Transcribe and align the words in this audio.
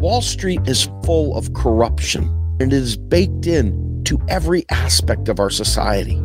Wall 0.00 0.22
Street 0.22 0.62
is 0.64 0.88
full 1.04 1.36
of 1.36 1.52
corruption. 1.52 2.24
and 2.58 2.72
It 2.72 2.76
is 2.76 2.96
baked 2.96 3.46
in 3.46 4.02
to 4.04 4.18
every 4.30 4.64
aspect 4.70 5.28
of 5.28 5.38
our 5.38 5.50
society. 5.50 6.16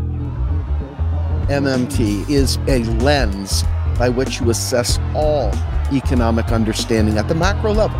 MMT 1.49 2.29
is 2.29 2.55
a 2.69 2.85
lens 3.03 3.65
by 3.99 4.07
which 4.07 4.39
you 4.39 4.49
assess 4.49 4.97
all 5.13 5.51
economic 5.91 6.53
understanding 6.53 7.17
at 7.17 7.27
the 7.27 7.35
macro 7.35 7.73
level. 7.73 7.99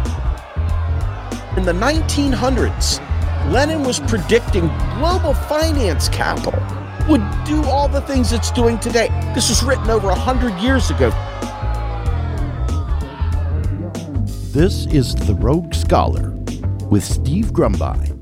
In 1.58 1.66
the 1.66 1.74
1900s, 1.74 3.02
Lenin 3.52 3.84
was 3.84 4.00
predicting 4.00 4.68
global 4.98 5.34
finance 5.34 6.08
capital 6.08 6.64
would 7.10 7.22
do 7.44 7.62
all 7.66 7.90
the 7.90 8.02
things 8.02 8.32
it's 8.32 8.50
doing 8.50 8.80
today. 8.80 9.10
This 9.36 9.50
was 9.50 9.62
written 9.62 9.90
over 9.90 10.08
100 10.08 10.58
years 10.62 10.90
ago. 10.90 11.10
This 14.56 14.86
is 14.86 15.14
The 15.14 15.36
Rogue 15.36 15.74
Scholar 15.74 16.30
with 16.90 17.04
Steve 17.04 17.52
Grumbine. 17.52 18.16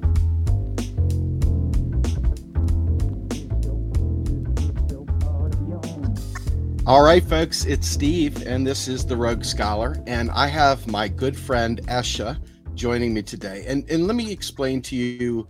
All 6.88 7.04
right, 7.04 7.24
folks, 7.24 7.66
it's 7.66 7.88
Steve, 7.88 8.48
and 8.48 8.66
this 8.66 8.88
is 8.88 9.06
The 9.06 9.16
Rogue 9.16 9.44
Scholar. 9.44 9.96
And 10.08 10.32
I 10.32 10.48
have 10.48 10.88
my 10.88 11.08
good 11.08 11.38
friend 11.38 11.80
Esha 11.84 12.44
joining 12.74 13.14
me 13.14 13.22
today. 13.22 13.66
And, 13.68 13.88
and 13.92 14.08
let 14.08 14.16
me 14.16 14.32
explain 14.32 14.82
to 14.82 14.96
you 14.96 15.48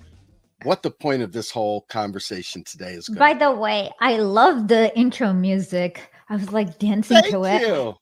what 0.63 0.83
the 0.83 0.91
point 0.91 1.21
of 1.21 1.31
this 1.31 1.49
whole 1.49 1.83
conversation 1.83 2.61
today 2.65 2.95
is. 2.95 3.07
By 3.07 3.35
the 3.35 3.53
way, 3.53 3.89
I 4.01 4.17
love 4.17 4.67
the 4.67 4.93
intro 4.99 5.31
music. 5.31 6.11
I 6.27 6.35
was 6.35 6.51
like 6.51 6.77
dancing 6.77 7.21
Thank 7.21 7.31
to 7.31 7.45
it. 7.45 7.61
You. 7.61 7.95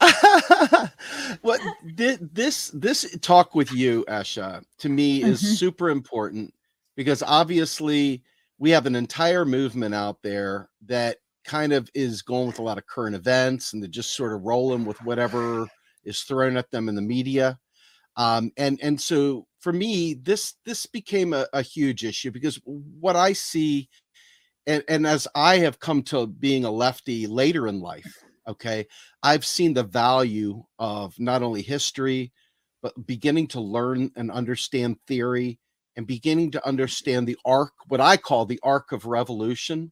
what 1.42 1.60
this 1.82 2.70
this 2.74 3.16
talk 3.20 3.54
with 3.54 3.72
you, 3.72 4.04
Esha, 4.08 4.62
to 4.78 4.88
me 4.88 5.22
is 5.22 5.40
Mhm. 5.42 5.58
super 5.58 5.90
important 5.90 6.52
because 6.96 7.22
obviously 7.22 8.22
we 8.58 8.70
have 8.70 8.86
an 8.86 8.94
entire 8.96 9.44
movement 9.44 9.94
out 9.94 10.22
there 10.22 10.70
that 10.86 11.18
kind 11.44 11.72
of 11.72 11.88
is 11.94 12.22
going 12.22 12.46
with 12.48 12.58
a 12.58 12.62
lot 12.62 12.78
of 12.78 12.86
current 12.86 13.16
events 13.16 13.72
and 13.72 13.82
they're 13.82 13.88
just 13.88 14.16
sort 14.16 14.32
of 14.32 14.42
rolling 14.42 14.84
with 14.84 15.00
whatever 15.02 15.70
is 16.04 16.22
thrown 16.22 16.56
at 16.56 16.70
them 16.70 16.88
in 16.88 16.94
the 16.94 17.02
media. 17.02 17.58
Um, 18.16 18.52
and 18.56 18.78
and 18.82 19.00
so 19.00 19.46
for 19.60 19.72
me, 19.72 20.14
this 20.14 20.54
this 20.64 20.86
became 20.86 21.32
a, 21.32 21.46
a 21.52 21.62
huge 21.62 22.04
issue 22.04 22.30
because 22.30 22.60
what 22.64 23.16
I 23.16 23.32
see, 23.32 23.88
and, 24.66 24.82
and 24.88 25.06
as 25.06 25.28
I 25.34 25.58
have 25.58 25.78
come 25.80 26.02
to 26.04 26.26
being 26.26 26.64
a 26.64 26.70
lefty 26.70 27.26
later 27.26 27.66
in 27.68 27.80
life, 27.80 28.24
okay, 28.48 28.86
I've 29.26 29.44
seen 29.44 29.74
the 29.74 29.82
value 29.82 30.62
of 30.78 31.18
not 31.18 31.42
only 31.42 31.60
history, 31.60 32.32
but 32.80 33.08
beginning 33.08 33.48
to 33.48 33.60
learn 33.60 34.12
and 34.14 34.30
understand 34.30 34.98
theory 35.08 35.58
and 35.96 36.06
beginning 36.06 36.52
to 36.52 36.64
understand 36.64 37.26
the 37.26 37.36
arc, 37.44 37.72
what 37.88 38.00
I 38.00 38.18
call 38.18 38.46
the 38.46 38.60
arc 38.62 38.92
of 38.92 39.04
revolution, 39.04 39.90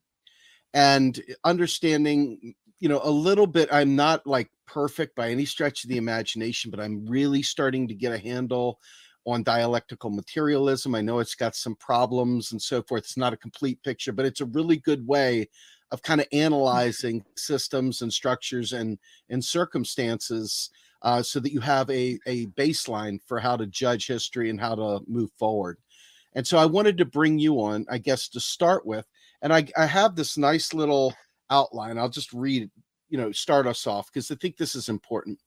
and 0.73 1.21
understanding, 1.43 2.55
you 2.79 2.87
know, 2.87 3.01
a 3.03 3.11
little 3.11 3.45
bit. 3.45 3.67
I'm 3.73 3.97
not 3.97 4.25
like 4.25 4.49
perfect 4.65 5.17
by 5.17 5.31
any 5.31 5.43
stretch 5.43 5.83
of 5.83 5.89
the 5.89 5.97
imagination, 5.97 6.71
but 6.71 6.79
I'm 6.79 7.05
really 7.05 7.41
starting 7.41 7.89
to 7.89 7.93
get 7.93 8.13
a 8.13 8.17
handle 8.17 8.79
on 9.27 9.43
dialectical 9.43 10.11
materialism. 10.11 10.95
I 10.95 11.01
know 11.01 11.19
it's 11.19 11.35
got 11.35 11.57
some 11.57 11.75
problems 11.75 12.53
and 12.53 12.61
so 12.61 12.81
forth. 12.83 13.03
It's 13.03 13.17
not 13.17 13.33
a 13.33 13.37
complete 13.37 13.83
picture, 13.83 14.13
but 14.13 14.25
it's 14.25 14.39
a 14.39 14.45
really 14.45 14.77
good 14.77 15.05
way 15.05 15.49
of 15.95 16.03
kind 16.03 16.19
of 16.19 16.27
analyzing 16.33 17.23
systems 17.37 18.01
and 18.01 18.11
structures 18.11 18.73
and 18.73 18.99
and 19.29 19.43
circumstances 19.43 20.69
uh, 21.03 21.23
so 21.23 21.39
that 21.39 21.53
you 21.53 21.61
have 21.61 21.89
a 21.89 22.19
a 22.27 22.47
baseline 22.47 23.17
for 23.25 23.39
how 23.39 23.55
to 23.55 23.65
judge 23.65 24.05
history 24.05 24.49
and 24.49 24.59
how 24.59 24.75
to 24.75 24.99
move 25.07 25.31
forward. 25.39 25.77
And 26.33 26.45
so 26.45 26.57
I 26.57 26.65
wanted 26.65 26.97
to 26.97 27.05
bring 27.05 27.39
you 27.39 27.61
on, 27.61 27.85
I 27.89 27.97
guess, 27.97 28.27
to 28.29 28.41
start 28.41 28.85
with. 28.85 29.05
And 29.41 29.53
I, 29.53 29.67
I 29.77 29.85
have 29.85 30.15
this 30.17 30.37
nice 30.37 30.73
little 30.73 31.13
outline. 31.49 31.97
I'll 31.97 32.09
just 32.09 32.33
read, 32.33 32.69
you 33.07 33.17
know, 33.17 33.31
start 33.31 33.65
us 33.65 33.87
off 33.87 34.11
because 34.11 34.29
I 34.29 34.35
think 34.35 34.57
this 34.57 34.75
is 34.75 34.89
important. 34.89 35.39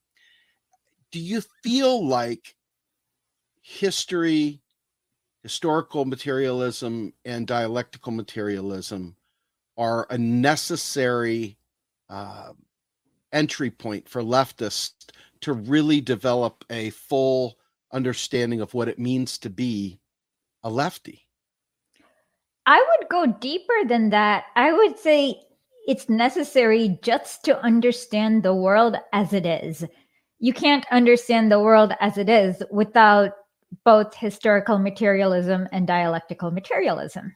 Do 1.12 1.20
you 1.20 1.42
feel 1.62 2.08
like 2.08 2.56
history, 3.60 4.62
historical 5.42 6.06
materialism, 6.06 7.12
and 7.26 7.46
dialectical 7.46 8.12
materialism 8.12 9.14
are 9.78 10.06
a 10.10 10.18
necessary 10.18 11.56
uh, 12.10 12.52
entry 13.32 13.70
point 13.70 14.08
for 14.08 14.22
leftists 14.22 15.10
to 15.40 15.52
really 15.52 16.00
develop 16.00 16.64
a 16.68 16.90
full 16.90 17.56
understanding 17.92 18.60
of 18.60 18.74
what 18.74 18.88
it 18.88 18.98
means 18.98 19.38
to 19.38 19.48
be 19.48 20.00
a 20.62 20.68
lefty? 20.68 21.26
I 22.66 22.84
would 22.98 23.08
go 23.08 23.26
deeper 23.40 23.84
than 23.86 24.10
that. 24.10 24.44
I 24.56 24.72
would 24.72 24.98
say 24.98 25.40
it's 25.86 26.08
necessary 26.08 26.98
just 27.02 27.44
to 27.44 27.58
understand 27.62 28.42
the 28.42 28.54
world 28.54 28.96
as 29.14 29.32
it 29.32 29.46
is. 29.46 29.86
You 30.38 30.52
can't 30.52 30.84
understand 30.90 31.50
the 31.50 31.60
world 31.60 31.94
as 32.00 32.18
it 32.18 32.28
is 32.28 32.62
without 32.70 33.32
both 33.84 34.14
historical 34.14 34.78
materialism 34.78 35.66
and 35.72 35.86
dialectical 35.86 36.50
materialism. 36.50 37.34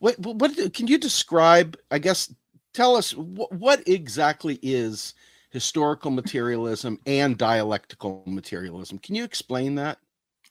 What, 0.00 0.18
what, 0.18 0.72
can 0.72 0.86
you 0.86 0.98
describe? 0.98 1.76
I 1.90 1.98
guess 1.98 2.32
tell 2.72 2.96
us 2.96 3.14
what, 3.14 3.52
what 3.52 3.88
exactly 3.88 4.58
is 4.62 5.14
historical 5.50 6.10
materialism 6.10 6.98
and 7.06 7.38
dialectical 7.38 8.22
materialism. 8.26 8.98
Can 8.98 9.14
you 9.14 9.24
explain 9.24 9.76
that? 9.76 9.98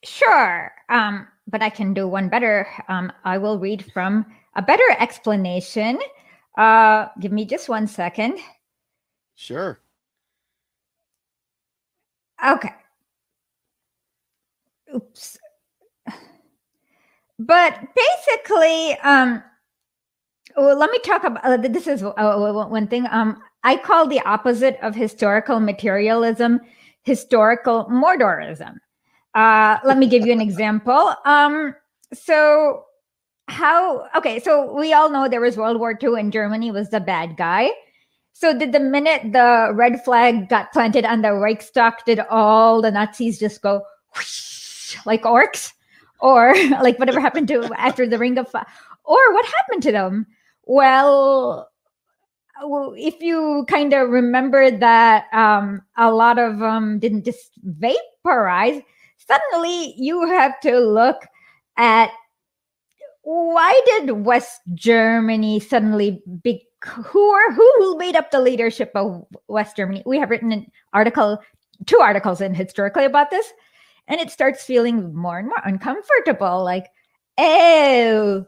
Sure, 0.03 0.71
um, 0.89 1.27
but 1.47 1.61
I 1.61 1.69
can 1.69 1.93
do 1.93 2.07
one 2.07 2.29
better. 2.29 2.67
Um, 2.87 3.11
I 3.23 3.37
will 3.37 3.59
read 3.59 3.91
from 3.91 4.25
a 4.55 4.61
better 4.61 4.83
explanation. 4.99 5.99
Uh, 6.57 7.07
give 7.19 7.31
me 7.31 7.45
just 7.45 7.69
one 7.69 7.87
second. 7.87 8.39
Sure. 9.35 9.79
Okay. 12.45 12.73
Oops. 14.93 15.37
But 17.39 17.79
basically, 17.95 18.97
um, 18.99 19.43
well, 20.55 20.77
let 20.77 20.91
me 20.91 20.99
talk 20.99 21.23
about 21.23 21.43
uh, 21.43 21.57
this. 21.57 21.87
Is 21.87 22.03
uh, 22.03 22.65
one 22.69 22.87
thing. 22.87 23.07
Um, 23.09 23.41
I 23.63 23.77
call 23.77 24.07
the 24.07 24.21
opposite 24.21 24.77
of 24.81 24.93
historical 24.95 25.59
materialism 25.59 26.61
historical 27.03 27.85
Mordorism. 27.85 28.77
Uh, 29.35 29.77
let 29.83 29.97
me 29.97 30.07
give 30.07 30.25
you 30.25 30.33
an 30.33 30.41
example. 30.49 31.13
Um, 31.25 31.75
so 32.13 32.85
how? 33.47 34.07
Okay, 34.15 34.39
so 34.39 34.73
we 34.73 34.93
all 34.93 35.09
know 35.09 35.27
there 35.27 35.41
was 35.41 35.57
World 35.57 35.79
War 35.79 35.97
II 36.01 36.19
and 36.19 36.31
Germany 36.31 36.71
was 36.71 36.89
the 36.89 36.99
bad 36.99 37.37
guy. 37.37 37.71
So 38.33 38.57
did 38.57 38.71
the 38.71 38.79
minute 38.79 39.31
the 39.31 39.71
red 39.73 40.03
flag 40.03 40.49
got 40.49 40.73
planted 40.73 41.05
on 41.05 41.21
the 41.21 41.33
Reichstag, 41.33 41.93
did 42.05 42.19
all 42.19 42.81
the 42.81 42.89
Nazis 42.89 43.39
just 43.39 43.61
go 43.61 43.83
whoosh, 44.15 44.97
like 45.05 45.23
orcs, 45.23 45.71
or 46.23 46.55
like 46.81 46.97
whatever 46.97 47.19
happened 47.19 47.49
to 47.49 47.69
after 47.77 48.07
the 48.07 48.17
Ring 48.17 48.39
of 48.39 48.49
Fire, 48.49 48.65
or 49.03 49.33
what 49.33 49.45
happened 49.45 49.83
to 49.83 49.91
them? 49.91 50.25
Well, 50.63 51.69
if 52.97 53.21
you 53.21 53.65
kind 53.67 53.93
of 53.93 54.09
remember 54.09 54.71
that 54.71 55.25
um, 55.33 55.81
a 55.97 56.11
lot 56.11 56.39
of 56.39 56.59
them 56.59 56.99
didn't 56.99 57.25
just 57.25 57.51
vaporize, 57.61 58.81
suddenly 59.17 59.93
you 59.97 60.25
have 60.27 60.59
to 60.61 60.79
look 60.79 61.27
at 61.77 62.09
why 63.23 63.79
did 63.85 64.25
West 64.25 64.61
Germany 64.73 65.59
suddenly 65.59 66.21
be 66.41 66.65
who 66.85 67.29
are 67.29 67.51
who 67.53 67.97
made 67.97 68.15
up 68.15 68.31
the 68.31 68.41
leadership 68.41 68.91
of 68.95 69.25
West 69.47 69.75
Germany? 69.75 70.03
We 70.05 70.19
have 70.19 70.29
written 70.29 70.51
an 70.51 70.71
article, 70.93 71.39
two 71.85 71.99
articles 71.99 72.41
in 72.41 72.53
Historic.ly 72.53 73.03
about 73.03 73.31
this, 73.31 73.53
and 74.07 74.19
it 74.19 74.31
starts 74.31 74.63
feeling 74.63 75.13
more 75.15 75.39
and 75.39 75.47
more 75.47 75.61
uncomfortable. 75.63 76.63
Like, 76.63 76.87
oh, 77.37 78.45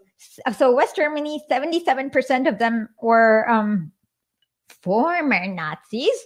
so 0.56 0.76
West 0.76 0.96
Germany, 0.96 1.44
seventy-seven 1.50 2.10
percent 2.10 2.48
of 2.48 2.60
them 2.60 2.90
were 3.02 3.50
um, 3.50 3.92
former 4.82 5.48
Nazis. 5.48 6.18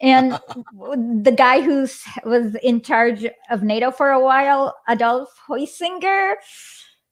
And 0.00 0.32
the 1.24 1.34
guy 1.36 1.60
who 1.60 1.88
was 2.24 2.54
in 2.62 2.80
charge 2.82 3.26
of 3.50 3.62
NATO 3.62 3.90
for 3.90 4.10
a 4.10 4.22
while, 4.22 4.74
Adolf 4.88 5.28
Heusinger, 5.48 6.34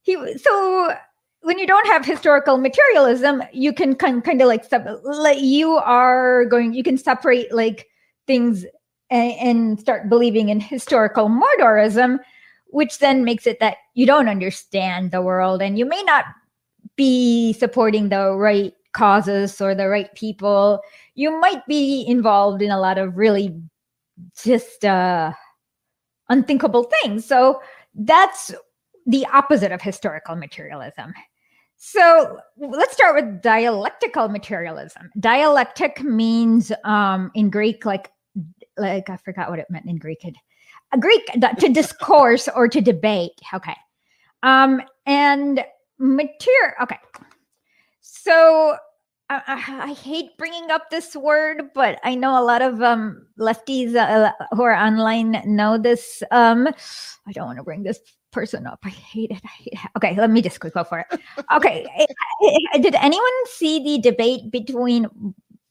he 0.02 0.16
so 0.38 0.94
when 1.42 1.58
you 1.58 1.66
don't 1.66 1.86
have 1.86 2.04
historical 2.04 2.56
materialism, 2.56 3.42
you 3.52 3.72
can 3.72 3.94
kind, 3.94 4.22
kind 4.22 4.40
of 4.40 4.48
like, 4.48 4.64
sub, 4.64 4.86
like 5.02 5.40
you 5.40 5.72
are 5.72 6.44
going, 6.46 6.72
you 6.72 6.82
can 6.82 6.96
separate 6.96 7.52
like 7.52 7.88
things 8.26 8.64
and, 9.12 9.32
and 9.38 9.80
start 9.80 10.08
believing 10.08 10.48
in 10.48 10.58
historical 10.58 11.28
Mordorism, 11.28 12.18
which 12.68 12.98
then 12.98 13.24
makes 13.24 13.46
it 13.46 13.60
that 13.60 13.76
you 13.94 14.06
don't 14.06 14.28
understand 14.28 15.10
the 15.10 15.20
world 15.20 15.60
and 15.60 15.78
you 15.78 15.84
may 15.84 16.02
not 16.02 16.24
be 16.96 17.52
supporting 17.52 18.08
the 18.08 18.32
right 18.32 18.72
causes 18.94 19.60
or 19.60 19.74
the 19.74 19.88
right 19.88 20.12
people. 20.14 20.80
You 21.14 21.38
might 21.38 21.64
be 21.66 22.04
involved 22.08 22.62
in 22.62 22.70
a 22.70 22.80
lot 22.80 22.98
of 22.98 23.16
really 23.16 23.54
just 24.42 24.84
uh, 24.84 25.32
unthinkable 26.30 26.90
things. 27.02 27.26
So 27.26 27.60
that's 27.94 28.54
the 29.06 29.26
opposite 29.26 29.72
of 29.72 29.82
historical 29.82 30.36
materialism. 30.36 31.12
So 31.76 32.38
let's 32.56 32.94
start 32.94 33.16
with 33.16 33.42
dialectical 33.42 34.28
materialism. 34.28 35.10
Dialectic 35.18 36.02
means 36.02 36.72
um, 36.84 37.30
in 37.34 37.50
Greek, 37.50 37.84
like 37.84 38.10
like 38.76 39.10
I 39.10 39.16
forgot 39.16 39.50
what 39.50 39.58
it 39.58 39.70
meant 39.70 39.86
in 39.86 39.96
Greek. 39.96 40.24
A 40.92 40.98
Greek 40.98 41.24
to 41.58 41.68
discourse 41.68 42.48
or 42.54 42.68
to 42.68 42.80
debate. 42.80 43.40
Okay, 43.54 43.76
um, 44.42 44.80
and 45.06 45.64
material. 45.98 46.72
Okay, 46.82 46.98
so 48.00 48.76
I, 49.30 49.80
I, 49.84 49.92
hate 49.92 50.36
bringing 50.36 50.70
up 50.70 50.90
this 50.90 51.16
word, 51.16 51.70
but 51.74 51.98
I 52.04 52.14
know 52.14 52.38
a 52.38 52.44
lot 52.44 52.60
of 52.60 52.82
um, 52.82 53.26
lefties 53.38 53.94
uh, 53.94 54.32
who 54.52 54.62
are 54.62 54.74
online 54.74 55.40
know 55.46 55.78
this. 55.78 56.22
Um, 56.30 56.68
I 57.26 57.32
don't 57.32 57.46
want 57.46 57.58
to 57.58 57.64
bring 57.64 57.82
this 57.82 57.98
person 58.30 58.66
up. 58.66 58.80
I 58.84 58.90
hate 58.90 59.30
it. 59.30 59.40
I 59.44 59.48
hate 59.48 59.72
it. 59.72 59.90
Okay, 59.96 60.14
let 60.16 60.30
me 60.30 60.42
just 60.42 60.60
go 60.60 60.84
for 60.84 60.98
it. 60.98 61.20
Okay, 61.54 61.86
did 62.80 62.94
anyone 62.96 63.46
see 63.46 63.82
the 63.82 64.02
debate 64.02 64.50
between 64.50 65.06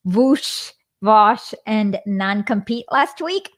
Voosh, 0.07 0.71
Vaush, 1.03 1.53
and 1.65 1.99
non-compete 2.05 2.85
last 2.91 3.21
week? 3.21 3.51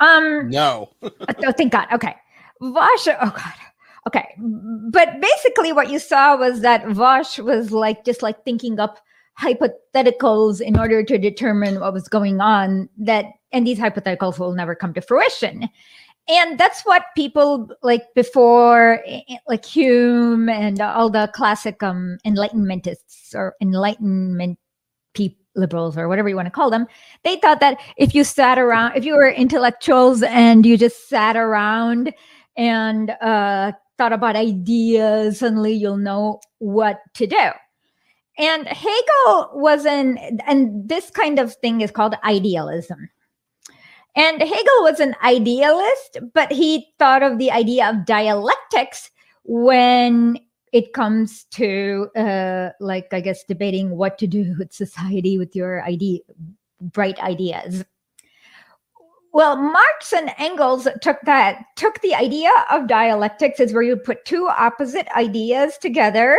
Um, 0.00 0.48
no. 0.48 0.90
oh, 1.02 1.52
thank 1.52 1.72
God. 1.72 1.88
Okay, 1.92 2.14
Vaush. 2.62 3.16
Oh 3.20 3.30
God. 3.30 3.54
Okay, 4.06 4.34
but 4.38 5.20
basically, 5.20 5.72
what 5.72 5.90
you 5.90 5.98
saw 5.98 6.36
was 6.36 6.60
that 6.60 6.84
Vaush 6.84 7.42
was 7.42 7.72
like 7.72 8.04
just 8.04 8.22
like 8.22 8.42
thinking 8.44 8.80
up 8.80 8.98
hypotheticals 9.38 10.60
in 10.60 10.78
order 10.78 11.02
to 11.04 11.18
determine 11.18 11.80
what 11.80 11.92
was 11.92 12.08
going 12.08 12.40
on. 12.40 12.88
That 12.96 13.26
and 13.52 13.66
these 13.66 13.78
hypotheticals 13.78 14.38
will 14.38 14.54
never 14.54 14.74
come 14.74 14.94
to 14.94 15.00
fruition 15.00 15.68
and 16.28 16.58
that's 16.58 16.82
what 16.82 17.04
people 17.16 17.68
like 17.82 18.02
before 18.14 19.02
like 19.46 19.64
hume 19.64 20.48
and 20.48 20.80
all 20.80 21.10
the 21.10 21.30
classic 21.34 21.82
um 21.82 22.18
enlightenmentists 22.26 23.34
or 23.34 23.54
enlightenment 23.60 24.58
people 25.14 25.38
liberals 25.58 25.98
or 25.98 26.08
whatever 26.08 26.28
you 26.28 26.36
want 26.36 26.46
to 26.46 26.50
call 26.50 26.70
them 26.70 26.86
they 27.24 27.36
thought 27.36 27.60
that 27.60 27.78
if 27.96 28.14
you 28.14 28.24
sat 28.24 28.58
around 28.58 28.96
if 28.96 29.04
you 29.04 29.14
were 29.14 29.28
intellectuals 29.28 30.22
and 30.22 30.64
you 30.64 30.78
just 30.78 31.08
sat 31.08 31.36
around 31.36 32.12
and 32.56 33.10
uh, 33.20 33.72
thought 33.98 34.12
about 34.12 34.36
ideas 34.36 35.40
suddenly 35.40 35.72
you'll 35.72 35.96
know 35.96 36.40
what 36.58 37.00
to 37.14 37.26
do. 37.26 37.50
And 38.38 38.68
hegel 38.68 39.50
was 39.54 39.84
an, 39.84 40.40
and 40.46 40.88
this 40.88 41.10
kind 41.10 41.38
of 41.38 41.54
thing 41.56 41.80
is 41.80 41.90
called 41.90 42.14
idealism. 42.24 43.10
And 44.14 44.40
Hegel 44.40 44.82
was 44.82 44.98
an 44.98 45.14
idealist, 45.22 46.18
but 46.34 46.50
he 46.50 46.88
thought 46.98 47.22
of 47.22 47.38
the 47.38 47.52
idea 47.52 47.88
of 47.88 48.04
dialectics 48.04 49.10
when 49.44 50.38
it 50.72 50.92
comes 50.92 51.44
to 51.44 52.08
uh, 52.16 52.70
like 52.80 53.08
i 53.12 53.20
guess 53.20 53.44
debating 53.44 53.96
what 53.96 54.18
to 54.18 54.26
do 54.26 54.54
with 54.58 54.72
society 54.72 55.38
with 55.38 55.54
your 55.56 55.84
idea 55.84 56.20
bright 56.80 57.18
ideas. 57.20 57.84
Well 59.32 59.56
marx 59.56 60.12
and 60.12 60.32
engels 60.38 60.88
took 61.02 61.18
that 61.24 61.64
took 61.76 62.00
the 62.00 62.14
idea 62.14 62.50
of 62.70 62.88
dialectics 62.88 63.60
is 63.60 63.72
where 63.72 63.82
you 63.82 63.96
put 63.96 64.24
two 64.24 64.48
opposite 64.48 65.06
ideas 65.16 65.76
together 65.78 66.38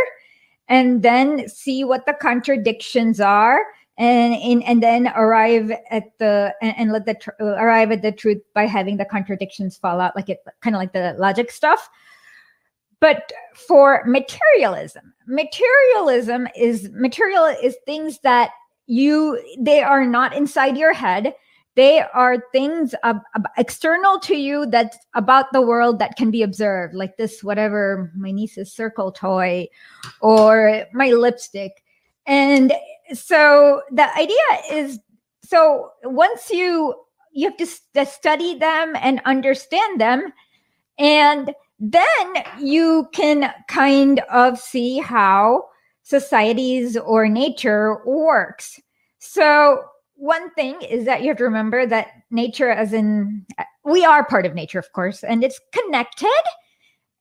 and 0.68 1.04
then 1.04 1.48
see 1.48 1.84
what 1.84 2.06
the 2.06 2.14
contradictions 2.14 3.20
are 3.20 3.64
and 3.98 4.34
in, 4.36 4.62
and 4.64 4.81
then 4.81 5.08
arrive 5.16 5.72
at 5.92 6.18
the 6.18 6.54
and, 6.62 6.76
and 6.78 6.92
let 6.92 7.06
the 7.06 7.14
tr- 7.14 7.42
arrive 7.42 7.92
at 7.92 8.02
the 8.02 8.12
truth 8.12 8.42
by 8.56 8.66
having 8.66 8.98
the 8.98 9.06
contradictions 9.06 9.78
fall 9.78 10.02
out 10.02 10.16
like 10.16 10.30
it 10.30 10.40
kind 10.62 10.76
of 10.76 10.80
like 10.80 10.94
the 10.94 11.16
logic 11.20 11.52
stuff 11.52 11.90
but 13.00 13.31
for 13.68 14.04
materialism 14.06 15.13
materialism 15.30 16.48
is 16.57 16.90
material 16.92 17.46
is 17.46 17.78
things 17.86 18.19
that 18.24 18.51
you 18.88 19.40
they 19.60 19.81
are 19.81 20.06
not 20.06 20.36
inside 20.36 20.75
your 20.75 20.94
head. 20.94 21.36
They 21.75 22.01
are 22.01 22.44
things 22.51 22.96
external 23.57 24.19
to 24.22 24.36
you 24.36 24.66
that's 24.66 24.98
about 25.13 25.54
the 25.54 25.62
world 25.62 26.00
that 26.00 26.18
can 26.18 26.31
be 26.31 26.42
observed 26.42 26.96
like 26.96 27.16
this 27.16 27.44
whatever 27.44 28.12
my 28.18 28.31
niece's 28.31 28.74
circle 28.74 29.12
toy 29.12 29.68
or 30.19 30.86
my 30.94 31.12
lipstick. 31.12 31.84
And 32.25 32.74
so 33.13 33.84
the 33.92 34.13
idea 34.18 34.36
is 34.72 35.00
so 35.44 35.92
once 36.04 36.50
you 36.50 36.95
you 37.31 37.48
have 37.48 37.57
to 37.57 37.68
st- 37.68 38.07
study 38.07 38.57
them 38.57 38.95
and 39.00 39.22
understand 39.25 40.02
them 40.02 40.34
and 40.98 41.54
then 41.80 42.34
you 42.60 43.08
can 43.14 43.54
kind 43.68 44.20
of 44.31 44.60
see 44.60 45.00
how 45.00 45.64
societies 46.04 46.98
or 46.98 47.28
nature 47.28 48.04
works 48.06 48.80
so 49.20 49.81
one 50.16 50.52
thing 50.56 50.81
is 50.81 51.06
that 51.06 51.22
you 51.22 51.30
have 51.30 51.38
to 51.38 51.44
remember 51.44 51.86
that 51.86 52.08
nature 52.31 52.70
as 52.70 52.94
in 52.94 53.46
we 53.86 54.04
are 54.04 54.26
part 54.26 54.46
of 54.46 54.54
nature 54.54 54.80
of 54.80 54.92
course 54.94 55.24
and 55.24 55.44
it's 55.44 55.60
connected 55.72 56.44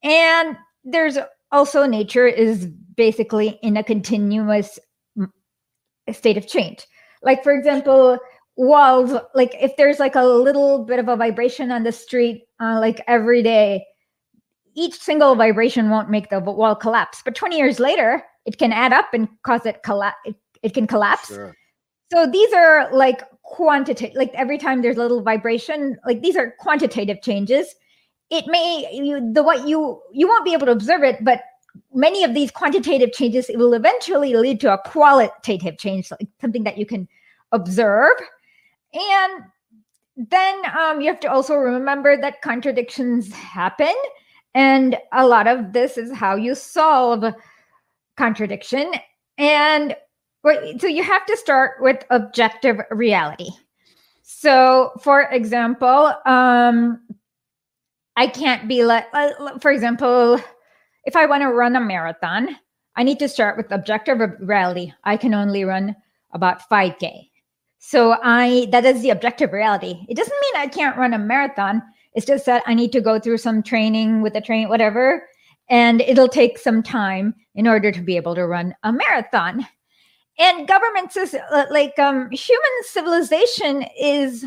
and 0.03 0.57
there's 0.85 1.19
also 1.53 1.87
nature 1.87 2.27
is 2.27 2.67
basically 2.97 3.59
in 3.63 3.77
a 3.77 3.85
continuous 3.85 4.79
state 6.13 6.37
of 6.37 6.47
change. 6.47 6.87
Like, 7.23 7.43
for 7.43 7.53
example, 7.53 8.19
walls, 8.57 9.13
like 9.35 9.55
if 9.61 9.77
there's 9.77 9.99
like 9.99 10.15
a 10.15 10.25
little 10.25 10.85
bit 10.85 10.99
of 10.99 11.09
a 11.09 11.17
vibration 11.17 11.71
on 11.71 11.83
the 11.83 11.93
street, 11.93 12.45
uh, 12.61 12.79
like 12.81 13.03
every 13.07 13.43
day, 13.43 13.85
each 14.79 14.95
single 15.01 15.35
vibration 15.35 15.91
won't 15.91 16.09
make 16.09 16.31
the 16.31 16.39
wall 16.39 16.77
collapse. 16.77 17.21
But 17.25 17.35
20 17.35 17.57
years 17.57 17.81
later, 17.81 18.23
it 18.47 18.59
can 18.59 18.73
add 18.73 18.93
up 18.93 19.13
and 19.13 19.29
cause 19.43 19.67
it 19.67 19.83
collapse. 19.83 20.19
It, 20.25 20.37
it, 20.63 20.75
can 20.75 20.87
collapse. 20.87 21.29
Sure. 21.29 21.55
So 22.13 22.27
these 22.31 22.53
are 22.53 22.89
like 22.93 23.23
quantitative, 23.43 24.17
like 24.17 24.33
every 24.35 24.57
time 24.57 24.81
there's 24.81 24.97
a 24.97 25.01
little 25.01 25.23
vibration, 25.23 25.99
like 26.07 26.23
these 26.23 26.37
are 26.37 26.55
quantitative 26.61 27.21
changes. 27.23 27.75
It 28.31 28.47
may 28.47 28.89
you 28.93 29.33
the 29.33 29.43
what 29.43 29.67
you 29.67 30.01
you 30.13 30.29
won't 30.29 30.45
be 30.45 30.53
able 30.53 30.67
to 30.67 30.73
observe 30.73 31.03
it, 31.03 31.25
but 31.25 31.41
many 31.93 32.25
of 32.25 32.35
these 32.35 32.51
quantitative 32.51 33.13
changes 33.13 33.49
it 33.49 33.59
will 33.59 33.75
eventually 33.75 34.35
lead 34.35 34.61
to 34.61 34.73
a 34.73 34.79
qualitative 34.79 35.79
change, 35.79 36.11
like 36.11 36.29
something 36.41 36.65
that 36.65 36.79
you 36.79 36.87
can 36.87 37.09
observe. 37.53 38.17
And 38.93 39.45
then 40.17 40.63
um, 40.79 41.01
you 41.01 41.09
have 41.09 41.21
to 41.21 41.31
also 41.31 41.55
remember 41.55 42.21
that 42.21 42.43
contradictions 42.43 43.33
happen. 43.33 43.95
And 44.59 44.97
a 45.13 45.25
lot 45.25 45.47
of 45.47 45.73
this 45.73 45.97
is 45.97 46.13
how 46.13 46.35
you 46.35 46.57
solve 46.57 47.33
contradiction. 48.17 48.93
And 49.39 49.95
so 50.79 50.89
you 50.89 51.05
have 51.05 51.25
to 51.27 51.37
start 51.37 51.77
with 51.79 52.05
objective 52.11 52.81
reality. 52.91 53.51
So, 54.25 54.91
for 55.01 55.23
example, 55.31 56.13
um, 56.27 57.01
I 58.17 58.27
can't 58.27 58.67
be 58.67 58.85
like, 58.85 59.07
for 59.63 59.71
example, 59.71 60.41
if 61.05 61.15
I 61.15 61.27
want 61.27 61.43
to 61.43 61.53
run 61.53 61.77
a 61.77 61.81
marathon, 61.81 62.49
I 62.97 63.05
need 63.05 63.21
to 63.21 63.29
start 63.29 63.57
with 63.57 63.71
objective 63.71 64.19
reality. 64.41 64.93
I 65.05 65.19
can 65.19 65.35
only 65.35 65.63
run 65.63 65.95
about 66.33 66.69
5K. 66.69 67.31
So 67.79 68.17
I 68.25 68.67
that 68.73 68.85
is 68.85 69.03
the 69.03 69.11
objective 69.11 69.53
reality. 69.53 70.05
It 70.09 70.17
doesn't 70.17 70.33
mean 70.33 70.63
I 70.63 70.67
can't 70.67 70.97
run 70.97 71.15
a 71.15 71.19
marathon. 71.19 71.81
It's 72.15 72.27
just 72.27 72.47
that 72.47 72.63
I 72.67 72.75
need 72.75 72.93
to 72.93 73.01
go 73.01 73.19
through 73.19 73.39
some 73.39 73.63
training 73.63 74.23
with 74.23 74.33
the 74.33 74.41
train, 74.41 74.69
whatever, 74.69 75.27
and 75.69 76.01
it'll 76.01 76.29
take 76.29 76.59
some 76.59 76.83
time 76.83 77.35
in 77.55 77.67
order 77.67 77.93
to 77.93 78.01
be 78.01 78.17
able 78.17 78.35
to 78.35 78.47
run 78.47 78.75
a 78.83 78.93
marathon. 78.93 79.67
And 80.39 80.69
governments 80.69 81.17
is 81.17 81.35
uh, 81.35 81.65
like 81.71 81.99
um, 81.99 82.31
human 82.31 82.83
civilization 82.83 83.85
is 84.01 84.45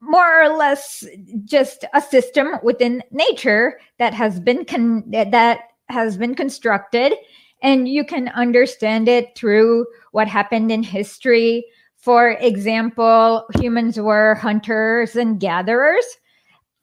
more 0.00 0.42
or 0.42 0.48
less 0.48 1.04
just 1.44 1.84
a 1.92 2.00
system 2.00 2.54
within 2.62 3.02
nature 3.10 3.80
that 3.98 4.14
has 4.14 4.40
been 4.40 4.64
con- 4.64 5.04
that 5.10 5.60
has 5.88 6.16
been 6.16 6.34
constructed 6.34 7.14
and 7.62 7.88
you 7.88 8.04
can 8.04 8.28
understand 8.28 9.08
it 9.08 9.34
through 9.36 9.86
what 10.12 10.28
happened 10.28 10.70
in 10.70 10.82
history 10.82 11.64
for 11.98 12.30
example 12.40 13.44
humans 13.60 13.98
were 13.98 14.34
hunters 14.36 15.16
and 15.16 15.40
gatherers 15.40 16.04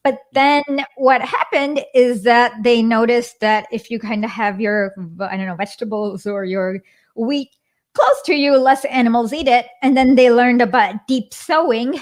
but 0.04 0.20
then 0.34 0.64
what 0.98 1.22
happened 1.22 1.84
is 1.96 2.24
that 2.24 2.52
they 2.64 2.84
noticed 2.84 3.40
that 3.40 3.66
if 3.72 3.90
you 3.90 4.00
kind 4.00 4.24
of 4.24 4.32
have 4.32 4.62
your 4.62 4.94
i 5.22 5.36
don't 5.36 5.48
know 5.48 5.56
vegetables 5.56 6.26
or 6.26 6.46
your 6.46 6.80
wheat 7.16 7.50
close 7.94 8.22
to 8.26 8.36
you 8.36 8.58
less 8.58 8.86
animals 8.86 9.34
eat 9.34 9.48
it 9.48 9.68
and 9.82 9.96
then 9.96 10.16
they 10.16 10.32
learned 10.32 10.62
about 10.62 11.08
deep 11.08 11.34
sowing 11.34 12.00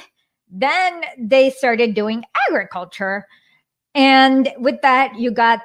then 0.54 1.02
they 1.18 1.50
started 1.50 1.96
doing 1.96 2.24
agriculture. 2.48 3.28
And 3.96 4.50
with 4.58 4.82
that, 4.84 5.18
you 5.18 5.32
got, 5.32 5.62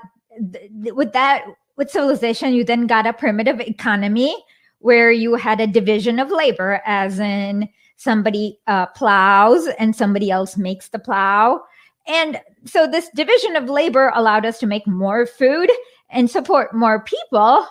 with 0.73 1.13
that, 1.13 1.45
with 1.77 1.91
civilization, 1.91 2.55
you 2.55 2.65
then 2.65 2.87
got 2.87 3.07
a 3.07 3.13
primitive 3.13 3.61
economy 3.61 4.35
where 4.81 5.11
you 5.11 5.35
had 5.35 5.61
a 5.61 5.67
division 5.67 6.19
of 6.19 6.31
labor, 6.31 6.81
as 6.87 7.19
in 7.19 7.69
somebody 7.97 8.59
uh, 8.67 8.87
plows 8.87 9.67
and 9.79 9.95
somebody 9.95 10.31
else 10.31 10.57
makes 10.57 10.89
the 10.89 10.99
plow. 10.99 11.61
And 12.07 12.41
so 12.65 12.87
this 12.87 13.11
division 13.15 13.57
of 13.57 13.69
labor 13.69 14.11
allowed 14.15 14.47
us 14.47 14.59
to 14.61 14.67
make 14.67 14.87
more 14.87 15.27
food 15.27 15.71
and 16.11 16.31
support 16.31 16.75
more 16.75 17.05
people 17.05 17.67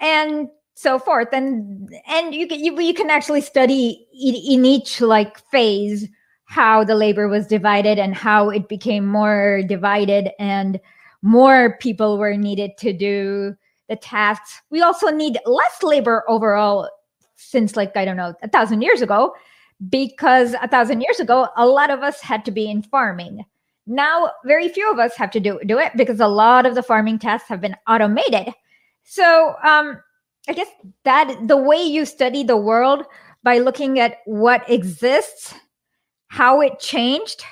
and 0.00 0.48
so 0.74 0.98
forth. 0.98 1.28
And 1.32 1.88
and 2.06 2.34
you 2.34 2.46
can 2.46 2.62
you, 2.62 2.80
you 2.80 2.94
can 2.94 3.10
actually 3.10 3.40
study 3.40 4.06
in 4.12 4.64
each 4.64 5.00
like 5.00 5.38
phase 5.50 6.08
how 6.44 6.84
the 6.84 6.94
labor 6.94 7.26
was 7.26 7.46
divided 7.46 7.98
and 7.98 8.14
how 8.14 8.50
it 8.50 8.68
became 8.68 9.06
more 9.06 9.62
divided 9.66 10.30
and 10.38 10.78
more 11.22 11.76
people 11.78 12.18
were 12.18 12.36
needed 12.36 12.76
to 12.78 12.92
do 12.92 13.56
the 13.88 13.96
tasks. 13.96 14.62
We 14.70 14.82
also 14.82 15.08
need 15.08 15.38
less 15.46 15.82
labor 15.82 16.24
overall 16.28 16.90
since 17.36 17.76
like 17.76 17.96
I 17.96 18.04
don't 18.04 18.16
know 18.16 18.34
a 18.42 18.48
thousand 18.48 18.82
years 18.82 19.02
ago, 19.02 19.34
because 19.88 20.54
a 20.62 20.68
thousand 20.68 21.00
years 21.00 21.20
ago 21.20 21.48
a 21.56 21.66
lot 21.66 21.90
of 21.90 22.02
us 22.02 22.20
had 22.20 22.44
to 22.44 22.50
be 22.50 22.70
in 22.70 22.82
farming. 22.82 23.44
Now 23.86 24.30
very 24.44 24.68
few 24.68 24.90
of 24.90 24.98
us 24.98 25.16
have 25.16 25.30
to 25.32 25.40
do 25.40 25.60
do 25.66 25.78
it 25.78 25.92
because 25.96 26.20
a 26.20 26.28
lot 26.28 26.64
of 26.64 26.74
the 26.74 26.82
farming 26.82 27.18
tasks 27.18 27.48
have 27.48 27.60
been 27.60 27.76
automated. 27.86 28.54
So 29.02 29.56
um, 29.62 30.00
I 30.48 30.52
guess 30.54 30.68
that 31.04 31.36
the 31.46 31.56
way 31.56 31.82
you 31.82 32.06
study 32.06 32.44
the 32.44 32.56
world 32.56 33.04
by 33.42 33.58
looking 33.58 33.98
at 33.98 34.18
what 34.24 34.68
exists, 34.70 35.54
how 36.28 36.62
it 36.62 36.80
changed, 36.80 37.44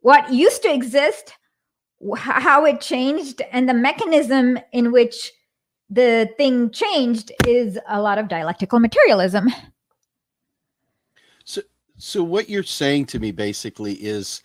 what 0.00 0.32
used 0.32 0.62
to 0.62 0.72
exist, 0.72 1.32
how 2.16 2.64
it 2.64 2.80
changed, 2.80 3.42
and 3.50 3.68
the 3.68 3.74
mechanism 3.74 4.58
in 4.72 4.92
which 4.92 5.32
the 5.94 6.28
thing 6.36 6.70
changed 6.70 7.30
is 7.46 7.78
a 7.88 8.00
lot 8.00 8.18
of 8.18 8.28
dialectical 8.28 8.80
materialism. 8.80 9.48
So, 11.44 11.60
so 11.98 12.22
what 12.24 12.48
you're 12.48 12.62
saying 12.62 13.06
to 13.06 13.18
me 13.18 13.30
basically 13.30 13.92
is 13.94 14.42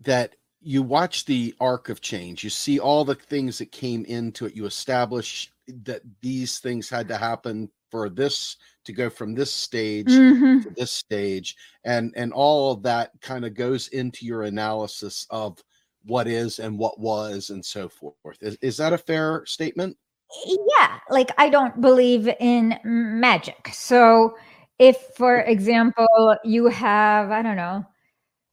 that 0.00 0.34
you 0.60 0.82
watch 0.82 1.24
the 1.24 1.54
arc 1.60 1.88
of 1.88 2.00
change. 2.00 2.42
You 2.42 2.50
see 2.50 2.80
all 2.80 3.04
the 3.04 3.14
things 3.14 3.58
that 3.58 3.70
came 3.70 4.04
into 4.06 4.46
it. 4.46 4.56
You 4.56 4.66
establish 4.66 5.52
that 5.84 6.02
these 6.20 6.58
things 6.58 6.88
had 6.88 7.06
to 7.08 7.16
happen 7.16 7.70
for 7.90 8.08
this 8.08 8.56
to 8.84 8.92
go 8.92 9.08
from 9.08 9.34
this 9.34 9.52
stage 9.52 10.08
mm-hmm. 10.08 10.62
to 10.62 10.70
this 10.70 10.92
stage, 10.92 11.56
and 11.84 12.12
and 12.16 12.32
all 12.32 12.72
of 12.72 12.82
that 12.82 13.12
kind 13.20 13.44
of 13.44 13.54
goes 13.54 13.88
into 13.88 14.26
your 14.26 14.42
analysis 14.42 15.26
of 15.30 15.62
what 16.04 16.26
is 16.26 16.58
and 16.58 16.78
what 16.78 16.98
was 16.98 17.50
and 17.50 17.64
so 17.64 17.88
forth. 17.88 18.38
Is, 18.40 18.56
is 18.60 18.76
that 18.78 18.92
a 18.92 18.98
fair 18.98 19.44
statement? 19.46 19.96
Yeah 20.44 20.98
like 21.10 21.30
i 21.38 21.48
don't 21.48 21.80
believe 21.80 22.28
in 22.40 22.78
magic. 22.84 23.70
So 23.72 24.36
if 24.78 24.96
for 25.16 25.40
example 25.40 26.36
you 26.44 26.66
have 26.66 27.30
i 27.30 27.42
don't 27.42 27.56
know 27.56 27.84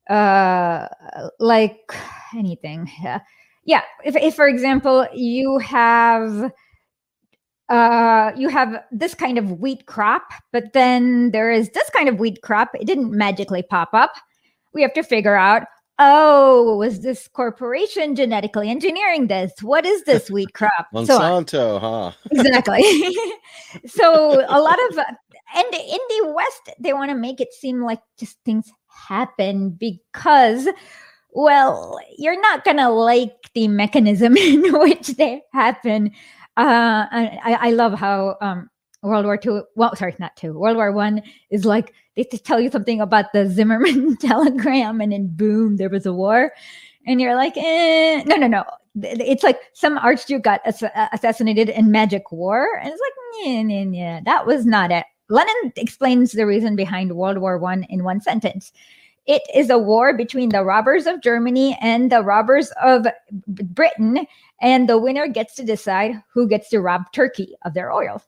uh 0.10 0.88
like 1.40 1.94
anything 2.36 2.90
yeah. 3.02 3.20
Yeah 3.66 3.82
if, 4.04 4.16
if 4.16 4.36
for 4.36 4.48
example 4.48 5.08
you 5.14 5.58
have 5.60 6.52
uh 7.70 8.32
you 8.38 8.48
have 8.48 8.84
this 8.92 9.16
kind 9.16 9.38
of 9.38 9.60
wheat 9.60 9.86
crop 9.88 10.24
but 10.52 10.74
then 10.74 11.32
there 11.32 11.52
is 11.52 11.70
this 11.72 11.90
kind 11.90 12.08
of 12.08 12.20
wheat 12.20 12.42
crop 12.44 12.70
it 12.76 12.86
didn't 12.86 13.12
magically 13.12 13.64
pop 13.64 13.90
up. 13.94 14.14
We 14.74 14.82
have 14.82 14.94
to 14.94 15.04
figure 15.04 15.36
out 15.36 15.64
oh, 16.00 16.78
was 16.78 17.02
this 17.02 17.28
corporation 17.28 18.16
genetically 18.16 18.70
engineering 18.70 19.28
this? 19.28 19.52
What 19.62 19.86
is 19.86 20.04
this 20.04 20.30
wheat 20.32 20.54
crop? 20.54 20.88
Monsanto, 20.94 21.50
so, 21.50 21.80
huh? 21.80 22.12
exactly. 22.32 22.84
so 23.88 24.46
a 24.50 24.60
lot 24.60 24.78
of, 24.90 24.98
and 24.98 25.74
in 25.74 26.00
the 26.10 26.34
West, 26.36 26.70
they 26.80 26.94
want 26.94 27.12
to 27.12 27.16
make 27.16 27.40
it 27.40 27.54
seem 27.54 27.82
like 27.82 28.02
just 28.20 28.38
things 28.46 28.72
happen 28.88 29.72
because, 29.72 30.68
well, 31.32 32.00
you're 32.18 32.40
not 32.40 32.64
going 32.64 32.78
to 32.78 32.90
like 32.90 33.34
the 33.54 33.68
mechanism 33.68 34.38
in 34.38 34.80
which 34.80 35.08
they 35.10 35.42
happen. 35.54 36.12
Uh, 36.58 37.06
I, 37.12 37.58
I 37.62 37.72
love 37.72 38.00
how 38.00 38.38
um, 38.40 38.70
World 39.06 39.26
War 39.26 39.40
II, 39.44 39.62
well, 39.76 39.96
sorry, 39.96 40.16
not 40.20 40.36
two, 40.36 40.58
World 40.58 40.78
War 40.78 40.92
One 40.92 41.22
is 41.50 41.66
like 41.66 41.94
they 42.16 42.24
tell 42.24 42.60
you 42.60 42.72
something 42.72 43.02
about 43.02 43.34
the 43.34 43.48
Zimmerman 43.50 44.18
telegram, 44.22 45.02
and 45.02 45.12
then 45.12 45.28
boom, 45.28 45.78
there 45.78 45.90
was 45.90 46.06
a 46.06 46.14
war, 46.14 46.52
and 47.06 47.22
you're 47.22 47.36
like, 47.36 47.58
eh. 47.58 48.24
no, 48.26 48.36
no, 48.36 48.48
no. 48.48 48.64
It's 49.02 49.44
like 49.44 49.60
some 49.74 49.98
archduke 49.98 50.44
got 50.44 50.62
ass- 50.66 50.84
assassinated 51.12 51.70
in 51.70 51.92
Magic 51.92 52.32
War, 52.32 52.68
and 52.82 52.90
it's 52.90 53.02
like, 53.02 53.46
yeah, 53.46 53.84
yeah, 53.92 54.20
that 54.24 54.46
was 54.46 54.66
not 54.66 54.92
it. 54.92 55.06
Lenin 55.28 55.74
explains 55.76 56.32
the 56.32 56.46
reason 56.46 56.76
behind 56.76 57.16
World 57.16 57.40
War 57.40 57.58
One 57.58 57.84
in 57.90 58.04
one 58.04 58.22
sentence. 58.22 58.72
It 59.26 59.42
is 59.56 59.72
a 59.72 59.78
war 59.78 60.16
between 60.16 60.50
the 60.50 60.64
robbers 60.64 61.08
of 61.08 61.22
Germany 61.22 61.78
and 61.82 62.12
the 62.12 62.22
robbers 62.22 62.72
of 62.84 63.08
Britain, 63.48 64.28
and 64.62 64.88
the 64.88 65.00
winner 65.00 65.28
gets 65.28 65.56
to 65.56 65.64
decide 65.64 66.22
who 66.32 66.48
gets 66.48 66.70
to 66.70 66.80
rob 66.80 67.12
Turkey 67.12 67.56
of 67.66 67.74
their 67.74 67.92
oil. 67.92 68.22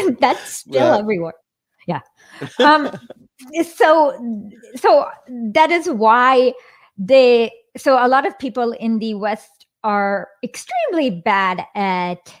And 0.00 0.18
that's 0.20 0.52
still 0.58 0.74
yeah. 0.74 0.98
everywhere. 0.98 1.34
Yeah. 1.86 2.00
Um, 2.58 2.90
so 3.76 4.50
so 4.74 5.08
that 5.28 5.70
is 5.70 5.88
why 5.88 6.52
they 6.98 7.52
so 7.76 8.04
a 8.04 8.08
lot 8.08 8.26
of 8.26 8.38
people 8.38 8.72
in 8.72 8.98
the 8.98 9.14
West 9.14 9.66
are 9.84 10.28
extremely 10.42 11.10
bad 11.10 11.64
at 11.74 12.34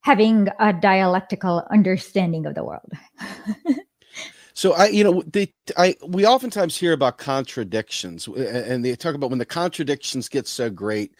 having 0.00 0.48
a 0.58 0.72
dialectical 0.72 1.66
understanding 1.70 2.46
of 2.46 2.54
the 2.54 2.64
world. 2.64 2.90
So 4.58 4.72
I, 4.72 4.88
you 4.88 5.04
know, 5.04 5.22
they, 5.24 5.54
I, 5.76 5.94
we 6.04 6.26
oftentimes 6.26 6.76
hear 6.76 6.92
about 6.92 7.16
contradictions, 7.16 8.26
and 8.26 8.84
they 8.84 8.96
talk 8.96 9.14
about 9.14 9.30
when 9.30 9.38
the 9.38 9.44
contradictions 9.44 10.28
get 10.28 10.48
so 10.48 10.68
great 10.68 11.14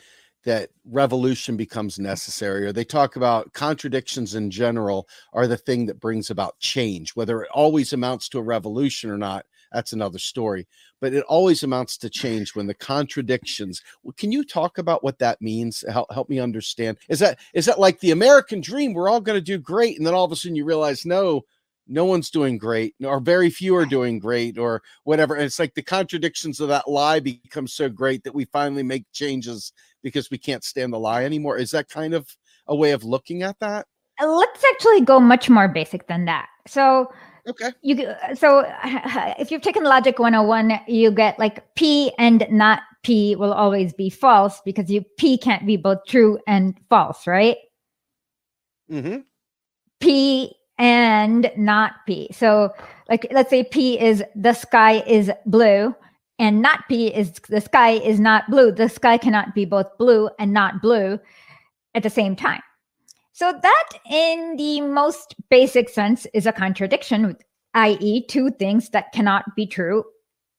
that 0.48 0.70
revolution 0.86 1.58
becomes 1.58 1.98
necessary 1.98 2.64
or 2.64 2.72
they 2.72 2.84
talk 2.84 3.16
about 3.16 3.52
contradictions 3.52 4.34
in 4.34 4.50
general 4.50 5.06
are 5.34 5.46
the 5.46 5.58
thing 5.58 5.84
that 5.84 6.00
brings 6.00 6.30
about 6.30 6.58
change. 6.58 7.14
Whether 7.14 7.42
it 7.42 7.50
always 7.52 7.92
amounts 7.92 8.30
to 8.30 8.38
a 8.38 8.42
revolution 8.42 9.10
or 9.10 9.18
not 9.18 9.44
that's 9.72 9.92
another 9.92 10.18
story 10.18 10.66
but 11.00 11.12
it 11.12 11.22
always 11.24 11.62
amounts 11.62 11.98
to 11.98 12.08
change 12.08 12.54
when 12.54 12.66
the 12.66 12.72
contradictions 12.74 13.82
can 14.16 14.32
you 14.32 14.42
talk 14.42 14.78
about 14.78 15.04
what 15.04 15.18
that 15.18 15.42
means? 15.42 15.84
Help, 15.90 16.10
help 16.10 16.30
me 16.30 16.40
understand. 16.40 16.96
Is 17.10 17.18
that 17.18 17.38
is 17.52 17.66
that 17.66 17.78
like 17.78 18.00
the 18.00 18.10
american 18.10 18.62
dream 18.62 18.94
we're 18.94 19.10
all 19.10 19.20
going 19.20 19.36
to 19.36 19.44
do 19.44 19.58
great 19.58 19.98
and 19.98 20.06
then 20.06 20.14
all 20.14 20.24
of 20.24 20.32
a 20.32 20.36
sudden 20.36 20.56
you 20.56 20.64
realize 20.64 21.04
no 21.04 21.44
no 21.88 22.04
one's 22.04 22.30
doing 22.30 22.58
great 22.58 22.94
or 23.02 23.18
very 23.18 23.50
few 23.50 23.74
are 23.74 23.86
doing 23.86 24.18
great 24.18 24.58
or 24.58 24.82
whatever 25.04 25.34
and 25.34 25.44
it's 25.44 25.58
like 25.58 25.74
the 25.74 25.82
contradictions 25.82 26.60
of 26.60 26.68
that 26.68 26.88
lie 26.88 27.18
become 27.18 27.66
so 27.66 27.88
great 27.88 28.22
that 28.24 28.34
we 28.34 28.44
finally 28.46 28.82
make 28.82 29.04
changes 29.12 29.72
because 30.08 30.30
we 30.30 30.38
can't 30.38 30.64
stand 30.64 30.92
the 30.92 30.98
lie 30.98 31.24
anymore? 31.24 31.58
Is 31.58 31.70
that 31.72 31.88
kind 31.88 32.14
of 32.14 32.28
a 32.66 32.74
way 32.74 32.92
of 32.92 33.04
looking 33.04 33.42
at 33.42 33.58
that? 33.60 33.86
Uh, 34.20 34.26
let's 34.26 34.64
actually 34.72 35.02
go 35.02 35.20
much 35.20 35.48
more 35.48 35.68
basic 35.68 36.08
than 36.08 36.24
that. 36.24 36.48
So 36.66 37.12
okay. 37.48 37.70
you 37.82 38.12
so 38.34 38.64
if 39.38 39.50
you've 39.50 39.62
taken 39.62 39.84
logic 39.84 40.18
101 40.18 40.80
you 40.86 41.10
get 41.10 41.38
like 41.38 41.74
p 41.74 42.12
and 42.18 42.46
not 42.50 42.82
p 43.02 43.36
will 43.36 43.52
always 43.52 43.92
be 43.92 44.10
false 44.10 44.60
because 44.64 44.90
you 44.90 45.02
p 45.16 45.38
can't 45.38 45.64
be 45.66 45.76
both 45.76 45.98
true 46.06 46.38
and 46.46 46.78
false 46.90 47.26
right? 47.26 47.56
Mm-hmm. 48.90 49.18
p 50.00 50.54
and 50.78 51.50
not 51.56 51.94
P. 52.06 52.28
So, 52.32 52.72
like, 53.08 53.26
let's 53.32 53.50
say 53.50 53.64
P 53.64 53.98
is 53.98 54.22
the 54.34 54.54
sky 54.54 55.02
is 55.06 55.30
blue, 55.44 55.94
and 56.38 56.62
not 56.62 56.88
be 56.88 57.08
is 57.08 57.32
the 57.48 57.60
sky 57.60 57.92
is 57.92 58.20
not 58.20 58.48
blue. 58.50 58.72
The 58.72 58.88
sky 58.88 59.18
cannot 59.18 59.54
be 59.54 59.64
both 59.64 59.86
blue 59.98 60.30
and 60.38 60.52
not 60.52 60.80
blue 60.80 61.18
at 61.94 62.02
the 62.02 62.10
same 62.10 62.36
time. 62.36 62.62
So, 63.32 63.52
that 63.52 63.88
in 64.10 64.56
the 64.56 64.80
most 64.80 65.36
basic 65.48 65.88
sense 65.88 66.26
is 66.34 66.46
a 66.46 66.52
contradiction, 66.52 67.36
i.e., 67.74 68.26
two 68.26 68.50
things 68.50 68.90
that 68.90 69.12
cannot 69.12 69.44
be 69.54 69.66
true 69.66 70.04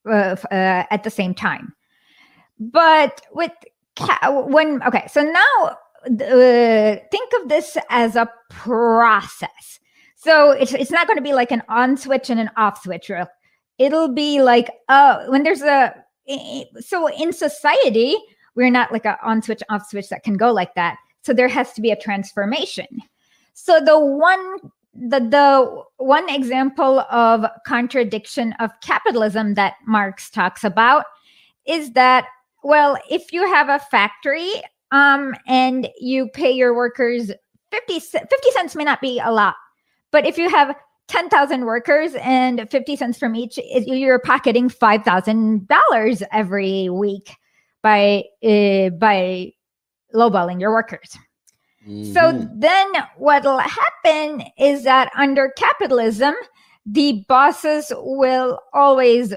uh, 0.06 0.36
uh, 0.50 0.84
at 0.90 1.04
the 1.04 1.10
same 1.10 1.34
time. 1.34 1.74
But 2.58 3.20
with 3.32 3.52
ca- 3.96 4.44
when, 4.46 4.82
okay, 4.84 5.06
so 5.10 5.22
now 5.22 5.76
uh, 6.06 6.96
think 7.10 7.32
of 7.42 7.50
this 7.50 7.76
as 7.90 8.16
a 8.16 8.30
process 8.48 9.80
so 10.22 10.50
it's 10.50 10.74
it's 10.74 10.90
not 10.90 11.06
going 11.06 11.16
to 11.16 11.22
be 11.22 11.32
like 11.32 11.50
an 11.50 11.62
on 11.68 11.96
switch 11.96 12.28
and 12.28 12.38
an 12.38 12.50
off 12.56 12.82
switch. 12.82 13.10
It'll 13.80 14.12
be 14.12 14.42
like 14.42 14.70
oh, 14.90 15.24
when 15.30 15.42
there's 15.42 15.62
a 15.62 15.94
so 16.80 17.08
in 17.08 17.32
society 17.32 18.16
we're 18.54 18.70
not 18.70 18.92
like 18.92 19.06
a 19.06 19.16
on 19.26 19.40
switch 19.42 19.62
off 19.70 19.88
switch 19.88 20.10
that 20.10 20.22
can 20.22 20.36
go 20.36 20.52
like 20.52 20.74
that. 20.74 20.98
So 21.22 21.32
there 21.32 21.48
has 21.48 21.72
to 21.72 21.80
be 21.80 21.90
a 21.90 21.96
transformation. 21.96 22.86
So 23.54 23.80
the 23.80 23.98
one 23.98 24.58
the 24.94 25.20
the 25.20 25.82
one 25.96 26.28
example 26.28 27.00
of 27.10 27.46
contradiction 27.66 28.52
of 28.60 28.70
capitalism 28.82 29.54
that 29.54 29.74
Marx 29.86 30.28
talks 30.28 30.62
about 30.62 31.06
is 31.66 31.92
that 31.92 32.26
well, 32.62 32.98
if 33.08 33.32
you 33.32 33.46
have 33.46 33.70
a 33.70 33.78
factory 33.78 34.50
um 34.90 35.34
and 35.46 35.88
you 35.98 36.28
pay 36.28 36.50
your 36.50 36.74
workers 36.74 37.30
50, 37.70 38.00
50 38.00 38.26
cents 38.50 38.76
may 38.76 38.84
not 38.84 39.00
be 39.00 39.20
a 39.20 39.30
lot 39.30 39.54
but 40.10 40.26
if 40.26 40.36
you 40.36 40.50
have 40.50 40.74
10,000 41.08 41.64
workers 41.64 42.14
and 42.20 42.70
50 42.70 42.96
cents 42.96 43.18
from 43.18 43.34
each, 43.34 43.58
you're 43.58 44.20
pocketing 44.20 44.68
$5,000 44.68 46.22
every 46.32 46.88
week 46.88 47.34
by 47.82 48.24
uh, 48.44 48.90
by 48.90 49.52
lowballing 50.14 50.60
your 50.60 50.72
workers. 50.72 51.16
Mm-hmm. 51.86 52.12
So 52.12 52.48
then 52.54 52.92
what'll 53.16 53.58
happen 53.58 54.44
is 54.58 54.84
that 54.84 55.10
under 55.16 55.50
capitalism, 55.56 56.34
the 56.86 57.24
bosses 57.28 57.92
will 57.96 58.60
always 58.72 59.34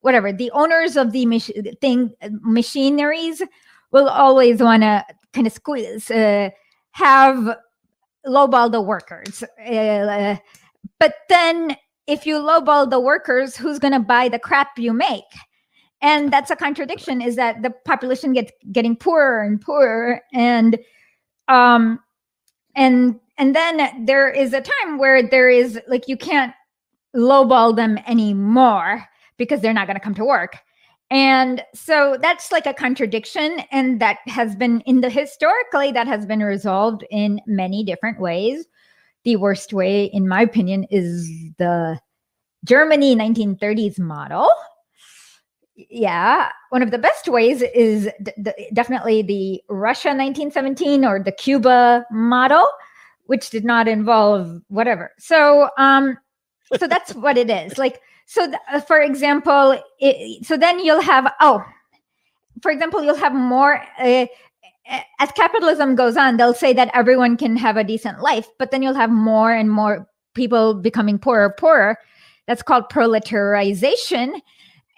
whatever 0.00 0.32
the 0.32 0.50
owners 0.52 0.96
of 0.96 1.12
the 1.12 1.26
mach- 1.26 1.80
thing 1.80 2.12
machineries 2.42 3.42
will 3.90 4.08
always 4.08 4.60
want 4.60 4.82
to 4.82 5.04
kind 5.32 5.46
of 5.46 5.52
squeeze 5.52 6.10
uh, 6.10 6.50
have 6.92 7.56
lowball 8.26 8.70
the 8.70 8.80
workers 8.80 9.42
uh, 9.66 10.36
but 10.98 11.14
then 11.28 11.76
if 12.06 12.26
you 12.26 12.36
lowball 12.36 12.88
the 12.88 13.00
workers 13.00 13.56
who's 13.56 13.78
going 13.78 13.92
to 13.92 14.00
buy 14.00 14.28
the 14.28 14.38
crap 14.38 14.78
you 14.78 14.92
make? 14.92 15.24
And 16.00 16.32
that's 16.32 16.50
a 16.50 16.56
contradiction 16.56 17.20
is 17.20 17.36
that 17.36 17.62
the 17.62 17.70
population 17.84 18.32
gets 18.32 18.52
getting 18.72 18.96
poorer 18.96 19.42
and 19.42 19.60
poorer 19.60 20.20
and 20.32 20.78
um 21.48 21.98
and 22.76 23.18
and 23.36 23.54
then 23.54 24.06
there 24.06 24.30
is 24.30 24.52
a 24.52 24.60
time 24.60 24.98
where 24.98 25.22
there 25.22 25.50
is 25.50 25.80
like 25.88 26.08
you 26.08 26.16
can't 26.16 26.54
lowball 27.16 27.74
them 27.74 27.98
anymore 28.06 29.04
because 29.38 29.60
they're 29.60 29.72
not 29.72 29.86
going 29.86 29.96
to 29.96 30.02
come 30.02 30.14
to 30.14 30.24
work. 30.24 30.58
And 31.10 31.64
so 31.74 32.18
that's 32.20 32.52
like 32.52 32.66
a 32.66 32.74
contradiction 32.74 33.62
and 33.70 33.98
that 34.00 34.18
has 34.26 34.54
been 34.54 34.82
in 34.82 35.00
the 35.00 35.08
historically 35.08 35.90
that 35.92 36.06
has 36.06 36.26
been 36.26 36.40
resolved 36.40 37.04
in 37.10 37.40
many 37.46 37.82
different 37.82 38.20
ways 38.20 38.66
the 39.28 39.36
worst 39.36 39.74
way 39.74 40.04
in 40.04 40.26
my 40.26 40.40
opinion 40.40 40.84
is 40.90 41.28
the 41.58 42.00
germany 42.64 43.14
1930s 43.14 43.98
model. 43.98 44.48
Yeah 45.76 46.50
one 46.70 46.82
of 46.82 46.90
the 46.90 46.98
best 46.98 47.28
ways 47.28 47.60
is 47.74 48.08
d- 48.22 48.32
d- 48.40 48.70
definitely 48.72 49.20
the 49.20 49.62
russia 49.68 50.08
1917 50.08 51.04
or 51.04 51.22
the 51.22 51.30
cuba 51.44 52.06
model 52.10 52.66
which 53.26 53.50
did 53.50 53.64
not 53.66 53.86
involve 53.86 54.62
whatever. 54.68 55.12
So 55.18 55.68
um 55.76 56.16
so 56.80 56.86
that's 56.86 57.14
what 57.14 57.36
it 57.36 57.50
is. 57.50 57.76
Like 57.76 58.00
so 58.24 58.46
th- 58.46 58.64
uh, 58.72 58.80
for 58.80 58.98
example 58.98 59.78
it, 60.00 60.46
so 60.46 60.56
then 60.56 60.80
you'll 60.80 61.02
have 61.02 61.30
oh 61.40 61.62
for 62.62 62.70
example 62.70 63.04
you'll 63.04 63.24
have 63.26 63.34
more 63.34 63.82
uh, 63.98 64.26
as 65.18 65.30
capitalism 65.32 65.94
goes 65.94 66.16
on 66.16 66.36
they'll 66.36 66.54
say 66.54 66.72
that 66.72 66.90
everyone 66.94 67.36
can 67.36 67.56
have 67.56 67.76
a 67.76 67.84
decent 67.84 68.20
life 68.20 68.48
but 68.58 68.70
then 68.70 68.82
you'll 68.82 68.94
have 68.94 69.10
more 69.10 69.52
and 69.52 69.70
more 69.70 70.08
people 70.34 70.74
becoming 70.74 71.18
poorer 71.18 71.54
poorer. 71.58 71.98
That's 72.46 72.62
called 72.62 72.84
proletarization. 72.90 74.40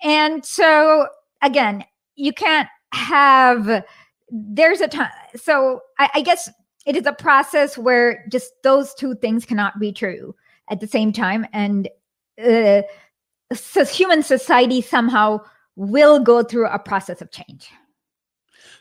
And 0.03 0.45
so 0.45 1.09
again 1.43 1.85
you 2.17 2.33
can't 2.33 2.69
have 2.93 3.85
there's 4.31 4.81
a 4.81 4.89
time 4.89 5.11
so 5.37 5.81
I, 5.99 6.11
I 6.15 6.21
guess 6.23 6.49
it 6.87 6.97
is 6.97 7.07
a 7.07 7.13
process 7.13 7.77
where 7.77 8.25
just 8.31 8.53
those 8.63 8.95
two 8.95 9.15
things 9.15 9.45
cannot 9.45 9.79
be 9.79 9.93
true 9.93 10.35
at 10.71 10.81
the 10.81 10.87
same 10.87 11.13
time. 11.13 11.47
And 11.53 11.89
uh, 12.43 12.83
so 13.53 13.85
human 13.85 14.23
society 14.23 14.81
somehow 14.81 15.41
will 15.77 16.21
go 16.21 16.43
through 16.43 16.69
a 16.69 16.79
process 16.79 17.21
of 17.21 17.31
change 17.31 17.71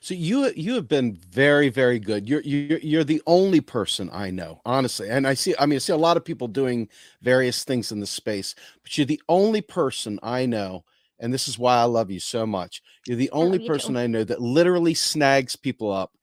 so 0.02 0.14
you 0.14 0.52
you 0.56 0.74
have 0.76 0.88
been 0.88 1.16
very 1.30 1.70
very 1.70 2.00
good. 2.00 2.28
You're 2.28 2.42
you're 2.42 2.80
you're 2.80 3.04
the 3.04 3.22
only 3.28 3.62
person 3.62 4.10
I 4.12 4.32
know, 4.32 4.62
honestly. 4.66 5.10
And 5.10 5.28
I 5.28 5.34
see 5.34 5.56
I 5.60 5.66
mean 5.66 5.76
I 5.76 5.80
see 5.80 5.94
a 5.94 5.98
lot 5.98 6.18
of 6.18 6.26
people 6.26 6.48
doing 6.48 6.90
various 7.22 7.64
things 7.64 7.92
in 7.92 8.00
the 8.00 8.08
space, 8.08 8.56
but 8.84 8.98
you're 8.98 9.06
the 9.06 9.22
only 9.30 9.62
person 9.62 10.20
I 10.24 10.46
know 10.46 10.84
and 11.20 11.34
this 11.34 11.48
is 11.48 11.60
why 11.60 11.78
I 11.78 11.84
love 11.84 12.10
you 12.10 12.20
so 12.20 12.46
much. 12.46 12.82
You're 13.06 13.18
the 13.18 13.32
only 13.32 13.68
person 13.68 13.94
too. 13.94 14.00
I 14.00 14.08
know 14.08 14.24
that 14.24 14.42
literally 14.42 14.94
snags 14.94 15.56
people 15.56 15.92
up 15.92 16.14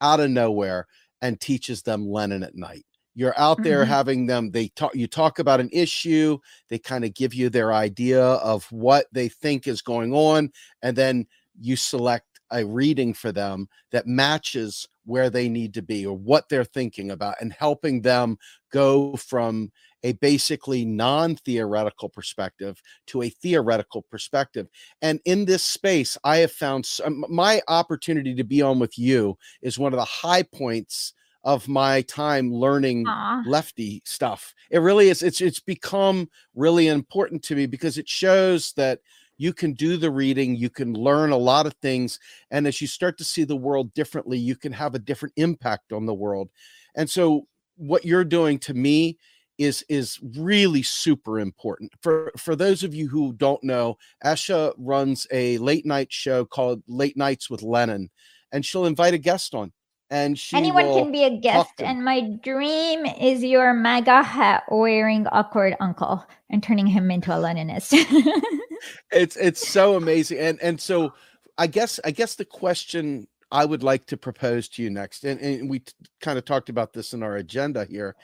out 0.00 0.20
of 0.20 0.30
nowhere 0.30 0.86
and 1.22 1.40
teaches 1.40 1.82
them 1.82 2.08
Lenin 2.08 2.42
at 2.42 2.54
night. 2.54 2.84
You're 3.16 3.38
out 3.38 3.62
there 3.62 3.82
mm-hmm. 3.82 3.92
having 3.92 4.26
them, 4.26 4.50
they 4.50 4.68
talk, 4.68 4.94
you 4.94 5.06
talk 5.06 5.38
about 5.38 5.60
an 5.60 5.70
issue, 5.72 6.38
they 6.68 6.78
kind 6.78 7.04
of 7.04 7.14
give 7.14 7.32
you 7.32 7.48
their 7.48 7.72
idea 7.72 8.22
of 8.22 8.64
what 8.72 9.06
they 9.12 9.28
think 9.28 9.68
is 9.68 9.82
going 9.82 10.12
on, 10.12 10.50
and 10.82 10.96
then 10.96 11.26
you 11.60 11.76
select 11.76 12.26
a 12.50 12.64
reading 12.64 13.14
for 13.14 13.32
them 13.32 13.68
that 13.92 14.06
matches 14.06 14.86
where 15.04 15.30
they 15.30 15.48
need 15.48 15.74
to 15.74 15.82
be 15.82 16.06
or 16.06 16.16
what 16.16 16.48
they're 16.48 16.64
thinking 16.64 17.10
about 17.10 17.36
and 17.40 17.52
helping 17.52 18.00
them 18.00 18.36
go 18.70 19.16
from 19.16 19.70
a 20.02 20.12
basically 20.12 20.84
non 20.84 21.34
theoretical 21.34 22.08
perspective 22.08 22.80
to 23.06 23.22
a 23.22 23.28
theoretical 23.30 24.02
perspective. 24.02 24.68
And 25.02 25.20
in 25.24 25.44
this 25.44 25.62
space, 25.62 26.16
I 26.24 26.38
have 26.38 26.52
found 26.52 26.88
um, 27.04 27.24
my 27.28 27.62
opportunity 27.68 28.34
to 28.34 28.44
be 28.44 28.62
on 28.62 28.78
with 28.78 28.98
you 28.98 29.36
is 29.62 29.78
one 29.78 29.92
of 29.92 29.98
the 29.98 30.04
high 30.04 30.42
points 30.42 31.14
of 31.42 31.68
my 31.68 32.02
time 32.02 32.52
learning 32.52 33.04
Aww. 33.04 33.44
lefty 33.46 34.02
stuff. 34.04 34.54
It 34.70 34.78
really 34.78 35.08
is. 35.08 35.22
It's 35.22 35.40
it's 35.40 35.60
become 35.60 36.28
really 36.54 36.88
important 36.88 37.42
to 37.44 37.54
me 37.54 37.66
because 37.66 37.98
it 37.98 38.08
shows 38.08 38.72
that 38.76 39.00
you 39.36 39.52
can 39.52 39.72
do 39.72 39.96
the 39.96 40.10
reading, 40.10 40.56
you 40.56 40.70
can 40.70 40.94
learn 40.94 41.30
a 41.30 41.36
lot 41.36 41.66
of 41.66 41.74
things, 41.74 42.18
and 42.50 42.66
as 42.66 42.80
you 42.80 42.86
start 42.86 43.18
to 43.18 43.24
see 43.24 43.44
the 43.44 43.56
world 43.56 43.92
differently, 43.94 44.38
you 44.38 44.56
can 44.56 44.72
have 44.72 44.94
a 44.94 44.98
different 44.98 45.34
impact 45.36 45.92
on 45.92 46.06
the 46.06 46.14
world. 46.14 46.50
And 46.94 47.08
so, 47.08 47.46
what 47.76 48.04
you're 48.04 48.24
doing 48.24 48.58
to 48.60 48.74
me 48.74 49.18
is 49.58 49.84
is 49.88 50.18
really 50.36 50.82
super 50.82 51.38
important 51.38 51.92
for 52.02 52.32
for 52.36 52.56
those 52.56 52.82
of 52.82 52.94
you 52.94 53.08
who 53.08 53.32
don't 53.34 53.62
know 53.62 53.96
Esha 54.24 54.74
runs 54.76 55.26
a 55.30 55.58
late 55.58 55.86
night 55.86 56.12
show 56.12 56.44
called 56.44 56.82
late 56.88 57.16
nights 57.16 57.48
with 57.48 57.62
lenin 57.62 58.10
and 58.52 58.64
she'll 58.64 58.86
invite 58.86 59.14
a 59.14 59.18
guest 59.18 59.54
on 59.54 59.72
and 60.10 60.38
she 60.38 60.56
anyone 60.56 60.86
can 60.86 61.12
be 61.12 61.24
a 61.24 61.38
guest 61.38 61.70
and 61.78 62.04
my 62.04 62.20
dream 62.42 63.06
is 63.06 63.42
your 63.42 63.72
MAGA 63.72 64.22
hat 64.22 64.64
wearing 64.70 65.26
awkward 65.28 65.76
uncle 65.80 66.26
and 66.50 66.62
turning 66.62 66.86
him 66.86 67.10
into 67.10 67.32
a 67.32 67.36
leninist 67.36 67.92
it's 69.10 69.36
it's 69.36 69.66
so 69.66 69.96
amazing 69.96 70.38
and 70.38 70.60
and 70.60 70.80
so 70.80 71.12
i 71.58 71.66
guess 71.66 72.00
i 72.04 72.10
guess 72.10 72.34
the 72.34 72.44
question 72.44 73.26
i 73.50 73.64
would 73.64 73.82
like 73.82 74.06
to 74.06 74.16
propose 74.16 74.68
to 74.68 74.82
you 74.82 74.90
next 74.90 75.24
and, 75.24 75.40
and 75.40 75.68
we 75.68 75.80
t- 75.80 75.92
kind 76.20 76.38
of 76.38 76.44
talked 76.44 76.68
about 76.68 76.92
this 76.92 77.12
in 77.12 77.22
our 77.22 77.36
agenda 77.36 77.84
here 77.84 78.14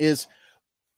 is 0.00 0.26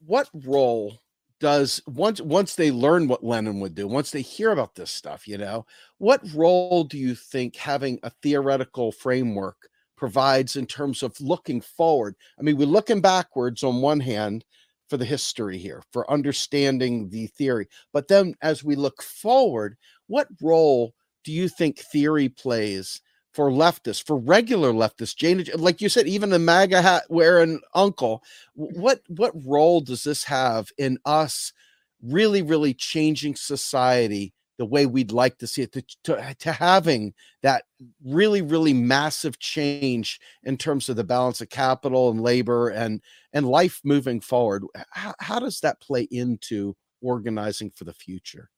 what 0.07 0.29
role 0.33 0.99
does 1.41 1.83
once 1.87 2.23
once 2.23 2.55
they 2.55 2.71
learn 2.71 3.07
what 3.07 3.23
Lenin 3.23 3.61
would 3.61 3.75
do, 3.75 3.87
once 3.87 4.11
they 4.11 4.23
hear 4.23 4.53
about 4.53 4.75
this 4.75 4.91
stuff, 4.91 5.29
you 5.29 5.37
know, 5.37 5.67
what 5.99 6.23
role 6.35 6.85
do 6.85 6.97
you 6.97 7.15
think 7.15 7.57
having 7.57 7.99
a 8.03 8.09
theoretical 8.23 8.93
framework 8.93 9.69
provides 9.95 10.57
in 10.57 10.65
terms 10.65 11.03
of 11.03 11.21
looking 11.21 11.61
forward? 11.61 12.15
I 12.39 12.43
mean, 12.43 12.57
we're 12.57 12.67
looking 12.67 13.03
backwards 13.03 13.63
on 13.63 13.83
one 13.83 14.01
hand 14.01 14.45
for 14.89 14.97
the 14.97 15.05
history 15.05 15.59
here, 15.59 15.83
for 15.93 16.11
understanding 16.11 17.09
the 17.09 17.27
theory, 17.29 17.69
but 17.93 18.09
then 18.09 18.35
as 18.43 18.63
we 18.63 18.77
look 18.77 19.03
forward, 19.03 19.77
what 20.07 20.29
role 20.43 20.95
do 21.25 21.33
you 21.33 21.49
think 21.49 21.79
theory 21.79 22.29
plays 22.29 23.01
for 23.33 23.51
leftists, 23.51 24.05
for 24.07 24.17
regular 24.17 24.73
leftists, 24.73 25.17
Jane, 25.17 25.41
uh, 25.41 25.59
like 25.59 25.81
you 25.81 25.89
said, 25.89 26.07
even 26.07 26.31
the 26.31 26.39
MAGA 26.39 26.81
hat 26.81 27.03
wearing 27.09 27.61
uncle, 27.75 28.23
mm-hmm. 28.57 28.81
what 28.81 29.01
what 29.09 29.33
role 29.45 29.81
does 29.81 30.05
this 30.05 30.23
have 30.25 30.71
in 30.79 30.99
us 31.05 31.53
really, 32.01 32.43
really 32.43 32.75
changing 32.75 33.35
society 33.35 34.33
the 34.59 34.67
way 34.67 34.87
we'd 34.87 35.13
like 35.13 35.39
to 35.39 35.47
see 35.47 35.63
it, 35.63 35.73
to, 35.73 35.83
to, 36.05 36.37
to 36.39 36.53
having 36.53 37.13
that 37.43 37.65
really, 38.05 38.43
really 38.43 38.73
massive 38.73 39.39
change 39.39 40.21
in 40.45 40.57
terms 40.57 40.89
of 40.89 40.97
the 40.97 41.05
balance 41.05 41.41
of 41.41 41.49
capital 41.51 42.11
and 42.11 42.21
labor 42.21 42.69
and 42.69 43.01
and 43.33 43.47
life 43.47 43.81
moving 43.85 44.21
forward? 44.21 44.65
How, 44.91 45.15
how 45.19 45.39
does 45.39 45.61
that 45.61 45.81
play 45.81 46.07
into 46.11 46.77
organizing 47.03 47.71
for 47.71 47.85
the 47.85 47.95
future? 47.95 48.51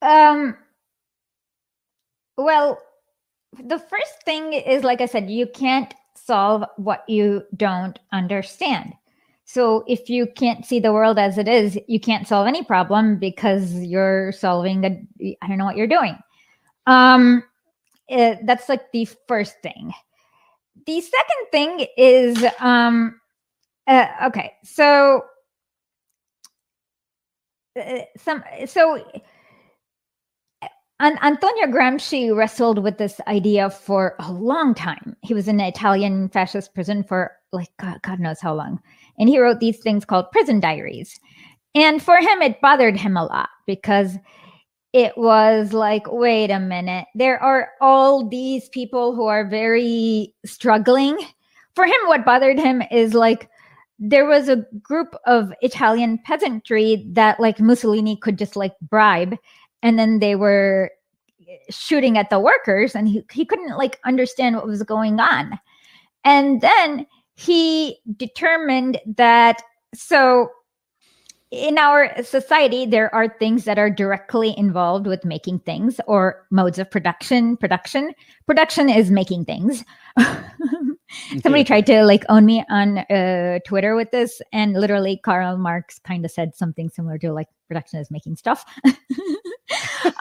Um. 0.00 0.56
Well, 2.36 2.80
the 3.62 3.78
first 3.78 4.22
thing 4.24 4.52
is 4.52 4.84
like 4.84 5.00
I 5.00 5.06
said, 5.06 5.30
you 5.30 5.46
can't 5.46 5.92
solve 6.14 6.64
what 6.76 7.08
you 7.08 7.44
don't 7.56 7.98
understand. 8.12 8.94
So 9.52 9.84
if 9.86 10.08
you 10.08 10.26
can't 10.26 10.64
see 10.64 10.80
the 10.80 10.94
world 10.94 11.18
as 11.18 11.36
it 11.36 11.46
is, 11.46 11.78
you 11.86 12.00
can't 12.00 12.26
solve 12.26 12.46
any 12.46 12.64
problem 12.64 13.18
because 13.18 13.74
you're 13.74 14.32
solving 14.32 14.82
a 14.86 15.36
I 15.42 15.46
don't 15.46 15.58
know 15.58 15.66
what 15.66 15.76
you're 15.76 15.86
doing. 15.86 16.16
Um 16.86 17.44
it, 18.08 18.18
eh, 18.18 18.36
that's 18.44 18.70
like 18.70 18.90
the 18.92 19.06
first 19.28 19.56
thing. 19.62 19.92
The 20.86 21.02
second 21.02 21.46
thing 21.50 21.86
is 21.98 22.42
um 22.60 23.20
uh, 23.86 24.06
okay. 24.28 24.54
So 24.64 25.22
uh, 27.78 27.98
some 28.16 28.42
so 28.64 29.04
Antonio 30.98 31.66
Gramsci 31.66 32.34
wrestled 32.34 32.82
with 32.82 32.96
this 32.96 33.20
idea 33.26 33.68
for 33.68 34.14
a 34.18 34.32
long 34.32 34.72
time. 34.72 35.14
He 35.20 35.34
was 35.34 35.46
in 35.46 35.60
an 35.60 35.66
Italian 35.66 36.30
fascist 36.30 36.72
prison 36.72 37.02
for 37.02 37.32
like 37.52 37.70
God, 37.78 38.00
God 38.02 38.20
knows 38.20 38.40
how 38.40 38.54
long. 38.54 38.80
And 39.18 39.28
he 39.28 39.38
wrote 39.38 39.60
these 39.60 39.78
things 39.78 40.04
called 40.04 40.30
prison 40.30 40.60
diaries. 40.60 41.20
And 41.74 42.02
for 42.02 42.16
him, 42.16 42.42
it 42.42 42.60
bothered 42.60 42.96
him 42.96 43.16
a 43.16 43.24
lot 43.24 43.48
because 43.66 44.18
it 44.92 45.16
was 45.16 45.72
like, 45.72 46.10
wait 46.10 46.50
a 46.50 46.60
minute, 46.60 47.06
there 47.14 47.42
are 47.42 47.70
all 47.80 48.28
these 48.28 48.68
people 48.68 49.14
who 49.14 49.24
are 49.24 49.46
very 49.46 50.34
struggling. 50.44 51.18
For 51.74 51.86
him, 51.86 52.00
what 52.06 52.26
bothered 52.26 52.58
him 52.58 52.82
is 52.90 53.14
like, 53.14 53.48
there 53.98 54.26
was 54.26 54.48
a 54.48 54.66
group 54.82 55.14
of 55.26 55.52
Italian 55.62 56.18
peasantry 56.18 57.06
that 57.12 57.40
like 57.40 57.60
Mussolini 57.60 58.16
could 58.16 58.36
just 58.36 58.56
like 58.56 58.74
bribe, 58.82 59.36
and 59.82 59.98
then 59.98 60.18
they 60.18 60.34
were 60.34 60.90
shooting 61.70 62.18
at 62.18 62.28
the 62.28 62.40
workers, 62.40 62.94
and 62.94 63.08
he, 63.08 63.24
he 63.30 63.46
couldn't 63.46 63.76
like 63.78 64.00
understand 64.04 64.56
what 64.56 64.66
was 64.66 64.82
going 64.82 65.20
on. 65.20 65.58
And 66.24 66.60
then 66.60 67.06
he 67.42 67.98
determined 68.16 69.00
that 69.16 69.62
so 69.94 70.50
in 71.50 71.76
our 71.76 72.10
society, 72.22 72.86
there 72.86 73.14
are 73.14 73.28
things 73.28 73.64
that 73.64 73.78
are 73.78 73.90
directly 73.90 74.54
involved 74.56 75.06
with 75.06 75.22
making 75.22 75.58
things 75.60 76.00
or 76.06 76.46
modes 76.50 76.78
of 76.78 76.90
production. 76.90 77.58
Production, 77.58 78.14
production 78.46 78.88
is 78.88 79.10
making 79.10 79.44
things. 79.44 79.84
Somebody 81.42 81.62
tried 81.62 81.84
to 81.86 82.04
like 82.04 82.24
own 82.30 82.46
me 82.46 82.64
on 82.70 82.98
uh, 82.98 83.58
Twitter 83.66 83.94
with 83.94 84.10
this, 84.12 84.40
and 84.52 84.72
literally 84.72 85.20
Karl 85.22 85.58
Marx 85.58 85.98
kind 85.98 86.24
of 86.24 86.30
said 86.30 86.54
something 86.54 86.88
similar 86.88 87.18
to 87.18 87.34
like 87.34 87.48
production 87.68 88.00
is 88.00 88.10
making 88.10 88.36
stuff. 88.36 88.64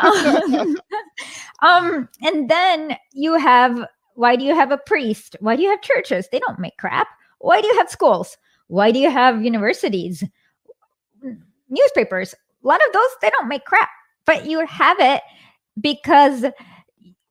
um, 0.03 0.75
um, 1.61 2.09
and 2.21 2.49
then 2.49 2.97
you 3.13 3.37
have 3.37 3.85
why 4.21 4.35
do 4.35 4.45
you 4.45 4.55
have 4.55 4.71
a 4.71 4.77
priest? 4.77 5.35
Why 5.39 5.55
do 5.55 5.63
you 5.63 5.69
have 5.69 5.81
churches? 5.81 6.27
They 6.31 6.39
don't 6.39 6.59
make 6.59 6.77
crap. 6.77 7.07
Why 7.39 7.59
do 7.59 7.67
you 7.67 7.77
have 7.77 7.89
schools? 7.89 8.37
Why 8.67 8.91
do 8.91 8.99
you 8.99 9.09
have 9.09 9.43
universities? 9.43 10.23
newspapers. 11.71 12.35
A 12.63 12.67
lot 12.67 12.81
of 12.85 12.93
those, 12.93 13.09
they 13.21 13.29
don't 13.31 13.47
make 13.47 13.65
crap, 13.65 13.89
but 14.25 14.45
you 14.45 14.63
have 14.67 14.97
it 14.99 15.21
because 15.79 16.41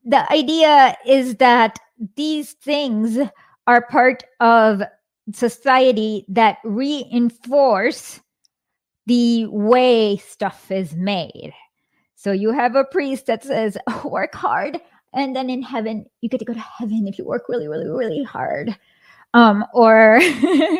the 0.05 0.33
idea 0.33 0.96
is 1.07 1.37
that 1.37 1.79
these 2.16 2.53
things 2.55 3.18
are 3.66 3.87
part 3.87 4.24
of 4.40 4.83
society 5.33 6.24
that 6.26 6.59
reinforce 6.64 8.20
the 9.07 9.46
way 9.46 10.16
stuff 10.16 10.70
is 10.70 10.94
made. 10.94 11.53
So 12.16 12.33
you 12.33 12.53
have 12.53 12.74
a 12.74 12.85
priest 12.85 13.26
that 13.26 13.44
says, 13.44 13.79
work 14.05 14.35
hard. 14.35 14.81
And 15.12 15.35
then 15.35 15.51
in 15.51 15.62
heaven, 15.62 16.07
you 16.20 16.29
get 16.29 16.38
to 16.38 16.44
go 16.44 16.55
to 16.55 16.61
heaven 16.61 17.07
if 17.09 17.18
you 17.18 17.25
work 17.25 17.49
really, 17.49 17.68
really, 17.68 17.88
really 17.88 18.23
hard. 18.23 18.77
Um, 19.35 19.64
or 19.73 20.20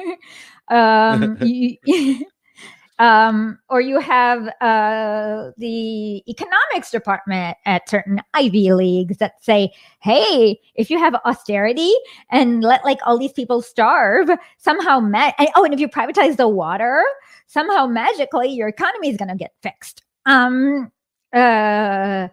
um, 0.69 1.37
you, 1.41 1.77
um, 2.99 3.59
or 3.69 3.81
you 3.81 3.99
have 3.99 4.49
uh, 4.61 5.51
the 5.57 6.23
economics 6.31 6.91
department 6.91 7.57
at 7.65 7.89
certain 7.89 8.21
Ivy 8.35 8.73
Leagues 8.73 9.17
that 9.19 9.43
say, 9.43 9.73
hey, 10.01 10.61
if 10.75 10.91
you 10.91 10.99
have 10.99 11.15
austerity 11.25 11.93
and 12.31 12.63
let 12.63 12.85
like 12.85 12.99
all 13.05 13.19
these 13.19 13.33
people 13.33 13.63
starve, 13.63 14.29
somehow, 14.59 15.01
ma- 15.01 15.33
and, 15.39 15.49
oh, 15.57 15.65
and 15.65 15.75
if 15.75 15.81
you 15.81 15.89
privatize 15.89 16.37
the 16.37 16.49
water, 16.49 17.03
somehow 17.47 17.87
magically 17.87 18.51
your 18.51 18.69
economy 18.69 19.09
is 19.09 19.17
going 19.17 19.31
to 19.31 19.35
get 19.35 19.53
fixed. 19.63 20.03
Um, 20.27 20.93
uh, 21.33 22.29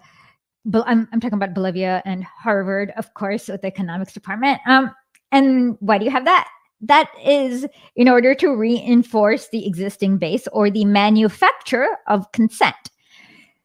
I'm, 0.73 1.07
I'm 1.11 1.19
talking 1.19 1.37
about 1.37 1.53
Bolivia 1.53 2.01
and 2.05 2.23
Harvard, 2.23 2.91
of 2.97 3.13
course, 3.13 3.47
with 3.47 3.61
the 3.61 3.67
economics 3.67 4.13
department. 4.13 4.59
Um, 4.67 4.91
and 5.31 5.77
why 5.79 5.97
do 5.97 6.05
you 6.05 6.11
have 6.11 6.25
that? 6.25 6.47
that 6.81 7.09
is 7.23 7.65
in 7.95 8.07
order 8.07 8.35
to 8.35 8.55
reinforce 8.55 9.49
the 9.49 9.65
existing 9.65 10.17
base 10.17 10.47
or 10.51 10.69
the 10.69 10.85
manufacture 10.85 11.87
of 12.07 12.31
consent. 12.31 12.75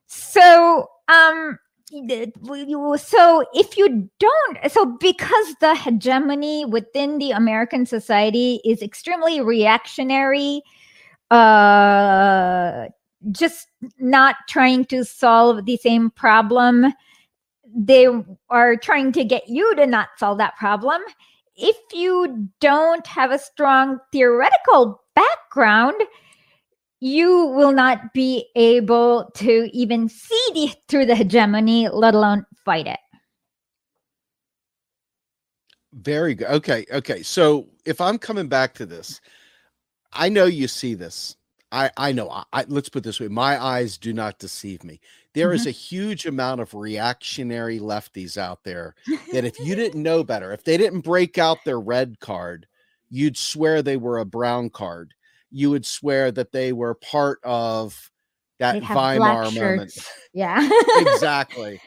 So, 0.06 0.88
um, 1.08 1.58
so 2.96 3.44
if 3.52 3.76
you 3.76 4.08
don't 4.18 4.70
so 4.70 4.96
because 4.98 5.54
the 5.60 5.74
hegemony 5.74 6.64
within 6.64 7.18
the 7.18 7.32
american 7.32 7.84
society 7.84 8.62
is 8.64 8.80
extremely 8.80 9.42
reactionary 9.42 10.62
uh 11.30 12.86
just 13.30 13.68
not 13.98 14.36
trying 14.48 14.84
to 14.86 15.04
solve 15.04 15.64
the 15.64 15.76
same 15.76 16.10
problem 16.10 16.92
they 17.74 18.06
are 18.50 18.76
trying 18.76 19.12
to 19.12 19.24
get 19.24 19.48
you 19.48 19.74
to 19.76 19.86
not 19.86 20.08
solve 20.18 20.36
that 20.36 20.54
problem 20.56 21.00
if 21.56 21.76
you 21.92 22.48
don't 22.60 23.06
have 23.06 23.30
a 23.30 23.38
strong 23.38 23.98
theoretical 24.10 25.02
background, 25.14 25.94
you 27.00 27.46
will 27.46 27.72
not 27.72 28.12
be 28.12 28.46
able 28.54 29.30
to 29.34 29.68
even 29.72 30.08
see 30.08 30.48
the, 30.54 30.74
through 30.88 31.06
the 31.06 31.16
hegemony, 31.16 31.88
let 31.88 32.14
alone 32.14 32.46
fight 32.64 32.86
it. 32.86 33.00
Very 35.92 36.34
good. 36.34 36.48
Okay. 36.48 36.86
Okay. 36.90 37.22
So 37.22 37.68
if 37.84 38.00
I'm 38.00 38.18
coming 38.18 38.48
back 38.48 38.72
to 38.74 38.86
this, 38.86 39.20
I 40.12 40.28
know 40.30 40.46
you 40.46 40.66
see 40.68 40.94
this. 40.94 41.36
I 41.72 41.90
I 41.96 42.12
know. 42.12 42.30
I, 42.30 42.44
I 42.52 42.64
let's 42.68 42.88
put 42.88 43.02
this 43.02 43.18
way. 43.18 43.28
My 43.28 43.62
eyes 43.62 43.98
do 43.98 44.12
not 44.12 44.38
deceive 44.38 44.84
me. 44.84 45.00
There 45.34 45.48
mm-hmm. 45.48 45.56
is 45.56 45.66
a 45.66 45.72
huge 45.72 46.26
amount 46.26 46.60
of 46.60 46.74
reactionary 46.74 47.80
lefties 47.80 48.36
out 48.36 48.62
there 48.62 48.94
that 49.32 49.44
if 49.44 49.58
you 49.58 49.74
didn't 49.74 50.02
know 50.02 50.22
better, 50.22 50.52
if 50.52 50.62
they 50.62 50.76
didn't 50.76 51.00
break 51.00 51.38
out 51.38 51.58
their 51.64 51.80
red 51.80 52.20
card, 52.20 52.66
you'd 53.10 53.36
swear 53.36 53.82
they 53.82 53.96
were 53.96 54.18
a 54.18 54.24
brown 54.26 54.70
card. 54.70 55.14
You 55.50 55.70
would 55.70 55.86
swear 55.86 56.30
that 56.32 56.52
they 56.52 56.72
were 56.72 56.94
part 56.94 57.40
of 57.42 58.10
that 58.58 58.82
Weimar 58.82 59.50
moment. 59.50 59.92
Yeah. 60.32 60.68
exactly 60.98 61.80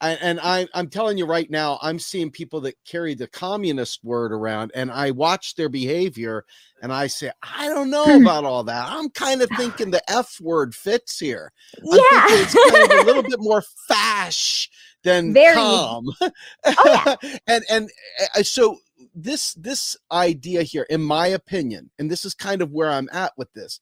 and, 0.00 0.18
and 0.22 0.40
I, 0.40 0.66
I'm 0.74 0.88
telling 0.88 1.18
you 1.18 1.26
right 1.26 1.50
now, 1.50 1.78
I'm 1.82 1.98
seeing 1.98 2.30
people 2.30 2.60
that 2.62 2.76
carry 2.84 3.14
the 3.14 3.26
communist 3.26 4.02
word 4.02 4.32
around, 4.32 4.72
and 4.74 4.90
I 4.90 5.10
watch 5.10 5.54
their 5.54 5.68
behavior, 5.68 6.44
and 6.82 6.92
I 6.92 7.06
say, 7.06 7.30
I 7.42 7.68
don't 7.68 7.90
know 7.90 8.16
about 8.20 8.44
all 8.44 8.64
that. 8.64 8.88
I'm 8.88 9.10
kind 9.10 9.42
of 9.42 9.50
thinking 9.56 9.90
the 9.90 10.02
F 10.10 10.40
word 10.40 10.74
fits 10.74 11.18
here. 11.18 11.52
I'm 11.78 11.98
yeah, 11.98 12.26
it's 12.28 12.54
kind 12.54 12.92
of 12.92 12.98
a 12.98 13.04
little 13.04 13.22
bit 13.22 13.40
more 13.40 13.62
fash 13.88 14.70
than 15.02 15.32
Very. 15.32 15.54
calm. 15.54 16.06
Oh, 16.22 17.16
yeah. 17.24 17.38
and 17.46 17.64
and 17.70 17.90
uh, 18.36 18.42
so 18.42 18.78
this 19.14 19.54
this 19.54 19.96
idea 20.10 20.62
here, 20.62 20.86
in 20.88 21.02
my 21.02 21.28
opinion, 21.28 21.90
and 21.98 22.10
this 22.10 22.24
is 22.24 22.34
kind 22.34 22.62
of 22.62 22.72
where 22.72 22.90
I'm 22.90 23.08
at 23.12 23.32
with 23.36 23.52
this, 23.52 23.80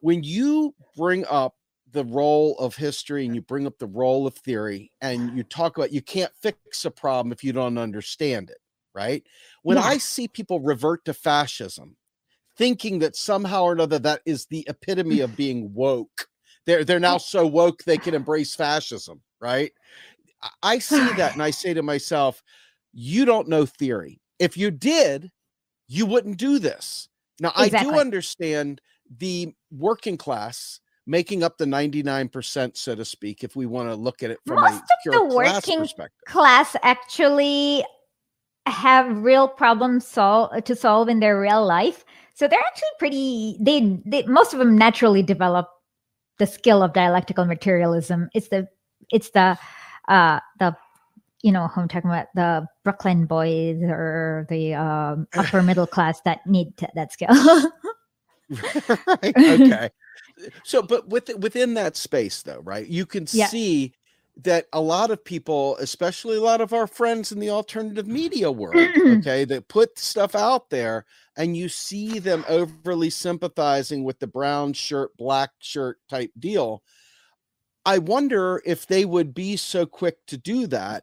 when 0.00 0.22
you 0.22 0.74
bring 0.96 1.24
up 1.26 1.54
the 1.92 2.04
role 2.04 2.58
of 2.58 2.76
history 2.76 3.24
and 3.24 3.34
you 3.34 3.40
bring 3.40 3.66
up 3.66 3.78
the 3.78 3.86
role 3.86 4.26
of 4.26 4.34
theory 4.34 4.92
and 5.00 5.36
you 5.36 5.42
talk 5.42 5.76
about 5.76 5.92
you 5.92 6.02
can't 6.02 6.32
fix 6.40 6.84
a 6.84 6.90
problem 6.90 7.32
if 7.32 7.42
you 7.42 7.52
don't 7.52 7.78
understand 7.78 8.50
it, 8.50 8.58
right? 8.94 9.24
When 9.62 9.76
yeah. 9.76 9.84
I 9.84 9.98
see 9.98 10.28
people 10.28 10.60
revert 10.60 11.04
to 11.06 11.14
fascism, 11.14 11.96
thinking 12.56 12.98
that 12.98 13.16
somehow 13.16 13.62
or 13.62 13.72
another 13.72 13.98
that 14.00 14.20
is 14.26 14.46
the 14.46 14.66
epitome 14.68 15.20
of 15.20 15.36
being 15.36 15.72
woke. 15.72 16.26
They're 16.66 16.84
they're 16.84 17.00
now 17.00 17.18
so 17.18 17.46
woke 17.46 17.84
they 17.84 17.98
can 17.98 18.14
embrace 18.14 18.54
fascism, 18.54 19.22
right? 19.40 19.72
I 20.62 20.78
see 20.78 21.12
that 21.14 21.32
and 21.32 21.42
I 21.42 21.50
say 21.50 21.74
to 21.74 21.82
myself, 21.82 22.42
you 22.92 23.24
don't 23.24 23.48
know 23.48 23.66
theory. 23.66 24.20
If 24.38 24.56
you 24.56 24.70
did, 24.70 25.30
you 25.88 26.06
wouldn't 26.06 26.36
do 26.36 26.58
this. 26.58 27.08
Now 27.40 27.52
exactly. 27.56 27.78
I 27.78 27.82
do 27.82 27.98
understand 27.98 28.80
the 29.18 29.54
working 29.70 30.16
class 30.16 30.80
making 31.08 31.42
up 31.42 31.56
the 31.56 31.64
99% 31.64 32.76
so 32.76 32.94
to 32.94 33.04
speak 33.04 33.42
if 33.42 33.56
we 33.56 33.64
want 33.64 33.88
to 33.88 33.94
look 33.94 34.22
at 34.22 34.30
it 34.30 34.38
from 34.46 34.60
most 34.60 34.82
a 35.06 35.16
of 35.16 35.28
the 35.30 35.34
working 35.34 35.88
class 36.26 36.76
actually 36.82 37.82
have 38.66 39.22
real 39.22 39.48
problems 39.48 40.06
sol- 40.06 40.50
to 40.60 40.76
solve 40.76 41.08
in 41.08 41.20
their 41.20 41.40
real 41.40 41.64
life. 41.64 42.04
So 42.34 42.46
they're 42.46 42.60
actually 42.60 42.88
pretty 42.98 43.56
they, 43.60 44.00
they 44.04 44.22
most 44.24 44.52
of 44.52 44.58
them 44.58 44.76
naturally 44.76 45.22
develop 45.22 45.68
the 46.38 46.46
skill 46.46 46.82
of 46.82 46.92
dialectical 46.92 47.46
materialism. 47.46 48.28
It's 48.34 48.48
the 48.48 48.68
it's 49.10 49.30
the 49.30 49.58
uh 50.08 50.40
the 50.58 50.76
you 51.42 51.52
know 51.52 51.68
who 51.68 51.80
i'm 51.82 51.88
talking 51.88 52.10
about 52.10 52.26
the 52.34 52.66
brooklyn 52.82 53.24
boys 53.24 53.80
or 53.82 54.44
the 54.48 54.74
um, 54.74 55.28
upper 55.36 55.62
middle 55.62 55.86
class 55.94 56.20
that 56.22 56.44
need 56.46 56.76
to, 56.76 56.88
that 56.94 57.12
skill. 57.12 57.28
Right 59.06 59.36
okay 59.36 59.90
so 60.64 60.82
but 60.82 61.08
with 61.08 61.30
within 61.38 61.74
that 61.74 61.96
space 61.96 62.42
though 62.42 62.60
right 62.60 62.86
you 62.86 63.06
can 63.06 63.26
yeah. 63.32 63.46
see 63.46 63.92
that 64.36 64.66
a 64.72 64.80
lot 64.80 65.10
of 65.10 65.24
people 65.24 65.76
especially 65.80 66.36
a 66.36 66.40
lot 66.40 66.60
of 66.60 66.72
our 66.72 66.86
friends 66.86 67.32
in 67.32 67.40
the 67.40 67.50
alternative 67.50 68.06
media 68.06 68.50
world 68.50 68.76
mm-hmm. 68.76 69.18
okay 69.18 69.44
that 69.44 69.68
put 69.68 69.98
stuff 69.98 70.34
out 70.34 70.70
there 70.70 71.04
and 71.36 71.56
you 71.56 71.68
see 71.68 72.18
them 72.18 72.44
overly 72.48 73.10
sympathizing 73.10 74.04
with 74.04 74.18
the 74.20 74.26
brown 74.26 74.72
shirt 74.72 75.16
black 75.16 75.50
shirt 75.58 75.98
type 76.08 76.30
deal 76.38 76.82
i 77.84 77.98
wonder 77.98 78.62
if 78.64 78.86
they 78.86 79.04
would 79.04 79.34
be 79.34 79.56
so 79.56 79.84
quick 79.84 80.16
to 80.26 80.36
do 80.36 80.66
that 80.66 81.02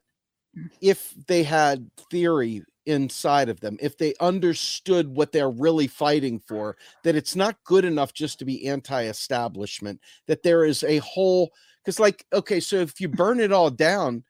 mm. 0.57 0.69
if 0.81 1.13
they 1.27 1.43
had 1.43 1.89
theory 2.09 2.63
inside 2.85 3.49
of 3.49 3.59
them, 3.59 3.77
if 3.81 3.97
they 3.97 4.13
understood 4.19 5.07
what 5.07 5.31
they're 5.31 5.49
really 5.49 5.87
fighting 5.87 6.39
for, 6.39 6.77
that 7.03 7.15
it's 7.15 7.35
not 7.35 7.63
good 7.63 7.85
enough 7.85 8.13
just 8.13 8.39
to 8.39 8.45
be 8.45 8.67
anti 8.67 9.05
establishment, 9.05 9.99
that 10.27 10.43
there 10.43 10.65
is 10.65 10.83
a 10.83 10.97
whole, 10.99 11.51
because, 11.83 11.99
like, 11.99 12.25
okay, 12.33 12.59
so 12.59 12.77
if 12.77 12.99
you 12.99 13.07
burn 13.07 13.39
it 13.39 13.51
all 13.51 13.69
down, 13.69 14.23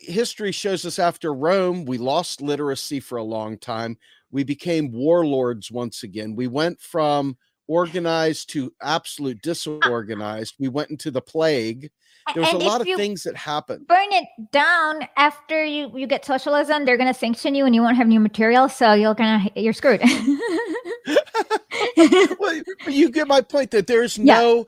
history 0.00 0.52
shows 0.52 0.84
us 0.84 0.98
after 0.98 1.34
Rome, 1.34 1.84
we 1.84 1.98
lost 1.98 2.40
literacy 2.40 3.00
for 3.00 3.18
a 3.18 3.24
long 3.24 3.58
time. 3.58 3.98
We 4.30 4.44
became 4.44 4.92
warlords 4.92 5.70
once 5.70 6.02
again. 6.02 6.34
We 6.34 6.46
went 6.46 6.80
from 6.80 7.36
organized 7.66 8.50
to 8.50 8.72
absolute 8.82 9.42
disorganized. 9.42 10.54
We 10.58 10.68
went 10.68 10.90
into 10.90 11.10
the 11.10 11.20
plague. 11.20 11.90
And 12.36 12.44
a 12.46 12.58
lot 12.58 12.80
of 12.80 12.86
things 12.86 13.22
that 13.24 13.36
happened. 13.36 13.86
burn 13.86 14.08
it 14.12 14.28
down 14.52 15.08
after 15.16 15.64
you 15.64 15.90
you 15.96 16.06
get 16.06 16.24
socialism 16.24 16.84
they're 16.84 16.96
going 16.96 17.12
to 17.12 17.18
sanction 17.18 17.54
you 17.54 17.64
and 17.66 17.74
you 17.74 17.82
won't 17.82 17.96
have 17.96 18.06
new 18.08 18.20
material 18.20 18.68
so 18.68 18.92
you're 18.92 19.14
gonna 19.14 19.48
you're 19.56 19.72
screwed 19.72 20.02
well, 22.38 22.62
you 22.88 23.10
get 23.10 23.28
my 23.28 23.40
point 23.40 23.70
that 23.72 23.86
there's 23.86 24.18
Yeah. 24.22 24.40
no, 24.40 24.66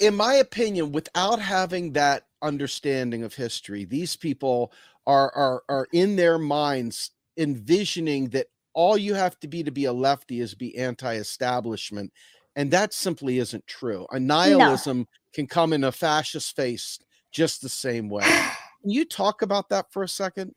in 0.00 0.14
my 0.16 0.34
opinion, 0.34 0.92
without 0.92 1.40
having 1.40 1.92
that 1.92 2.26
understanding 2.42 3.22
of 3.22 3.34
history, 3.34 3.84
these 3.84 4.16
people 4.16 4.72
are 5.06 5.30
are 5.34 5.62
are 5.68 5.88
in 5.92 6.16
their 6.16 6.38
minds 6.38 7.10
envisioning 7.36 8.28
that 8.30 8.46
all 8.74 8.96
you 8.98 9.14
have 9.14 9.38
to 9.40 9.48
be 9.48 9.62
to 9.62 9.70
be 9.70 9.84
a 9.84 9.92
lefty 9.92 10.40
is 10.40 10.54
be 10.54 10.76
anti-establishment, 10.76 12.12
and 12.56 12.70
that 12.70 12.92
simply 12.92 13.38
isn't 13.38 13.66
true. 13.66 14.06
A 14.12 14.20
nihilism 14.20 15.06
can 15.36 15.46
come 15.46 15.72
in 15.72 15.84
a 15.84 15.92
fascist 15.92 16.56
face 16.56 16.98
just 17.30 17.62
the 17.62 17.68
same 17.68 18.08
way. 18.08 18.24
Can 18.82 18.90
you 18.90 19.04
talk 19.04 19.42
about 19.42 19.68
that 19.68 19.92
for 19.92 20.02
a 20.02 20.08
second? 20.08 20.54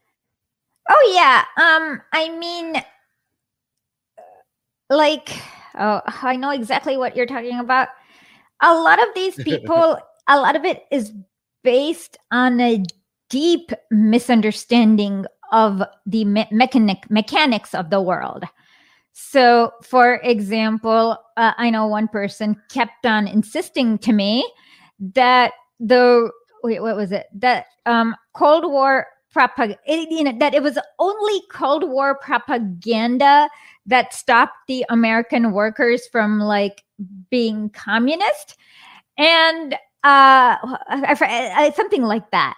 oh 0.89 1.11
yeah 1.13 1.43
um 1.61 2.01
i 2.13 2.29
mean 2.29 2.83
like 4.89 5.29
oh 5.77 6.01
i 6.23 6.35
know 6.35 6.49
exactly 6.49 6.97
what 6.97 7.15
you're 7.15 7.25
talking 7.25 7.59
about 7.59 7.89
a 8.61 8.73
lot 8.73 9.01
of 9.01 9.07
these 9.15 9.35
people 9.43 9.97
a 10.27 10.39
lot 10.39 10.55
of 10.55 10.65
it 10.65 10.83
is 10.91 11.13
based 11.63 12.17
on 12.31 12.59
a 12.59 12.83
deep 13.29 13.71
misunderstanding 13.91 15.25
of 15.51 15.83
the 16.05 16.25
me- 16.25 16.47
mechanic 16.51 17.09
mechanics 17.09 17.73
of 17.73 17.89
the 17.89 18.01
world 18.01 18.43
so 19.11 19.71
for 19.83 20.15
example 20.23 21.17
uh, 21.37 21.53
i 21.57 21.69
know 21.69 21.85
one 21.85 22.07
person 22.07 22.59
kept 22.69 23.05
on 23.05 23.27
insisting 23.27 23.97
to 23.97 24.11
me 24.11 24.49
that 24.99 25.53
the 25.79 26.29
wait 26.63 26.81
what 26.81 26.95
was 26.95 27.11
it? 27.11 27.27
That 27.33 27.65
um 27.85 28.15
cold 28.33 28.65
war 28.65 29.07
propaganda 29.31 29.77
you 29.87 30.23
know 30.23 30.33
that 30.39 30.53
it 30.53 30.63
was 30.63 30.77
only 30.97 31.41
cold 31.51 31.87
war 31.87 32.17
propaganda 32.17 33.47
that 33.85 34.11
stopped 34.11 34.55
the 34.67 34.83
american 34.89 35.51
workers 35.51 36.07
from 36.07 36.39
like 36.39 36.83
being 37.29 37.69
communist. 37.69 38.57
And 39.17 39.73
uh 40.03 40.57
I, 40.63 41.53
I, 41.55 41.71
something 41.75 42.03
like 42.03 42.31
that. 42.31 42.55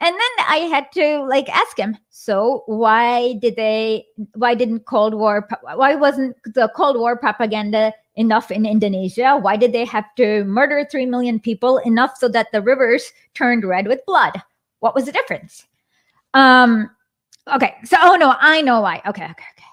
And 0.00 0.14
then 0.14 0.46
i 0.48 0.56
had 0.70 0.90
to 0.92 1.22
like 1.24 1.48
ask 1.48 1.78
him 1.78 1.96
so 2.08 2.64
why 2.66 3.34
did 3.34 3.54
they 3.56 4.06
why 4.34 4.54
didn't 4.54 4.86
cold 4.86 5.14
war 5.14 5.46
why 5.62 5.94
wasn't 5.94 6.36
the 6.44 6.70
cold 6.74 6.98
war 6.98 7.16
propaganda 7.16 7.92
enough 8.16 8.50
in 8.50 8.66
indonesia 8.66 9.38
why 9.40 9.56
did 9.56 9.72
they 9.72 9.84
have 9.84 10.06
to 10.16 10.44
murder 10.44 10.86
3 10.90 11.06
million 11.06 11.38
people 11.38 11.78
enough 11.78 12.16
so 12.16 12.28
that 12.28 12.48
the 12.52 12.60
rivers 12.60 13.12
turned 13.34 13.64
red 13.64 13.86
with 13.86 14.04
blood 14.06 14.42
what 14.80 14.94
was 14.94 15.06
the 15.06 15.12
difference 15.12 15.66
um 16.34 16.90
okay 17.52 17.74
so 17.84 17.96
oh 18.00 18.16
no 18.16 18.34
i 18.40 18.60
know 18.60 18.80
why 18.80 19.00
okay 19.06 19.24
okay 19.24 19.44
okay 19.56 19.70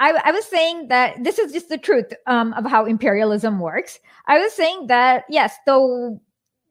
I, 0.00 0.12
I 0.24 0.30
was 0.30 0.44
saying 0.44 0.88
that 0.88 1.22
this 1.24 1.38
is 1.38 1.52
just 1.52 1.68
the 1.68 1.78
truth 1.78 2.12
um, 2.26 2.52
of 2.54 2.64
how 2.64 2.84
imperialism 2.84 3.58
works. 3.58 3.98
I 4.26 4.38
was 4.38 4.52
saying 4.52 4.86
that 4.86 5.24
yes, 5.28 5.56
the 5.66 6.18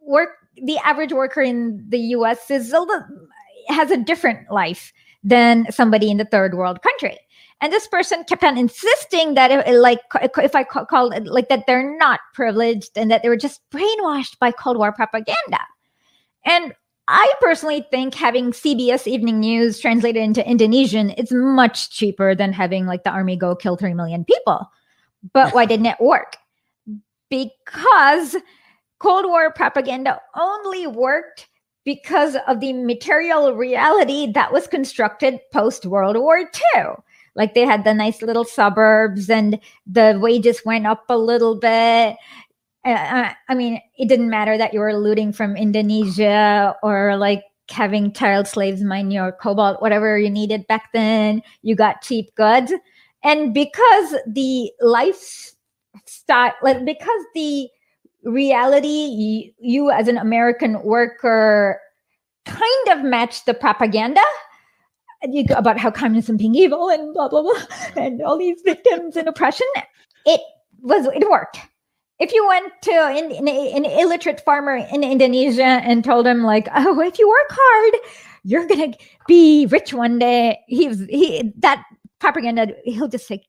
work 0.01 0.29
the 0.63 0.77
average 0.79 1.13
worker 1.13 1.41
in 1.41 1.83
the 1.89 1.99
U.S. 1.99 2.49
is 2.49 2.73
a 2.73 2.85
has 3.67 3.91
a 3.91 3.97
different 3.97 4.49
life 4.51 4.93
than 5.23 5.69
somebody 5.71 6.09
in 6.09 6.17
the 6.17 6.25
third 6.25 6.53
world 6.53 6.81
country. 6.81 7.17
And 7.59 7.73
this 7.73 7.87
person 7.87 8.23
kept 8.25 8.43
on 8.43 8.57
insisting 8.57 9.33
that, 9.33 9.49
it, 9.49 9.79
like, 9.79 9.99
if 10.21 10.55
I 10.55 10.63
ca- 10.63 10.85
called 10.85 11.13
it 11.13 11.25
like 11.25 11.49
that, 11.49 11.65
they're 11.65 11.97
not 11.97 12.19
privileged 12.35 12.91
and 12.95 13.09
that 13.09 13.23
they 13.23 13.29
were 13.29 13.37
just 13.37 13.61
brainwashed 13.71 14.37
by 14.39 14.51
Cold 14.51 14.77
War 14.77 14.91
propaganda. 14.91 15.59
And 16.45 16.73
I 17.07 17.33
personally 17.39 17.85
think 17.89 18.13
having 18.13 18.51
CBS 18.51 19.07
Evening 19.07 19.39
News 19.39 19.79
translated 19.79 20.21
into 20.21 20.47
Indonesian 20.47 21.09
is 21.11 21.31
much 21.31 21.89
cheaper 21.89 22.35
than 22.35 22.53
having 22.53 22.85
like 22.85 23.03
the 23.03 23.11
army 23.11 23.35
go 23.37 23.55
kill 23.55 23.75
3 23.75 23.93
million 23.93 24.25
people. 24.25 24.69
But 25.33 25.53
why 25.53 25.65
didn't 25.65 25.85
it 25.87 25.99
work? 25.99 26.37
Because 27.29 28.35
Cold 28.99 29.25
War 29.25 29.51
propaganda 29.51 30.19
only 30.35 30.85
worked 30.85 31.47
because 31.85 32.35
of 32.47 32.59
the 32.59 32.73
material 32.73 33.53
reality 33.53 34.31
that 34.33 34.51
was 34.51 34.67
constructed 34.67 35.39
post 35.53 35.85
World 35.85 36.17
War 36.17 36.39
II. 36.39 36.83
Like 37.37 37.53
they 37.53 37.65
had 37.65 37.83
the 37.83 37.93
nice 37.93 38.21
little 38.21 38.43
suburbs 38.43 39.29
and 39.29 39.59
the 39.85 40.17
wages 40.19 40.61
went 40.65 40.87
up 40.87 41.05
a 41.07 41.17
little 41.17 41.55
bit. 41.55 42.17
Uh, 42.83 43.31
I 43.47 43.55
mean, 43.55 43.79
it 43.97 44.09
didn't 44.09 44.29
matter 44.29 44.57
that 44.57 44.73
you 44.73 44.79
were 44.79 44.97
looting 44.97 45.31
from 45.31 45.55
Indonesia 45.55 46.75
or 46.81 47.15
like 47.15 47.43
having 47.69 48.11
child 48.11 48.47
slaves 48.47 48.81
mine 48.81 49.11
your 49.11 49.31
cobalt, 49.31 49.81
whatever 49.81 50.17
you 50.17 50.31
needed 50.31 50.65
back 50.67 50.89
then. 50.93 51.43
You 51.61 51.75
got 51.75 52.01
cheap 52.01 52.33
goods. 52.35 52.73
And 53.23 53.53
because 53.53 54.15
the 54.25 54.71
lifestyle, 54.81 56.53
like 56.63 56.85
because 56.85 57.21
the 57.35 57.67
reality 58.23 58.87
you, 58.87 59.51
you 59.59 59.91
as 59.91 60.07
an 60.07 60.17
American 60.17 60.81
worker 60.81 61.79
kind 62.45 62.87
of 62.89 63.03
matched 63.03 63.45
the 63.45 63.53
propaganda 63.53 64.23
about 65.49 65.77
how 65.77 65.91
communism 65.91 66.37
being 66.37 66.55
evil 66.55 66.89
and 66.89 67.13
blah 67.13 67.27
blah 67.27 67.41
blah 67.41 67.61
and 67.95 68.21
all 68.21 68.37
these 68.37 68.61
victims 68.63 69.15
and 69.15 69.27
oppression, 69.27 69.67
it 70.25 70.41
was 70.81 71.07
it 71.07 71.27
worked 71.29 71.59
if 72.19 72.33
you 72.33 72.47
went 72.47 72.73
to 72.81 72.91
an, 72.91 73.31
an, 73.31 73.47
an 73.47 73.85
illiterate 73.85 74.41
farmer 74.41 74.75
in 74.75 75.03
Indonesia 75.03 75.63
and 75.63 76.03
told 76.03 76.25
him 76.25 76.43
like, 76.43 76.67
oh, 76.75 76.99
if 77.01 77.19
you 77.19 77.27
work 77.27 77.49
hard, 77.51 77.93
you're 78.43 78.65
gonna 78.65 78.93
be 79.27 79.67
rich 79.67 79.93
one 79.93 80.17
day. 80.17 80.59
He's 80.67 81.05
he 81.07 81.53
that 81.59 81.83
propaganda. 82.19 82.73
He'll 82.85 83.07
just 83.07 83.27
say, 83.27 83.43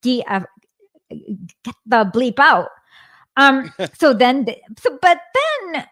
de 0.00 0.22
uh, 0.28 0.40
get 1.10 1.74
the 1.84 2.10
bleep 2.14 2.38
out. 2.38 2.68
Um. 3.36 3.72
so 3.98 4.14
then, 4.14 4.46
so 4.78 4.98
but 5.02 5.20
then, 5.34 5.86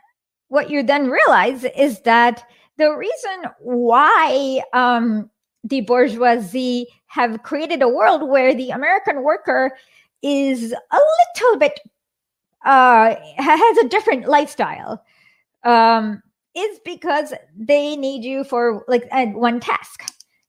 what 0.48 0.70
you 0.70 0.82
then 0.82 1.10
realize 1.10 1.64
is 1.64 2.00
that 2.02 2.44
the 2.76 2.90
reason 2.96 3.50
why 3.60 4.62
um 4.72 5.30
the 5.62 5.80
bourgeoisie 5.82 6.87
have 7.06 7.42
created 7.42 7.80
a 7.80 7.88
world 7.88 8.28
where 8.28 8.54
the 8.54 8.70
American 8.70 9.22
worker 9.22 9.76
is 10.22 10.72
a 10.72 10.98
little 11.40 11.58
bit 11.58 11.80
uh, 12.64 13.14
has 13.37 13.78
a 13.78 13.88
different 13.88 14.26
lifestyle 14.26 15.02
um, 15.64 16.22
is 16.54 16.78
because 16.84 17.32
they 17.56 17.96
need 17.96 18.24
you 18.24 18.44
for 18.44 18.84
like 18.88 19.04
one 19.34 19.60
task, 19.60 20.04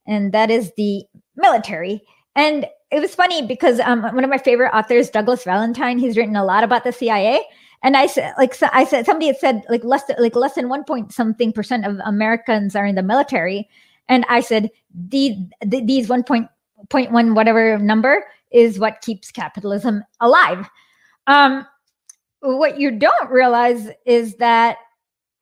and 0.07 0.31
that 0.33 0.49
is 0.49 0.71
the 0.77 1.03
military. 1.35 2.01
And 2.35 2.65
it 2.91 2.99
was 2.99 3.15
funny 3.15 3.45
because 3.45 3.79
um, 3.79 4.03
one 4.03 4.23
of 4.23 4.29
my 4.29 4.38
favorite 4.38 4.71
authors, 4.73 5.09
Douglas 5.09 5.43
Valentine, 5.43 5.97
he's 5.97 6.17
written 6.17 6.35
a 6.35 6.45
lot 6.45 6.63
about 6.63 6.83
the 6.83 6.91
CIA. 6.91 7.41
And 7.85 7.95
I 7.95 8.07
said, 8.07 8.33
like 8.39 8.55
so 8.55 8.67
I 8.73 8.83
said, 8.83 9.05
somebody 9.05 9.27
had 9.27 9.37
said 9.37 9.61
like 9.69 9.83
less 9.83 10.05
than, 10.05 10.15
like 10.17 10.35
less 10.35 10.55
than 10.55 10.69
one 10.69 10.83
point 10.83 11.13
something 11.13 11.53
percent 11.53 11.85
of 11.85 11.99
Americans 12.03 12.75
are 12.75 12.83
in 12.83 12.95
the 12.95 13.03
military, 13.03 13.69
and 14.09 14.25
I 14.27 14.41
said 14.41 14.71
the, 14.91 15.37
the 15.63 15.85
these 15.85 16.09
one 16.09 16.23
point 16.23 16.47
point 16.89 17.11
one 17.11 17.35
whatever 17.35 17.77
number 17.77 18.25
is 18.49 18.79
what 18.79 19.01
keeps 19.01 19.29
capitalism 19.29 20.03
alive. 20.19 20.67
Um, 21.27 21.67
what 22.39 22.79
you 22.79 22.89
don't 22.89 23.29
realize 23.29 23.91
is 24.07 24.33
that 24.37 24.77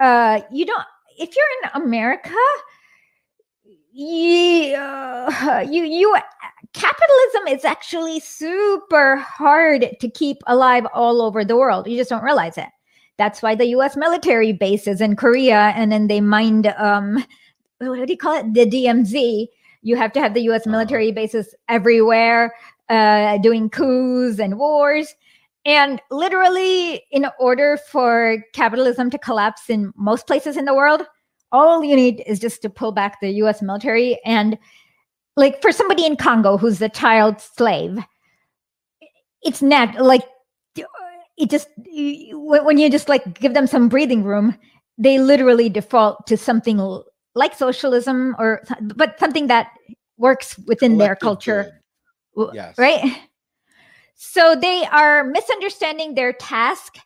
uh, 0.01 0.41
you 0.51 0.65
don't 0.65 0.86
if 1.17 1.34
you're 1.38 1.45
in 1.63 1.82
America, 1.82 2.36
you, 3.93 4.75
uh, 4.75 5.65
you 5.69 5.86
you 5.86 6.17
capitalism 6.74 7.48
is 7.50 7.66
actually 7.66 8.20
super 8.20 9.18
hard 9.18 9.96
to 10.00 10.10
keep 10.10 10.38
alive 10.48 10.86
all 10.94 11.22
over 11.22 11.46
the 11.46 11.56
world. 11.56 11.88
You 11.88 11.98
just 11.98 12.10
don't 12.10 12.24
realize 12.24 12.58
it. 12.58 12.70
That's 13.18 13.42
why 13.42 13.56
the 13.56 13.68
U.S. 13.68 13.96
military 13.96 14.54
bases 14.54 15.00
in 15.00 15.16
Korea, 15.16 15.74
and 15.76 15.92
then 15.92 16.08
they 16.08 16.20
mined 16.20 16.68
um, 16.78 17.24
what 17.80 18.08
do 18.08 18.14
you 18.14 18.18
call 18.18 18.38
it? 18.38 18.54
The 18.54 18.66
DMZ. 18.66 19.48
You 19.82 19.96
have 19.98 20.14
to 20.14 20.22
have 20.22 20.34
the 20.34 20.42
U.S. 20.44 20.62
Uh-huh. 20.62 20.72
military 20.72 21.12
bases 21.12 21.54
everywhere, 21.68 22.54
uh, 22.90 23.38
doing 23.40 23.70
coups 23.70 24.40
and 24.40 24.58
wars. 24.58 25.14
And 25.66 26.02
literally, 26.12 27.04
in 27.12 27.26
order 27.40 27.78
for 27.90 28.44
capitalism 28.54 29.10
to 29.12 29.18
collapse 29.18 29.70
in 29.70 29.94
most 29.96 30.28
places 30.28 30.58
in 30.58 30.66
the 30.66 30.74
world, 30.74 31.04
all 31.52 31.84
you 31.84 31.96
need 31.96 32.24
is 32.26 32.40
just 32.40 32.62
to 32.64 32.70
pull 32.70 32.92
back 32.92 33.22
the 33.22 33.30
US 33.44 33.62
military. 33.62 34.20
And 34.26 34.58
like 35.36 35.62
for 35.62 35.72
somebody 35.72 36.06
in 36.06 36.15
Congo 36.15 36.58
who's 36.58 36.82
a 36.82 36.89
child 36.89 37.41
slave, 37.41 37.98
it's 39.41 39.62
not 39.62 39.96
like 39.96 40.24
it 41.38 41.50
just 41.50 41.67
when 42.32 42.78
you 42.78 42.89
just 42.89 43.10
like 43.10 43.39
give 43.39 43.54
them 43.54 43.67
some 43.67 43.89
breathing 43.89 44.24
room, 44.24 44.58
they 44.98 45.19
literally 45.19 45.69
default 45.69 46.28
to 46.28 46.38
something 46.38 47.02
like 47.36 47.56
socialism 47.56 48.36
or 48.38 48.63
but 48.96 49.19
something 49.19 49.48
that 49.48 49.72
works 50.17 50.58
within 50.67 50.98
their 50.98 51.15
culture. 51.15 51.82
Yes. 52.54 52.78
Right? 52.78 53.04
So 54.15 54.56
they 54.56 54.86
are 54.86 55.24
misunderstanding 55.24 56.15
their 56.15 56.34
task 56.34 56.98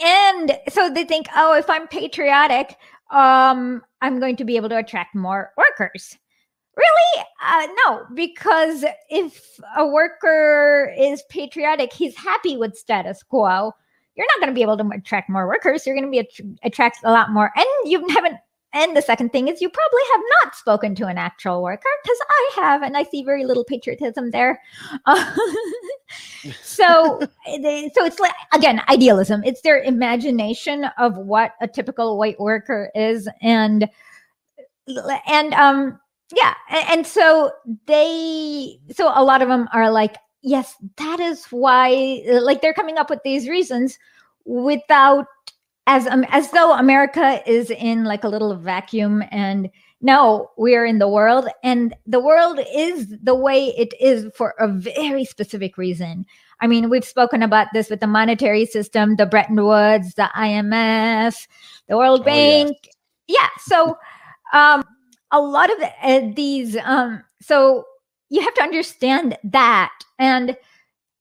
and 0.00 0.58
so 0.68 0.90
they 0.90 1.04
think, 1.04 1.26
"Oh, 1.34 1.54
if 1.54 1.70
I'm 1.70 1.88
patriotic, 1.88 2.76
um 3.10 3.82
I'm 4.00 4.20
going 4.20 4.36
to 4.36 4.44
be 4.44 4.56
able 4.56 4.68
to 4.68 4.78
attract 4.78 5.14
more 5.14 5.52
workers." 5.56 6.16
Really? 6.78 7.24
Uh, 7.44 7.66
no, 7.86 8.06
because 8.14 8.84
if 9.10 9.58
a 9.76 9.86
worker 9.86 10.94
is 10.96 11.22
patriotic, 11.28 11.92
he's 11.92 12.16
happy 12.16 12.56
with 12.56 12.76
status 12.76 13.22
quo. 13.24 13.72
You're 14.14 14.26
not 14.28 14.40
going 14.40 14.48
to 14.48 14.54
be 14.54 14.62
able 14.62 14.76
to 14.76 14.88
attract 14.96 15.28
more 15.28 15.48
workers. 15.48 15.84
You're 15.84 15.96
going 15.96 16.06
to 16.06 16.10
be 16.10 16.20
att- 16.20 16.58
attract 16.62 16.98
a 17.02 17.10
lot 17.10 17.30
more, 17.30 17.50
and 17.56 17.66
you 17.84 18.06
haven't. 18.08 18.36
And 18.74 18.96
the 18.96 19.02
second 19.02 19.32
thing 19.32 19.48
is, 19.48 19.60
you 19.60 19.68
probably 19.70 20.02
have 20.12 20.20
not 20.44 20.54
spoken 20.54 20.94
to 20.96 21.06
an 21.06 21.18
actual 21.18 21.62
worker 21.62 21.88
because 22.02 22.18
I 22.28 22.50
have, 22.56 22.82
and 22.82 22.96
I 22.96 23.02
see 23.02 23.24
very 23.24 23.44
little 23.44 23.64
patriotism 23.64 24.30
there. 24.30 24.60
So, 26.62 27.20
they, 27.44 27.90
so 27.94 28.04
it's 28.04 28.18
like 28.18 28.32
again 28.54 28.80
idealism. 28.88 29.42
It's 29.44 29.60
their 29.60 29.82
imagination 29.82 30.86
of 30.96 31.18
what 31.18 31.52
a 31.60 31.68
typical 31.68 32.16
white 32.16 32.40
worker 32.40 32.90
is, 32.94 33.28
and 33.42 33.90
and 35.26 35.52
um 35.54 36.00
yeah 36.34 36.54
and 36.70 37.06
so 37.06 37.50
they 37.86 38.78
so 38.90 39.10
a 39.14 39.24
lot 39.24 39.42
of 39.42 39.48
them 39.48 39.68
are 39.72 39.90
like 39.90 40.16
yes 40.42 40.76
that 40.96 41.20
is 41.20 41.46
why 41.46 42.22
like 42.42 42.60
they're 42.60 42.74
coming 42.74 42.98
up 42.98 43.10
with 43.10 43.20
these 43.24 43.48
reasons 43.48 43.98
without 44.44 45.26
as 45.86 46.06
um, 46.06 46.24
as 46.28 46.50
though 46.50 46.74
america 46.74 47.42
is 47.46 47.70
in 47.70 48.04
like 48.04 48.24
a 48.24 48.28
little 48.28 48.54
vacuum 48.56 49.22
and 49.30 49.70
no 50.00 50.50
we're 50.56 50.84
in 50.84 50.98
the 50.98 51.08
world 51.08 51.48
and 51.64 51.94
the 52.06 52.20
world 52.20 52.60
is 52.74 53.14
the 53.22 53.34
way 53.34 53.68
it 53.76 53.92
is 54.00 54.30
for 54.34 54.54
a 54.58 54.68
very 54.68 55.24
specific 55.24 55.78
reason 55.78 56.26
i 56.60 56.66
mean 56.66 56.90
we've 56.90 57.04
spoken 57.04 57.42
about 57.42 57.68
this 57.72 57.88
with 57.88 58.00
the 58.00 58.06
monetary 58.06 58.66
system 58.66 59.16
the 59.16 59.26
bretton 59.26 59.64
woods 59.64 60.14
the 60.14 60.30
imf 60.36 61.48
the 61.88 61.96
world 61.96 62.24
bank 62.24 62.76
oh, 62.84 62.90
yes. 63.26 63.40
yeah 63.40 63.48
so 63.60 63.96
um 64.52 64.84
a 65.30 65.40
lot 65.40 65.70
of 65.70 65.78
uh, 66.02 66.20
these 66.34 66.76
um 66.84 67.22
so 67.40 67.84
you 68.30 68.42
have 68.42 68.54
to 68.54 68.62
understand 68.62 69.36
that. 69.44 69.92
And 70.18 70.56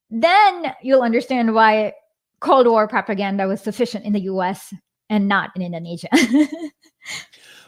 then 0.09 0.73
you'll 0.81 1.01
understand 1.01 1.53
why 1.53 1.93
cold 2.39 2.67
war 2.67 2.87
propaganda 2.87 3.47
was 3.47 3.61
sufficient 3.61 4.05
in 4.05 4.13
the 4.13 4.21
us 4.21 4.73
and 5.09 5.27
not 5.27 5.51
in 5.55 5.61
indonesia. 5.61 6.09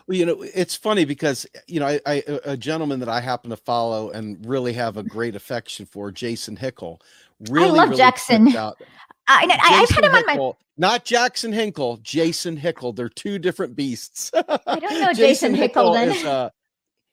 Well 0.07 0.17
you 0.17 0.25
know 0.25 0.41
it's 0.41 0.75
funny 0.75 1.05
because 1.05 1.45
you 1.67 1.79
know 1.79 1.85
I, 1.85 2.01
I, 2.03 2.23
a 2.43 2.57
gentleman 2.57 2.99
that 3.01 3.09
i 3.09 3.21
happen 3.21 3.51
to 3.51 3.55
follow 3.55 4.09
and 4.09 4.43
really 4.43 4.73
have 4.73 4.97
a 4.97 5.03
great 5.03 5.35
affection 5.35 5.85
for 5.85 6.11
jason 6.11 6.57
hickel 6.57 6.99
really 7.47 7.67
i 7.67 7.71
love 7.71 7.89
really 7.89 7.97
jackson. 8.01 8.55
out, 8.55 8.81
I, 9.29 9.59
I, 9.63 9.71
have 9.73 9.89
had 9.89 10.05
him 10.05 10.15
on 10.15 10.25
my 10.25 10.51
not 10.77 11.05
Jackson 11.05 11.53
Hinkle, 11.53 11.97
Jason 11.97 12.57
Hickel. 12.57 12.95
They're 12.95 13.09
two 13.09 13.37
different 13.37 13.75
beasts. 13.75 14.31
I 14.33 14.79
don't 14.79 14.99
know 14.99 15.13
Jason, 15.13 15.53
Jason 15.53 15.55
Hickel. 15.55 15.93
Then. 15.93 16.11
Is, 16.11 16.25
uh, 16.25 16.49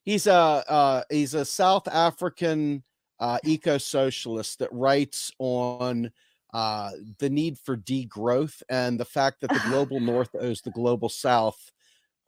he's 0.05 0.27
a 0.27 0.33
uh, 0.33 1.03
he's 1.11 1.35
a 1.35 1.45
South 1.45 1.87
African 1.89 2.83
uh, 3.21 3.39
eco 3.45 3.77
socialist 3.77 4.61
that 4.61 4.73
writes 4.73 5.31
on 5.39 6.11
uh, 6.55 6.93
the 7.19 7.29
need 7.29 7.59
for 7.59 7.77
degrowth 7.77 8.63
and 8.71 8.99
the 8.99 9.05
fact 9.05 9.43
that 9.43 9.51
the 9.51 9.63
global 9.69 10.01
North 10.01 10.35
owes 10.41 10.63
the 10.63 10.71
global 10.71 11.09
South 11.09 11.71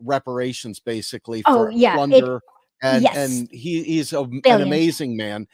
reparations, 0.03 0.81
basically 0.81 1.43
oh, 1.47 1.55
for 1.55 1.71
yeah, 1.71 1.95
plunder. 1.95 2.37
It, 2.37 2.43
and 2.83 3.03
yes. 3.03 3.17
and 3.17 3.49
he, 3.51 3.83
he's 3.85 4.13
a, 4.13 4.23
an 4.23 4.63
amazing 4.63 5.17
man 5.17 5.49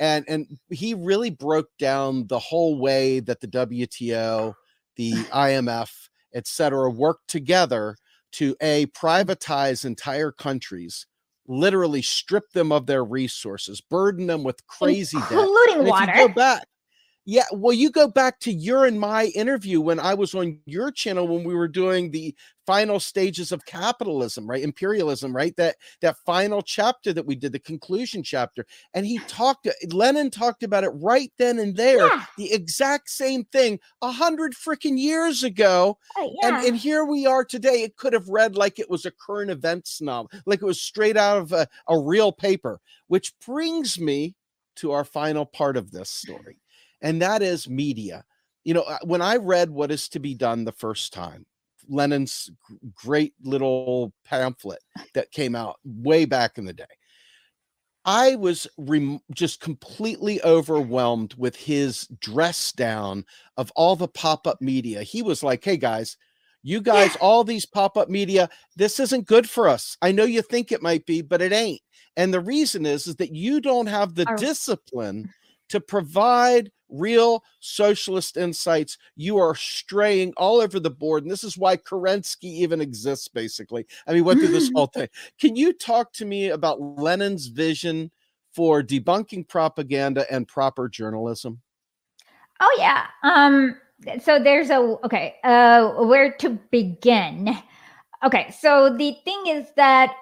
and 0.00 0.24
and 0.28 0.46
he 0.70 0.94
really 0.94 1.30
broke 1.30 1.68
down 1.78 2.26
the 2.26 2.38
whole 2.38 2.78
way 2.80 3.20
that 3.20 3.40
the 3.40 3.46
WTO, 3.48 4.54
the 4.96 5.12
IMF, 5.12 5.90
etc., 6.34 6.90
worked 6.90 7.28
together 7.28 7.96
to 8.32 8.56
a 8.62 8.86
privatize 8.86 9.84
entire 9.84 10.32
countries, 10.32 11.06
literally 11.46 12.02
strip 12.02 12.50
them 12.52 12.72
of 12.72 12.86
their 12.86 13.04
resources, 13.04 13.80
burden 13.82 14.26
them 14.26 14.42
with 14.42 14.66
crazy 14.66 15.22
including 15.30 15.84
debt. 15.84 15.84
water. 15.84 16.12
go 16.14 16.28
back, 16.28 16.66
yeah, 17.26 17.44
well, 17.52 17.72
you 17.72 17.90
go 17.90 18.08
back 18.08 18.40
to 18.40 18.52
your 18.52 18.86
and 18.86 18.98
my 18.98 19.26
interview 19.26 19.80
when 19.80 20.00
I 20.00 20.14
was 20.14 20.34
on 20.34 20.58
your 20.64 20.90
channel 20.90 21.28
when 21.28 21.44
we 21.44 21.54
were 21.54 21.68
doing 21.68 22.10
the 22.10 22.34
final 22.66 22.98
stages 22.98 23.52
of 23.52 23.64
capitalism, 23.66 24.48
right? 24.48 24.62
Imperialism, 24.62 25.34
right? 25.36 25.54
That 25.56 25.76
that 26.00 26.16
final 26.24 26.62
chapter 26.62 27.12
that 27.12 27.26
we 27.26 27.34
did, 27.34 27.52
the 27.52 27.58
conclusion 27.58 28.22
chapter, 28.22 28.64
and 28.94 29.04
he 29.04 29.18
talked. 29.28 29.68
Lenin 29.92 30.30
talked 30.30 30.62
about 30.62 30.82
it 30.82 30.90
right 30.90 31.30
then 31.36 31.58
and 31.58 31.76
there, 31.76 32.06
yeah. 32.06 32.24
the 32.38 32.52
exact 32.52 33.10
same 33.10 33.44
thing, 33.44 33.78
a 34.00 34.10
hundred 34.10 34.54
freaking 34.54 34.98
years 34.98 35.44
ago. 35.44 35.98
Uh, 36.18 36.26
yeah. 36.42 36.56
And 36.56 36.66
and 36.68 36.76
here 36.76 37.04
we 37.04 37.26
are 37.26 37.44
today. 37.44 37.82
It 37.82 37.96
could 37.96 38.14
have 38.14 38.28
read 38.28 38.56
like 38.56 38.78
it 38.78 38.88
was 38.88 39.04
a 39.04 39.10
current 39.10 39.50
events 39.50 40.00
novel, 40.00 40.30
like 40.46 40.62
it 40.62 40.66
was 40.66 40.80
straight 40.80 41.18
out 41.18 41.36
of 41.36 41.52
a, 41.52 41.68
a 41.86 41.98
real 41.98 42.32
paper. 42.32 42.80
Which 43.08 43.34
brings 43.44 44.00
me 44.00 44.36
to 44.76 44.92
our 44.92 45.04
final 45.04 45.44
part 45.44 45.76
of 45.76 45.90
this 45.90 46.08
story 46.08 46.56
and 47.02 47.22
that 47.22 47.42
is 47.42 47.68
media. 47.68 48.24
You 48.64 48.74
know, 48.74 48.82
uh, 48.82 48.98
when 49.04 49.22
I 49.22 49.36
read 49.36 49.70
What 49.70 49.90
is 49.90 50.08
to 50.10 50.18
Be 50.18 50.34
Done 50.34 50.64
the 50.64 50.72
first 50.72 51.12
time, 51.12 51.46
Lenin's 51.88 52.50
great 52.94 53.34
little 53.42 54.12
pamphlet 54.24 54.82
that 55.14 55.32
came 55.32 55.56
out 55.56 55.76
way 55.84 56.24
back 56.24 56.58
in 56.58 56.64
the 56.64 56.72
day, 56.72 56.84
I 58.04 58.36
was 58.36 58.66
rem- 58.78 59.20
just 59.34 59.60
completely 59.60 60.42
overwhelmed 60.42 61.34
with 61.36 61.56
his 61.56 62.06
dress 62.20 62.72
down 62.72 63.24
of 63.56 63.70
all 63.76 63.96
the 63.96 64.08
pop 64.08 64.46
up 64.46 64.60
media. 64.60 65.02
He 65.02 65.22
was 65.22 65.42
like, 65.42 65.64
hey 65.64 65.76
guys, 65.76 66.16
you 66.62 66.80
guys, 66.80 67.14
yeah. 67.14 67.20
all 67.20 67.44
these 67.44 67.66
pop 67.66 67.96
up 67.96 68.08
media, 68.08 68.48
this 68.76 69.00
isn't 69.00 69.26
good 69.26 69.48
for 69.48 69.68
us. 69.68 69.96
I 70.02 70.12
know 70.12 70.24
you 70.24 70.42
think 70.42 70.72
it 70.72 70.82
might 70.82 71.06
be, 71.06 71.22
but 71.22 71.42
it 71.42 71.52
ain't. 71.52 71.80
And 72.16 72.32
the 72.32 72.40
reason 72.40 72.86
is, 72.86 73.06
is 73.06 73.16
that 73.16 73.34
you 73.34 73.60
don't 73.60 73.86
have 73.86 74.14
the 74.14 74.26
discipline 74.36 75.30
to 75.70 75.80
provide 75.80 76.70
real 76.90 77.44
socialist 77.60 78.36
insights. 78.36 78.98
You 79.16 79.38
are 79.38 79.54
straying 79.54 80.32
all 80.36 80.60
over 80.60 80.80
the 80.80 80.90
board. 80.90 81.22
And 81.22 81.30
this 81.30 81.44
is 81.44 81.56
why 81.56 81.76
Kerensky 81.76 82.44
even 82.44 82.80
exists, 82.80 83.28
basically. 83.28 83.86
I 84.06 84.12
mean, 84.12 84.24
went 84.24 84.40
through 84.40 84.48
this 84.48 84.70
whole 84.74 84.86
thing. 84.94 85.08
Can 85.40 85.56
you 85.56 85.72
talk 85.72 86.12
to 86.14 86.24
me 86.24 86.48
about 86.48 86.80
Lenin's 86.80 87.46
vision 87.46 88.10
for 88.52 88.82
debunking 88.82 89.48
propaganda 89.48 90.26
and 90.30 90.46
proper 90.46 90.88
journalism? 90.88 91.60
Oh, 92.60 92.76
yeah. 92.78 93.06
Um, 93.22 93.76
so 94.22 94.42
there's 94.42 94.70
a, 94.70 94.78
okay, 95.04 95.36
uh, 95.44 96.04
where 96.04 96.32
to 96.34 96.50
begin? 96.70 97.56
Okay, 98.24 98.50
so 98.50 98.94
the 98.96 99.16
thing 99.24 99.44
is 99.46 99.68
that 99.76 100.14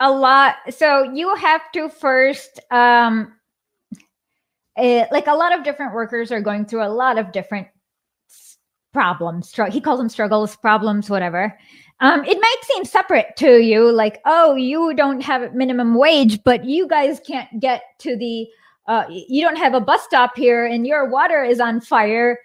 a 0.00 0.10
lot, 0.10 0.56
so 0.68 1.04
you 1.04 1.34
have 1.36 1.62
to 1.72 1.88
first 1.88 2.60
um, 2.70 3.32
it, 4.76 5.10
like 5.10 5.26
a 5.26 5.34
lot 5.34 5.56
of 5.56 5.64
different 5.64 5.94
workers 5.94 6.30
are 6.30 6.40
going 6.40 6.66
through 6.66 6.84
a 6.84 6.88
lot 6.88 7.18
of 7.18 7.32
different 7.32 7.68
problems. 8.92 9.54
He 9.70 9.80
calls 9.80 9.98
them 9.98 10.08
struggles, 10.08 10.56
problems, 10.56 11.10
whatever. 11.10 11.58
Um, 12.00 12.24
it 12.24 12.38
might 12.38 12.56
seem 12.62 12.84
separate 12.84 13.36
to 13.36 13.58
you, 13.62 13.90
like, 13.90 14.20
oh, 14.26 14.54
you 14.54 14.94
don't 14.94 15.22
have 15.22 15.42
a 15.42 15.50
minimum 15.52 15.94
wage, 15.94 16.42
but 16.44 16.64
you 16.64 16.86
guys 16.86 17.20
can't 17.26 17.48
get 17.60 17.82
to 18.00 18.16
the, 18.16 18.46
uh, 18.86 19.04
you 19.08 19.42
don't 19.42 19.56
have 19.56 19.74
a 19.74 19.80
bus 19.80 20.02
stop 20.02 20.36
here 20.36 20.66
and 20.66 20.86
your 20.86 21.08
water 21.08 21.42
is 21.42 21.58
on 21.60 21.80
fire. 21.80 22.38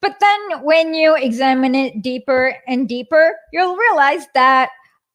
But 0.00 0.16
then 0.20 0.62
when 0.62 0.94
you 0.94 1.14
examine 1.16 1.74
it 1.74 2.02
deeper 2.02 2.54
and 2.66 2.88
deeper, 2.88 3.34
you'll 3.52 3.76
realize 3.76 4.26
that 4.34 4.70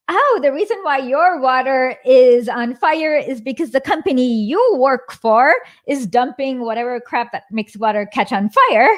oh, 0.08 0.40
the 0.42 0.52
reason 0.52 0.78
why 0.82 0.98
your 0.98 1.40
water 1.40 1.96
is 2.04 2.48
on 2.48 2.74
fire 2.74 3.16
is 3.16 3.40
because 3.40 3.70
the 3.70 3.80
company 3.80 4.26
you 4.26 4.76
work 4.78 5.12
for 5.12 5.54
is 5.86 6.06
dumping 6.06 6.60
whatever 6.60 7.00
crap 7.00 7.32
that 7.32 7.44
makes 7.50 7.76
water 7.76 8.06
catch 8.12 8.32
on 8.32 8.50
fire. 8.50 8.88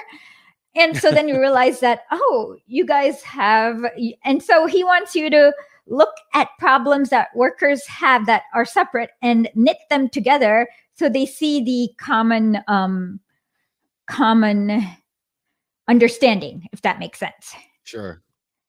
And 0.74 0.96
so 0.96 1.10
then 1.10 1.28
you 1.28 1.38
realize 1.40 1.80
that, 1.80 2.00
oh, 2.10 2.56
you 2.66 2.86
guys 2.86 3.22
have, 3.22 3.84
and 4.24 4.42
so 4.42 4.66
he 4.66 4.82
wants 4.82 5.14
you 5.14 5.30
to 5.30 5.52
look 5.86 6.14
at 6.32 6.48
problems 6.58 7.10
that 7.10 7.28
workers 7.34 7.86
have 7.86 8.26
that 8.26 8.42
are 8.54 8.64
separate 8.64 9.10
and 9.20 9.48
knit 9.54 9.76
them 9.90 10.08
together 10.08 10.66
so 10.94 11.08
they 11.08 11.26
see 11.26 11.62
the 11.62 11.92
common, 12.02 12.62
um, 12.68 13.20
common 14.06 14.86
understanding, 15.88 16.66
if 16.72 16.82
that 16.82 16.98
makes 16.98 17.18
sense. 17.18 17.54
Sure. 17.82 18.23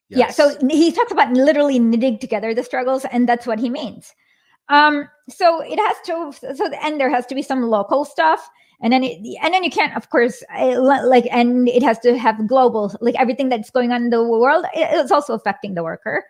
Yes. 0.10 0.38
Yeah. 0.38 0.56
So 0.58 0.68
he 0.68 0.92
talks 0.92 1.12
about 1.12 1.34
literally 1.34 1.80
knitting 1.80 2.20
together 2.20 2.54
the 2.54 2.64
struggles, 2.64 3.06
and 3.12 3.28
that's 3.28 3.48
what 3.48 3.60
he 3.60 3.70
means. 3.70 4.14
Um, 4.70 5.08
so 5.30 5.62
it 5.62 5.80
has 5.80 5.98
to. 6.06 6.56
So 6.56 6.72
and 6.84 7.00
there 7.00 7.10
has 7.10 7.26
to 7.28 7.36
be 7.36 7.42
some 7.42 7.64
local 7.64 8.06
stuff, 8.06 8.50
and 8.82 8.94
then 8.94 9.04
it, 9.04 9.20
and 9.44 9.54
then 9.54 9.64
you 9.64 9.72
can't, 9.72 9.96
of 9.96 10.10
course, 10.10 10.44
uh, 10.56 10.80
like, 10.80 11.28
and 11.32 11.68
it 11.70 11.84
has 11.84 12.00
to 12.00 12.18
have 12.18 12.48
global, 12.48 12.96
like 13.02 13.16
everything 13.20 13.50
that's 13.50 13.70
going 13.70 13.92
on 13.92 14.04
in 14.04 14.10
the 14.10 14.24
world. 14.24 14.66
It's 14.74 15.12
also 15.12 15.34
affecting 15.34 15.74
the 15.74 15.84
worker. 15.84 16.24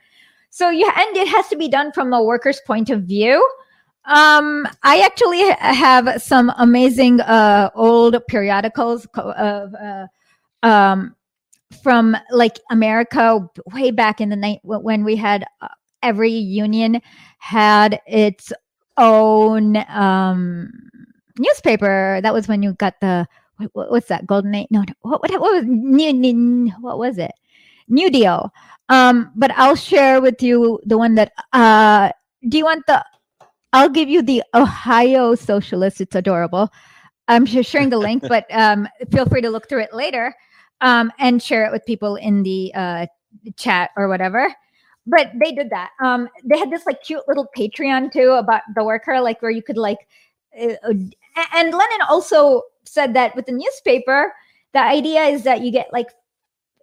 So 0.49 0.69
you 0.69 0.85
and 0.85 1.17
it 1.17 1.27
has 1.27 1.49
to 1.49 1.57
be 1.57 1.67
done 1.67 1.91
from 1.91 2.13
a 2.13 2.23
worker's 2.23 2.61
point 2.65 2.89
of 2.89 3.03
view. 3.03 3.45
Um, 4.05 4.67
I 4.83 5.01
actually 5.01 5.49
have 5.59 6.21
some 6.21 6.53
amazing 6.57 7.19
uh, 7.21 7.71
old 7.75 8.15
periodicals 8.27 9.05
of 9.15 9.73
uh, 9.73 10.07
um, 10.63 11.15
from 11.81 12.15
like 12.31 12.59
America 12.69 13.47
way 13.73 13.91
back 13.91 14.21
in 14.21 14.29
the 14.29 14.35
night 14.35 14.59
when 14.63 15.03
we 15.03 15.15
had 15.15 15.45
uh, 15.61 15.67
every 16.03 16.31
union 16.31 17.01
had 17.39 17.99
its 18.07 18.53
own 18.97 19.77
um, 19.89 20.71
newspaper. 21.37 22.19
That 22.21 22.33
was 22.33 22.47
when 22.47 22.63
you 22.63 22.73
got 22.73 22.99
the 23.01 23.27
what, 23.73 23.91
what's 23.91 24.07
that 24.07 24.27
golden 24.27 24.53
age? 24.53 24.67
No, 24.69 24.81
no 24.81 24.93
what, 25.01 25.21
what, 25.21 25.31
what 25.31 25.53
was 25.53 25.65
new, 25.65 26.71
what 26.81 26.99
was 26.99 27.17
it? 27.17 27.31
New 27.87 28.09
Deal. 28.09 28.51
Um, 28.89 29.31
but 29.35 29.51
I'll 29.51 29.75
share 29.75 30.21
with 30.21 30.43
you 30.43 30.79
the 30.85 30.97
one 30.97 31.15
that 31.15 31.31
uh 31.53 32.11
do 32.47 32.57
you 32.57 32.65
want 32.65 32.85
the 32.87 33.03
I'll 33.73 33.89
give 33.89 34.07
you 34.07 34.21
the 34.21 34.41
Ohio 34.53 35.35
Socialist. 35.35 35.99
It's 35.99 36.15
adorable. 36.15 36.69
I'm 37.27 37.45
just 37.45 37.69
sharing 37.69 37.89
the 37.89 37.97
link, 37.97 38.23
but 38.27 38.45
um, 38.51 38.87
feel 39.11 39.25
free 39.25 39.41
to 39.41 39.49
look 39.49 39.67
through 39.67 39.81
it 39.81 39.93
later 39.93 40.33
um, 40.81 41.11
and 41.19 41.41
share 41.41 41.65
it 41.65 41.71
with 41.71 41.85
people 41.85 42.15
in 42.15 42.43
the 42.43 42.71
uh, 42.75 43.05
chat 43.55 43.91
or 43.97 44.07
whatever. 44.07 44.53
But 45.07 45.31
they 45.41 45.51
did 45.51 45.69
that. 45.69 45.91
Um, 46.03 46.29
they 46.43 46.57
had 46.57 46.71
this 46.71 46.85
like 46.85 47.03
cute 47.03 47.27
little 47.27 47.47
Patreon 47.55 48.11
too 48.11 48.31
about 48.31 48.61
the 48.75 48.83
worker, 48.83 49.21
like 49.21 49.41
where 49.41 49.51
you 49.51 49.61
could 49.61 49.77
like. 49.77 50.07
Uh, 50.59 50.73
uh 50.83 50.93
and 51.53 51.71
Lenin 51.71 52.01
also 52.09 52.63
said 52.85 53.13
that 53.13 53.35
with 53.35 53.45
the 53.45 53.51
newspaper, 53.51 54.33
the 54.73 54.81
idea 54.81 55.23
is 55.23 55.43
that 55.43 55.61
you 55.61 55.71
get 55.71 55.91
like 55.91 56.09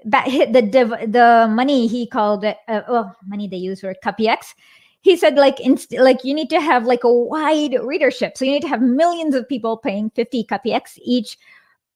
that 0.04 0.28
hit 0.28 0.52
the 0.52 0.62
the 1.06 1.48
money 1.50 1.86
he 1.86 2.06
called 2.06 2.44
it. 2.44 2.58
Uh, 2.68 2.82
well, 2.88 3.16
money 3.26 3.48
they 3.48 3.56
use 3.56 3.80
for 3.80 3.94
kopecks 4.04 4.54
he 5.02 5.16
said 5.16 5.34
like 5.34 5.60
inst- 5.60 5.92
like 5.98 6.24
you 6.24 6.32
need 6.32 6.48
to 6.48 6.60
have 6.60 6.86
like 6.86 7.04
a 7.04 7.12
wide 7.12 7.76
readership 7.82 8.38
so 8.38 8.44
you 8.44 8.52
need 8.52 8.62
to 8.62 8.68
have 8.68 8.80
millions 8.80 9.34
of 9.34 9.48
people 9.48 9.76
paying 9.76 10.10
50 10.10 10.44
kopecks 10.44 10.96
each 11.02 11.36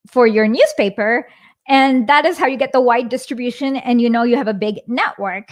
for 0.07 0.27
your 0.27 0.47
newspaper 0.47 1.27
and 1.69 2.09
that 2.09 2.25
is 2.25 2.39
how 2.39 2.47
you 2.47 2.57
get 2.57 2.73
the 2.73 2.81
wide 2.81 3.09
distribution 3.09 3.77
and 3.77 4.01
you 4.01 4.09
know 4.09 4.23
you 4.23 4.37
have 4.37 4.49
a 4.49 4.55
big 4.55 4.81
network 4.87 5.49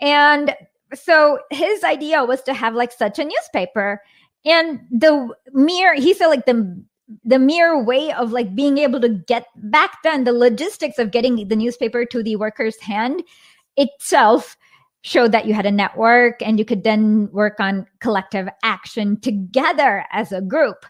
and 0.00 0.54
so 0.94 1.38
his 1.50 1.82
idea 1.84 2.24
was 2.24 2.42
to 2.42 2.54
have 2.54 2.74
like 2.74 2.92
such 2.92 3.18
a 3.18 3.24
newspaper 3.24 4.02
and 4.44 4.80
the 4.90 5.28
mere 5.52 5.94
he 5.94 6.14
said 6.14 6.28
like 6.28 6.46
the 6.46 6.84
the 7.24 7.38
mere 7.38 7.82
way 7.82 8.12
of 8.12 8.32
like 8.32 8.54
being 8.54 8.78
able 8.78 9.00
to 9.00 9.08
get 9.08 9.46
back 9.56 9.98
then 10.02 10.24
the 10.24 10.32
logistics 10.32 10.98
of 10.98 11.10
getting 11.10 11.48
the 11.48 11.56
newspaper 11.56 12.04
to 12.04 12.22
the 12.22 12.36
worker's 12.36 12.80
hand 12.80 13.22
itself 13.76 14.56
showed 15.06 15.30
that 15.30 15.46
you 15.46 15.54
had 15.54 15.66
a 15.66 15.70
network 15.70 16.42
and 16.42 16.58
you 16.58 16.64
could 16.64 16.82
then 16.82 17.30
work 17.30 17.60
on 17.60 17.86
collective 18.00 18.48
action 18.64 19.20
together 19.20 20.04
as 20.10 20.32
a 20.32 20.40
group. 20.40 20.84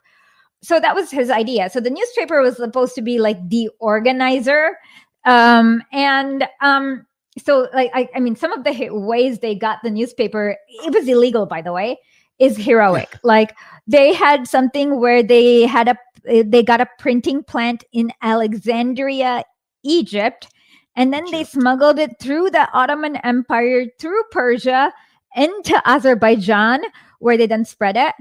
So 0.67 0.81
that 0.81 0.97
was 0.97 1.13
his 1.13 1.31
idea. 1.31 1.71
So 1.71 1.79
the 1.79 1.91
newspaper 1.91 2.43
was 2.43 2.57
supposed 2.57 2.97
to 2.97 3.03
be 3.03 3.21
like 3.21 3.39
the 3.49 3.71
organizer. 3.79 4.77
Um, 5.25 5.81
and 5.93 6.49
um, 6.61 7.07
so 7.39 7.69
like 7.73 7.93
I, 7.95 8.09
I 8.17 8.19
mean 8.19 8.35
some 8.35 8.53
of 8.53 8.65
the 8.65 8.89
ways 8.91 9.39
they 9.39 9.55
got 9.55 9.79
the 9.85 9.91
newspaper, 9.91 10.57
it 10.85 10.93
was 10.93 11.07
illegal 11.07 11.47
by 11.47 11.63
the 11.63 11.73
way, 11.73 11.99
is 12.41 12.57
heroic. 12.57 13.17
like 13.23 13.55
they 13.87 14.13
had 14.13 14.49
something 14.49 14.99
where 14.99 15.23
they 15.23 15.67
had 15.67 15.89
a 15.89 16.43
they 16.43 16.65
got 16.65 16.81
a 16.81 16.89
printing 16.99 17.45
plant 17.45 17.85
in 17.93 18.11
Alexandria, 18.21 19.45
Egypt 19.85 20.49
and 20.97 21.13
then 21.13 21.31
they 21.31 21.45
smuggled 21.45 22.01
it 22.01 22.19
through 22.19 22.51
the 22.51 22.69
Ottoman 22.73 23.17
Empire, 23.17 23.85
through 24.01 24.23
Persia, 24.33 24.93
into 25.37 25.81
Azerbaijan, 25.89 26.81
where 27.21 27.37
they 27.37 27.47
then 27.47 27.67
spread 27.67 27.97
it. 27.97 28.15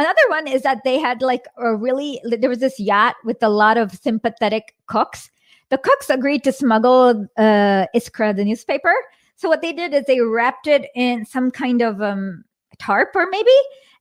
Another 0.00 0.28
one 0.28 0.48
is 0.48 0.62
that 0.62 0.82
they 0.82 0.98
had 0.98 1.20
like 1.20 1.44
a 1.58 1.76
really, 1.76 2.22
there 2.24 2.48
was 2.48 2.60
this 2.60 2.80
yacht 2.80 3.16
with 3.22 3.42
a 3.42 3.50
lot 3.50 3.76
of 3.76 3.92
sympathetic 3.92 4.74
cooks. 4.86 5.30
The 5.68 5.76
cooks 5.76 6.08
agreed 6.08 6.42
to 6.44 6.52
smuggle 6.52 7.26
uh, 7.36 7.84
Iskra, 7.94 8.34
the 8.34 8.46
newspaper. 8.46 8.94
So 9.36 9.46
what 9.46 9.60
they 9.60 9.74
did 9.74 9.92
is 9.92 10.06
they 10.06 10.22
wrapped 10.22 10.66
it 10.66 10.86
in 10.94 11.26
some 11.26 11.50
kind 11.50 11.82
of 11.82 12.00
um, 12.00 12.44
tarp 12.78 13.10
or 13.14 13.26
maybe, 13.30 13.50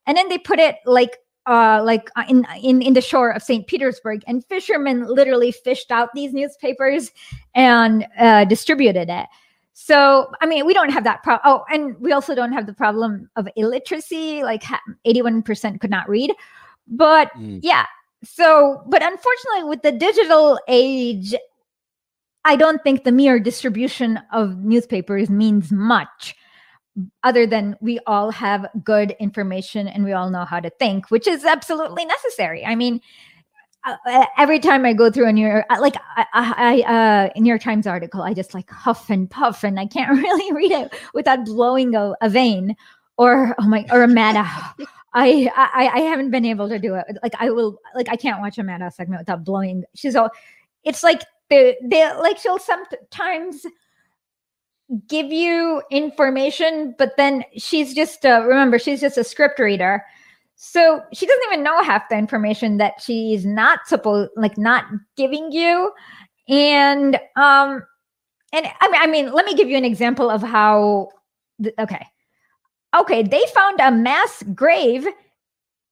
and 0.07 0.15
then 0.15 0.29
they 0.29 0.37
put 0.37 0.57
it 0.57 0.77
like 0.85 1.17
uh, 1.45 1.81
like 1.83 2.09
uh, 2.15 2.23
in 2.29 2.47
in 2.63 2.81
in 2.81 2.93
the 2.93 3.01
shore 3.01 3.31
of 3.31 3.43
St. 3.43 3.67
Petersburg, 3.67 4.21
and 4.25 4.45
fishermen 4.45 5.05
literally 5.05 5.51
fished 5.51 5.91
out 5.91 6.13
these 6.13 6.33
newspapers 6.33 7.11
and 7.55 8.07
uh, 8.17 8.45
distributed 8.45 9.09
it. 9.09 9.27
So, 9.81 10.29
I 10.41 10.45
mean, 10.45 10.65
we 10.65 10.73
don't 10.73 10.89
have 10.89 11.05
that 11.05 11.23
problem. 11.23 11.41
Oh, 11.45 11.63
and 11.73 11.97
we 12.01 12.11
also 12.11 12.35
don't 12.35 12.51
have 12.51 12.65
the 12.65 12.73
problem 12.73 13.29
of 13.37 13.47
illiteracy. 13.55 14.43
Like, 14.43 14.63
eighty-one 15.05 15.41
percent 15.41 15.79
could 15.79 15.89
not 15.89 16.07
read. 16.09 16.33
But 16.85 17.31
mm. 17.33 17.61
yeah, 17.63 17.85
so 18.21 18.83
but 18.87 19.01
unfortunately, 19.01 19.69
with 19.69 19.81
the 19.81 19.93
digital 19.93 20.59
age, 20.67 21.33
I 22.43 22.57
don't 22.57 22.83
think 22.83 23.05
the 23.05 23.13
mere 23.13 23.39
distribution 23.39 24.19
of 24.33 24.57
newspapers 24.57 25.29
means 25.29 25.71
much 25.71 26.35
other 27.23 27.47
than 27.47 27.77
we 27.79 27.99
all 28.05 28.31
have 28.31 28.67
good 28.83 29.15
information 29.17 29.87
and 29.87 30.03
we 30.03 30.11
all 30.11 30.29
know 30.29 30.43
how 30.43 30.59
to 30.59 30.69
think, 30.71 31.09
which 31.09 31.25
is 31.25 31.45
absolutely 31.45 32.03
necessary. 32.03 32.65
I 32.65 32.75
mean, 32.75 32.99
uh, 33.89 34.09
uh 34.09 34.25
every 34.37 34.59
time 34.59 34.85
I 34.85 34.93
go 34.93 35.09
through 35.11 35.27
a 35.27 35.33
New 35.33 35.47
York, 35.47 35.65
uh, 35.69 35.77
like 35.79 35.95
I, 36.15 36.25
I, 36.33 36.81
uh, 36.81 37.39
New 37.39 37.49
York 37.49 37.61
Times 37.61 37.87
article, 37.87 38.21
I 38.21 38.33
just 38.33 38.53
like 38.53 38.69
huff 38.69 39.09
and 39.09 39.29
puff, 39.29 39.63
and 39.63 39.79
I 39.79 39.85
can't 39.85 40.11
really 40.17 40.53
read 40.53 40.71
it 40.71 40.93
without 41.13 41.45
blowing 41.45 41.95
a, 41.95 42.15
a 42.21 42.29
vein, 42.29 42.75
or 43.17 43.55
oh 43.59 43.67
my, 43.67 43.85
or 43.91 44.03
a 44.03 44.07
Maddow. 44.07 44.47
I, 45.13 45.49
I, 45.55 45.87
I 45.87 45.99
haven't 46.01 46.29
been 46.29 46.45
able 46.45 46.69
to 46.69 46.77
do 46.77 46.93
it. 46.95 47.05
Like 47.23 47.33
I 47.39 47.49
will, 47.49 47.79
like 47.95 48.09
I 48.09 48.15
can't 48.15 48.39
watch 48.41 48.57
a 48.57 48.63
Maddow 48.63 48.93
segment 48.93 49.21
without 49.21 49.43
blowing. 49.43 49.83
She's 49.95 50.15
all, 50.15 50.29
it's 50.83 51.03
like 51.03 51.23
they, 51.49 51.77
they 51.83 52.11
like 52.13 52.37
she'll 52.37 52.59
sometimes 52.59 53.65
give 55.07 55.31
you 55.31 55.81
information, 55.91 56.95
but 56.97 57.17
then 57.17 57.43
she's 57.57 57.93
just 57.93 58.25
uh, 58.25 58.43
remember 58.45 58.79
she's 58.79 59.01
just 59.01 59.17
a 59.17 59.23
script 59.23 59.59
reader, 59.59 60.03
so 60.61 61.01
she 61.13 61.25
doesn't 61.25 61.43
even 61.53 61.63
know 61.63 61.81
half 61.81 62.09
the 62.09 62.17
information 62.17 62.79
that 62.79 63.01
she 63.01 63.33
is 63.33 63.45
not 63.45 63.87
supposed 63.87 64.29
like 64.35 64.57
not 64.57 64.83
giving 65.15 65.53
you, 65.53 65.93
and 66.49 67.15
um, 67.37 67.81
and 68.51 68.67
I 68.81 68.89
mean, 68.89 69.01
I 69.01 69.07
mean, 69.07 69.31
let 69.31 69.45
me 69.45 69.55
give 69.55 69.69
you 69.69 69.77
an 69.77 69.85
example 69.85 70.29
of 70.29 70.41
how. 70.41 71.07
Th- 71.63 71.73
okay, 71.79 72.05
okay, 72.99 73.23
they 73.23 73.41
found 73.53 73.79
a 73.79 73.89
mass 73.89 74.43
grave, 74.53 75.07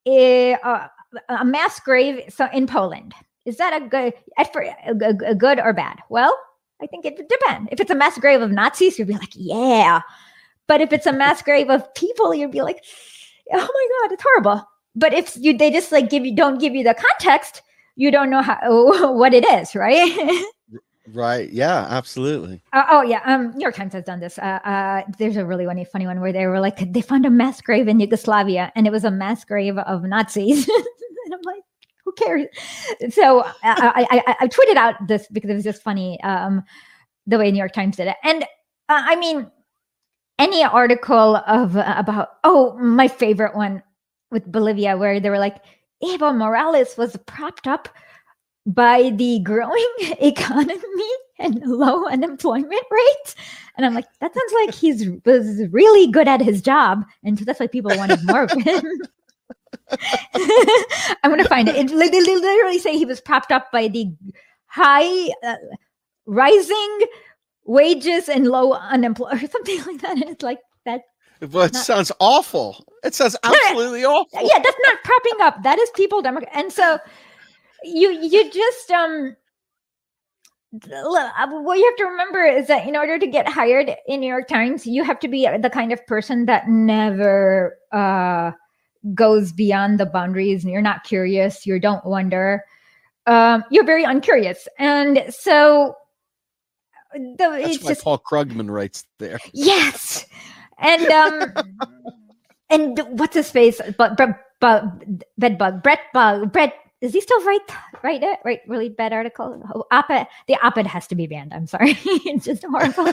uh, 0.06 0.88
a 1.30 1.44
mass 1.46 1.80
grave 1.80 2.24
so 2.28 2.46
in 2.52 2.66
Poland. 2.66 3.14
Is 3.46 3.56
that 3.56 3.72
a 3.74 3.86
good, 3.86 4.12
a, 4.38 5.30
a 5.30 5.34
good 5.34 5.60
or 5.60 5.72
bad? 5.72 6.00
Well, 6.10 6.38
I 6.82 6.86
think 6.86 7.06
it 7.06 7.16
would 7.16 7.28
depend. 7.28 7.70
If 7.72 7.80
it's 7.80 7.90
a 7.90 7.94
mass 7.94 8.18
grave 8.18 8.42
of 8.42 8.50
Nazis, 8.50 8.98
you'd 8.98 9.08
be 9.08 9.14
like, 9.14 9.32
yeah. 9.34 10.02
But 10.66 10.82
if 10.82 10.92
it's 10.92 11.06
a 11.06 11.12
mass 11.14 11.40
grave 11.40 11.70
of 11.70 11.94
people, 11.94 12.34
you'd 12.34 12.50
be 12.50 12.60
like, 12.60 12.84
oh 13.52 13.56
my 13.56 13.88
God, 14.00 14.12
it's 14.12 14.22
horrible. 14.22 14.68
But 14.94 15.12
if 15.14 15.36
you 15.36 15.56
they 15.56 15.70
just 15.70 15.92
like 15.92 16.10
give 16.10 16.26
you 16.26 16.34
don't 16.34 16.58
give 16.58 16.74
you 16.74 16.82
the 16.84 16.94
context, 16.94 17.62
you 17.96 18.10
don't 18.10 18.30
know 18.30 18.42
how 18.42 18.58
what 19.12 19.34
it 19.34 19.44
is, 19.44 19.74
right? 19.74 20.44
right. 21.12 21.50
Yeah, 21.52 21.86
absolutely. 21.88 22.62
Uh, 22.72 22.84
oh 22.90 23.02
yeah. 23.02 23.20
Um, 23.24 23.52
New 23.54 23.62
York 23.62 23.74
Times 23.74 23.92
has 23.92 24.04
done 24.04 24.20
this. 24.20 24.38
Uh, 24.38 24.60
uh, 24.64 25.02
there's 25.18 25.36
a 25.36 25.44
really 25.44 25.66
funny, 25.66 25.84
funny 25.84 26.06
one 26.06 26.20
where 26.20 26.32
they 26.32 26.46
were 26.46 26.60
like, 26.60 26.92
they 26.92 27.00
found 27.00 27.26
a 27.26 27.30
mass 27.30 27.60
grave 27.60 27.88
in 27.88 28.00
Yugoslavia, 28.00 28.72
and 28.74 28.86
it 28.86 28.90
was 28.90 29.04
a 29.04 29.10
mass 29.10 29.44
grave 29.44 29.78
of 29.78 30.02
Nazis. 30.04 30.68
and 31.28 31.34
I'm 31.34 31.40
like, 31.44 31.62
who 32.04 32.12
cares? 32.12 32.46
So 33.10 33.44
I, 33.62 34.06
I, 34.10 34.36
I, 34.40 34.48
tweeted 34.48 34.76
out 34.76 34.94
this 35.06 35.26
because 35.30 35.50
it 35.50 35.54
was 35.54 35.64
just 35.64 35.82
funny 35.82 36.20
um, 36.22 36.62
the 37.26 37.38
way 37.38 37.50
New 37.50 37.58
York 37.58 37.72
Times 37.72 37.96
did 37.96 38.08
it. 38.08 38.16
And 38.24 38.44
uh, 38.88 39.02
I 39.04 39.16
mean, 39.16 39.50
any 40.38 40.62
article 40.64 41.36
of 41.46 41.76
uh, 41.76 41.94
about 41.96 42.30
oh 42.44 42.76
my 42.78 43.08
favorite 43.08 43.56
one 43.56 43.82
with 44.30 44.50
Bolivia 44.50 44.96
where 44.96 45.20
they 45.20 45.30
were 45.30 45.38
like 45.38 45.56
Evo 46.02 46.36
Morales 46.36 46.96
was 46.96 47.16
propped 47.26 47.66
up 47.66 47.88
by 48.66 49.10
the 49.16 49.40
growing 49.40 49.88
economy 50.20 51.10
and 51.38 51.60
low 51.64 52.06
unemployment 52.06 52.84
rate 52.90 53.34
And 53.76 53.86
I'm 53.86 53.94
like, 53.94 54.06
that 54.20 54.34
sounds 54.34 54.52
like 54.64 54.74
he's 54.74 55.08
was 55.24 55.62
really 55.70 56.10
good 56.10 56.26
at 56.28 56.40
his 56.40 56.60
job. 56.60 57.04
And 57.24 57.38
so 57.38 57.44
that's 57.44 57.60
why 57.60 57.68
people 57.68 57.96
wanted 57.96 58.18
more 58.26 58.42
of 58.42 58.50
him. 58.50 58.82
I'm 61.22 61.30
gonna 61.30 61.44
find 61.44 61.68
it. 61.68 61.76
it. 61.76 61.88
They 61.88 62.20
literally 62.20 62.78
say 62.78 62.98
he 62.98 63.04
was 63.04 63.20
propped 63.20 63.52
up 63.52 63.70
by 63.70 63.88
the 63.88 64.12
high 64.66 65.30
uh, 65.44 65.54
rising 66.26 66.98
wages 67.68 68.28
and 68.28 68.48
low 68.48 68.72
unemployment 68.72 69.42
or 69.44 69.46
something 69.48 69.78
like 69.84 70.00
that. 70.00 70.12
And 70.12 70.24
it's 70.24 70.42
like 70.42 70.58
that. 70.84 71.02
But 71.40 71.70
it 71.70 71.74
Not- 71.74 71.84
sounds 71.86 72.10
awful. 72.18 72.84
It 73.04 73.14
sounds 73.14 73.36
no, 73.44 73.52
absolutely 73.54 74.04
awful. 74.04 74.40
yeah 74.42 74.58
that's 74.60 74.76
not 74.84 74.96
propping 75.04 75.40
up 75.40 75.62
that 75.62 75.78
is 75.78 75.88
people 75.94 76.20
democrat 76.20 76.50
and 76.52 76.72
so 76.72 76.98
you 77.84 78.10
you 78.10 78.50
just 78.50 78.90
um 78.90 79.36
uh, 80.92 81.46
what 81.62 81.78
you 81.78 81.84
have 81.84 81.96
to 81.96 82.04
remember 82.04 82.42
is 82.44 82.66
that 82.66 82.86
in 82.86 82.96
order 82.96 83.18
to 83.20 83.26
get 83.28 83.48
hired 83.48 83.94
in 84.08 84.18
new 84.20 84.26
york 84.28 84.48
times 84.48 84.84
you 84.84 85.04
have 85.04 85.20
to 85.20 85.28
be 85.28 85.46
the 85.62 85.70
kind 85.70 85.92
of 85.92 86.04
person 86.08 86.44
that 86.46 86.68
never 86.68 87.76
uh 87.92 88.50
goes 89.14 89.52
beyond 89.52 90.00
the 90.00 90.06
boundaries 90.06 90.64
and 90.64 90.72
you're 90.72 90.82
not 90.82 91.04
curious 91.04 91.64
you 91.64 91.78
don't 91.78 92.04
wonder 92.04 92.64
um 93.26 93.62
you're 93.70 93.84
very 93.84 94.02
uncurious 94.04 94.66
and 94.78 95.24
so 95.30 95.94
the, 97.12 97.34
That's 97.36 97.76
it's 97.76 97.84
why 97.84 97.90
just 97.90 98.04
Paul 98.04 98.18
Krugman 98.18 98.70
writes 98.70 99.04
there. 99.18 99.38
Yes. 99.52 100.26
And 100.78 101.06
um 101.06 101.54
and 102.70 103.00
what's 103.18 103.34
his 103.34 103.50
face? 103.50 103.80
But 103.96 104.16
but 104.16 104.38
but 104.60 104.84
bedbug. 105.38 105.82
Brett 105.82 106.00
bug. 106.12 106.52
Brett 106.52 106.74
is 107.00 107.12
he 107.12 107.20
still 107.20 107.44
right? 107.44 107.60
Right? 108.02 108.22
It 108.22 108.38
right? 108.44 108.60
Really 108.66 108.88
bad 108.88 109.12
article. 109.12 109.62
Oh, 109.74 109.84
op-ed. 109.90 110.26
The 110.48 110.56
op-ed 110.64 110.86
has 110.86 111.06
to 111.08 111.14
be 111.14 111.26
banned. 111.26 111.54
I'm 111.54 111.66
sorry. 111.66 111.96
it's 112.04 112.44
just 112.44 112.64
horrible. 112.64 113.12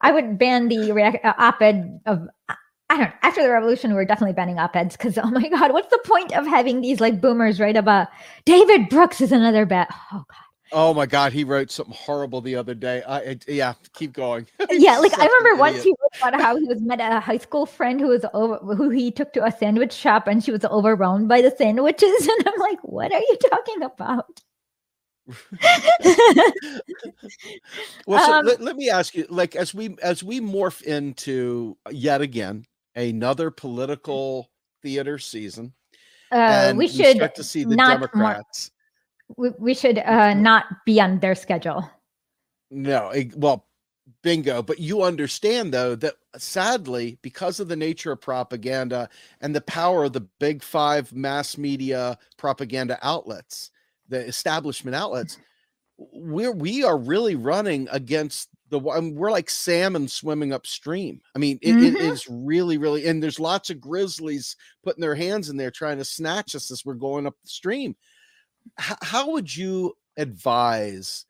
I 0.00 0.12
would 0.12 0.38
ban 0.38 0.68
the 0.68 0.92
uh, 0.92 1.32
op-ed 1.38 2.00
of. 2.06 2.28
I 2.88 2.96
don't 2.96 3.08
know. 3.08 3.12
After 3.22 3.42
the 3.42 3.50
revolution, 3.50 3.92
we 3.92 3.98
are 3.98 4.04
definitely 4.04 4.34
banning 4.34 4.58
op-eds 4.58 4.96
because 4.96 5.18
oh 5.18 5.30
my 5.30 5.48
god, 5.48 5.72
what's 5.72 5.90
the 5.90 6.00
point 6.04 6.36
of 6.36 6.46
having 6.46 6.82
these 6.82 7.00
like 7.00 7.20
boomers 7.20 7.58
write 7.58 7.76
about 7.76 8.08
David 8.44 8.88
Brooks 8.88 9.20
is 9.20 9.32
another 9.32 9.66
bet? 9.66 9.88
Oh 10.12 10.24
god. 10.28 10.45
Oh 10.72 10.92
my 10.92 11.06
God, 11.06 11.32
he 11.32 11.44
wrote 11.44 11.70
something 11.70 11.94
horrible 11.94 12.40
the 12.40 12.56
other 12.56 12.74
day. 12.74 13.02
I, 13.02 13.18
I 13.18 13.38
yeah, 13.46 13.74
keep 13.94 14.12
going. 14.12 14.46
yeah, 14.70 14.98
like 14.98 15.16
I 15.18 15.26
remember 15.26 15.60
once 15.60 15.82
he 15.82 15.90
wrote 15.90 16.10
about 16.20 16.40
how 16.40 16.56
he 16.56 16.64
was 16.64 16.80
met 16.80 17.00
a 17.00 17.20
high 17.20 17.38
school 17.38 17.66
friend 17.66 18.00
who 18.00 18.08
was 18.08 18.24
over 18.34 18.56
who 18.74 18.90
he 18.90 19.10
took 19.10 19.32
to 19.34 19.44
a 19.44 19.52
sandwich 19.52 19.92
shop 19.92 20.26
and 20.26 20.42
she 20.42 20.50
was 20.50 20.64
overwhelmed 20.64 21.28
by 21.28 21.40
the 21.40 21.54
sandwiches. 21.56 22.28
And 22.36 22.48
I'm 22.48 22.60
like, 22.60 22.80
what 22.82 23.12
are 23.12 23.20
you 23.20 23.38
talking 23.50 23.82
about? 23.82 24.42
Well, 28.06 28.24
so 28.24 28.38
Um, 28.38 28.46
let, 28.46 28.60
let 28.60 28.76
me 28.76 28.88
ask 28.90 29.14
you, 29.14 29.26
like, 29.28 29.56
as 29.56 29.74
we 29.74 29.96
as 30.02 30.22
we 30.22 30.40
morph 30.40 30.82
into 30.82 31.76
yet 31.90 32.20
again 32.20 32.64
another 32.94 33.50
political 33.50 34.50
theater 34.82 35.18
season, 35.18 35.74
uh, 36.30 36.36
and 36.36 36.78
we 36.78 36.88
should 36.88 37.16
start 37.16 37.34
to 37.34 37.44
see 37.44 37.64
the 37.64 37.76
Democrats. 37.76 38.70
We, 39.36 39.50
we 39.58 39.74
should 39.74 39.98
uh, 39.98 40.34
not 40.34 40.66
be 40.84 41.00
on 41.00 41.20
their 41.20 41.34
schedule. 41.34 41.88
No, 42.70 43.10
eh, 43.10 43.30
well, 43.36 43.66
bingo. 44.22 44.62
But 44.62 44.78
you 44.78 45.02
understand 45.02 45.72
though 45.72 45.94
that 45.96 46.14
sadly, 46.36 47.18
because 47.22 47.60
of 47.60 47.68
the 47.68 47.76
nature 47.76 48.12
of 48.12 48.20
propaganda 48.20 49.08
and 49.40 49.54
the 49.54 49.60
power 49.62 50.04
of 50.04 50.12
the 50.12 50.26
big 50.40 50.62
five 50.62 51.12
mass 51.12 51.56
media 51.58 52.18
propaganda 52.36 52.98
outlets, 53.02 53.70
the 54.08 54.24
establishment 54.26 54.94
outlets, 54.94 55.38
we're 55.98 56.52
we 56.52 56.84
are 56.84 56.98
really 56.98 57.34
running 57.36 57.88
against 57.90 58.48
the 58.68 58.80
I 58.90 59.00
mean, 59.00 59.14
we're 59.14 59.30
like 59.30 59.48
salmon 59.48 60.08
swimming 60.08 60.52
upstream. 60.52 61.20
I 61.34 61.38
mean, 61.38 61.58
it, 61.62 61.80
it 61.80 61.94
Mhm. 61.94 62.00
is 62.00 62.26
really, 62.28 62.78
really, 62.78 63.06
and 63.06 63.22
there's 63.22 63.38
lots 63.40 63.70
of 63.70 63.80
grizzlies 63.80 64.56
putting 64.82 65.00
their 65.00 65.14
hands 65.14 65.48
in 65.48 65.56
there 65.56 65.70
trying 65.70 65.98
to 65.98 66.04
snatch 66.04 66.54
us 66.54 66.70
as 66.70 66.84
we're 66.84 66.94
going 66.94 67.26
up 67.26 67.34
the 67.42 67.48
stream. 67.48 67.96
H- 68.80 68.96
how 69.02 69.30
would 69.30 69.54
you 69.54 69.96
advise 70.16 71.24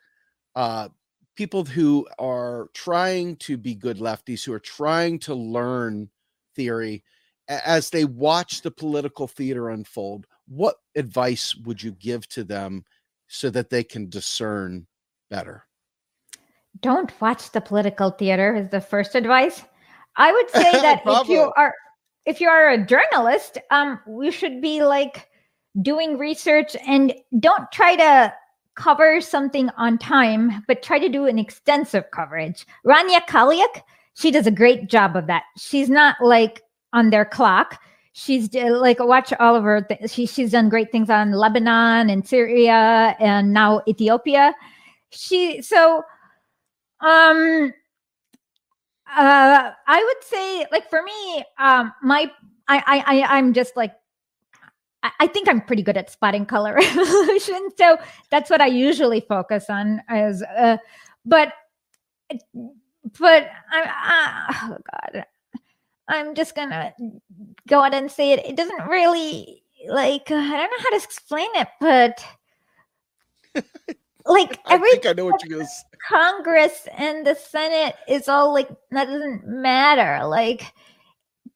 uh, 0.55 0.89
people 1.37 1.64
who 1.64 2.07
are 2.18 2.68
trying 2.74 3.37
to 3.37 3.57
be 3.57 3.74
good 3.74 3.99
lefties, 3.99 4.45
who 4.45 4.53
are 4.53 4.61
trying 4.61 5.18
to 5.20 5.34
learn 5.34 6.11
theory 6.55 7.05
as 7.49 7.91
they 7.91 8.05
watch 8.05 8.62
the 8.62 8.70
political 8.70 9.28
theater 9.28 9.70
unfold? 9.70 10.26
What 10.49 10.76
advice 10.95 11.55
would 11.55 11.82
you 11.82 11.93
give 11.93 12.28
to 12.28 12.45
them 12.45 12.84
so 13.28 13.51
that 13.51 13.70
they 13.70 13.84
can 13.84 14.09
discern 14.09 14.87
better? 15.30 15.64
Don't 16.80 17.12
watch 17.20 17.53
the 17.53 17.61
political 17.61 18.11
theater 18.11 18.55
is 18.55 18.68
the 18.70 18.80
first 18.80 19.14
advice. 19.14 19.62
I 20.16 20.32
would 20.32 20.51
say 20.51 20.80
that 20.80 21.03
if 21.07 21.28
you 21.28 21.53
are 21.57 21.74
if 22.24 22.41
you 22.41 22.49
are 22.49 22.70
a 22.70 22.84
journalist, 22.84 23.59
um, 23.70 24.01
you 24.20 24.32
should 24.32 24.61
be 24.61 24.82
like 24.82 25.28
doing 25.82 26.18
research 26.18 26.76
and 26.86 27.14
don't 27.38 27.70
try 27.72 27.96
to 27.96 28.32
cover 28.76 29.20
something 29.20 29.70
on 29.76 29.98
time, 29.98 30.64
but 30.68 30.82
try 30.82 30.98
to 30.98 31.08
do 31.08 31.26
an 31.26 31.38
extensive 31.38 32.10
coverage. 32.10 32.66
Rania 32.86 33.26
Khalek, 33.26 33.82
she 34.14 34.30
does 34.30 34.46
a 34.46 34.50
great 34.50 34.88
job 34.88 35.16
of 35.16 35.26
that. 35.26 35.44
She's 35.56 35.88
not 35.88 36.16
like 36.20 36.62
on 36.92 37.10
their 37.10 37.24
clock. 37.24 37.80
She's 38.12 38.52
like 38.54 38.98
watch 38.98 39.32
all 39.40 39.56
of 39.56 39.64
her. 39.64 39.82
Th- 39.82 40.10
she 40.10 40.24
she's 40.26 40.52
done 40.52 40.70
great 40.70 40.90
things 40.90 41.10
on 41.10 41.32
Lebanon 41.32 42.08
and 42.08 42.26
Syria 42.26 43.14
and 43.20 43.52
now 43.52 43.82
Ethiopia. 43.86 44.54
She 45.10 45.60
so 45.60 46.02
um 47.00 47.74
uh 49.14 49.70
I 49.86 50.04
would 50.04 50.24
say 50.24 50.66
like 50.72 50.88
for 50.88 51.02
me 51.02 51.44
um 51.58 51.92
my 52.02 52.30
I 52.68 52.78
I, 52.78 53.04
I 53.06 53.36
I'm 53.36 53.52
just 53.52 53.76
like 53.76 53.92
I- 55.03 55.12
I 55.20 55.26
think 55.26 55.49
I'm 55.49 55.61
pretty 55.61 55.82
good 55.82 55.97
at 55.97 56.11
spotting 56.11 56.47
color 56.47 56.74
revolution, 56.76 57.68
So 57.76 57.99
that's 58.30 58.51
what 58.51 58.61
I 58.61 58.66
usually 58.66 59.20
focus 59.20 59.70
on 59.70 60.01
as 60.09 60.42
uh 60.42 60.78
but 61.24 61.53
but 63.18 63.49
I, 63.70 64.49
uh, 64.51 64.55
oh 64.72 64.78
god 64.92 65.24
I'm 66.09 66.34
just 66.34 66.55
gonna 66.55 66.92
go 67.68 67.80
ahead 67.80 67.94
and 67.94 68.11
say 68.11 68.32
it. 68.32 68.44
It 68.47 68.57
doesn't 68.57 68.86
really 68.88 69.62
like 69.88 70.30
uh, 70.30 70.36
I 70.36 70.57
don't 70.57 70.70
know 70.70 70.76
how 70.78 70.90
to 70.90 71.05
explain 71.05 71.49
it, 71.55 71.68
but 71.80 72.24
like 74.26 74.61
I 74.66 74.74
every 74.74 74.90
think 74.92 75.07
I 75.07 75.12
know 75.12 75.24
what 75.26 75.42
you're 75.42 75.57
going 75.57 75.66
to 75.66 75.72
say. 75.72 75.82
Congress 76.09 76.86
and 76.97 77.26
the 77.26 77.34
Senate 77.34 77.97
is 78.09 78.28
all 78.28 78.53
like 78.53 78.68
that 78.92 79.07
doesn't 79.07 79.47
matter, 79.47 80.24
like 80.26 80.72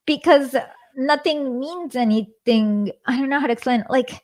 because 0.06 0.56
nothing 0.96 1.58
means 1.58 1.96
anything. 1.96 2.92
I 3.06 3.18
don't 3.18 3.28
know 3.28 3.40
how 3.40 3.46
to 3.46 3.52
explain. 3.52 3.80
It. 3.80 3.86
Like 3.90 4.22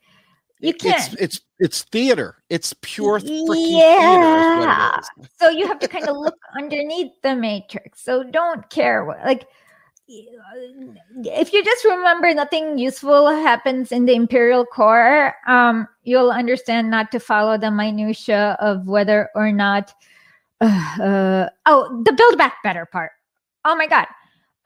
you 0.60 0.74
can't. 0.74 1.14
it's 1.20 1.40
it's 1.58 1.82
theater. 1.84 2.42
It's 2.48 2.74
pure 2.80 3.18
freaking 3.18 3.46
Yeah. 3.48 3.98
theater. 3.98 4.38
is 4.38 4.66
what 4.66 5.18
it 5.18 5.24
is. 5.24 5.28
so 5.38 5.48
you 5.48 5.66
have 5.66 5.78
to 5.80 5.88
kind 5.88 6.08
of 6.08 6.16
look 6.16 6.36
underneath 6.58 7.12
the 7.22 7.34
matrix. 7.34 8.02
So 8.02 8.22
don't 8.22 8.68
care 8.70 9.04
what 9.04 9.18
like. 9.24 9.46
If 10.08 11.52
you 11.52 11.64
just 11.64 11.84
remember 11.84 12.32
nothing 12.32 12.78
useful 12.78 13.26
happens 13.26 13.90
in 13.90 14.06
the 14.06 14.14
imperial 14.14 14.64
core, 14.64 15.34
um, 15.48 15.88
you'll 16.04 16.30
understand 16.30 16.92
not 16.92 17.10
to 17.10 17.18
follow 17.18 17.58
the 17.58 17.72
minutia 17.72 18.56
of 18.60 18.86
whether 18.86 19.28
or 19.34 19.50
not. 19.50 19.92
Uh, 20.60 21.02
uh, 21.02 21.48
oh, 21.66 22.02
the 22.04 22.12
build 22.12 22.38
back 22.38 22.62
better 22.62 22.86
part. 22.86 23.10
Oh 23.64 23.74
my 23.74 23.88
god, 23.88 24.06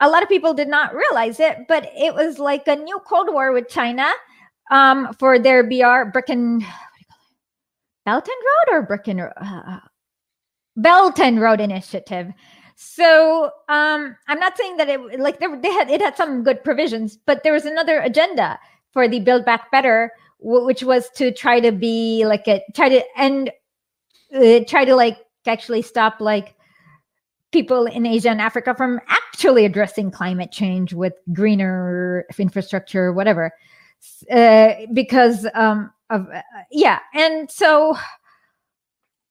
a 0.01 0.09
lot 0.09 0.23
of 0.23 0.29
people 0.29 0.53
did 0.53 0.67
not 0.67 0.95
realize 0.95 1.39
it, 1.39 1.67
but 1.67 1.89
it 1.95 2.13
was 2.13 2.39
like 2.39 2.67
a 2.67 2.75
new 2.75 2.99
Cold 3.05 3.31
War 3.31 3.53
with 3.53 3.69
China 3.69 4.09
um, 4.71 5.13
for 5.19 5.37
their 5.37 5.63
BR 5.63 6.09
brick 6.11 6.29
and 6.29 6.61
Belt 8.05 8.27
and 8.27 8.73
Road 8.73 8.77
or 8.77 8.81
Brick 8.81 9.07
and 9.07 9.21
uh, 9.21 9.79
Belt 10.75 11.19
and 11.19 11.39
Road 11.39 11.61
Initiative. 11.61 12.33
So 12.75 13.51
um, 13.69 14.15
I'm 14.27 14.39
not 14.39 14.57
saying 14.57 14.77
that 14.77 14.89
it 14.89 15.19
like 15.19 15.39
they, 15.39 15.45
they 15.61 15.71
had 15.71 15.91
it 15.91 16.01
had 16.01 16.17
some 16.17 16.43
good 16.43 16.63
provisions, 16.63 17.15
but 17.27 17.43
there 17.43 17.53
was 17.53 17.65
another 17.65 17.99
agenda 17.99 18.59
for 18.91 19.07
the 19.07 19.19
Build 19.19 19.45
Back 19.45 19.69
Better, 19.69 20.11
which 20.39 20.81
was 20.81 21.11
to 21.11 21.31
try 21.31 21.59
to 21.59 21.71
be 21.71 22.25
like 22.25 22.47
a 22.47 22.63
try 22.73 22.89
to 22.89 23.03
end 23.15 23.51
uh, 24.33 24.61
try 24.67 24.83
to 24.83 24.95
like 24.95 25.19
actually 25.45 25.83
stop 25.83 26.19
like 26.19 26.55
people 27.51 27.85
in 27.85 28.05
Asia 28.05 28.29
and 28.29 28.41
Africa 28.41 28.73
from 28.75 28.99
actually 29.07 29.65
addressing 29.65 30.11
climate 30.11 30.51
change 30.51 30.93
with 30.93 31.13
greener 31.33 32.25
infrastructure, 32.37 33.11
whatever, 33.11 33.51
uh, 34.31 34.73
because 34.93 35.47
um, 35.53 35.91
of 36.09 36.27
uh, 36.33 36.41
yeah, 36.71 36.99
and 37.13 37.49
so 37.49 37.95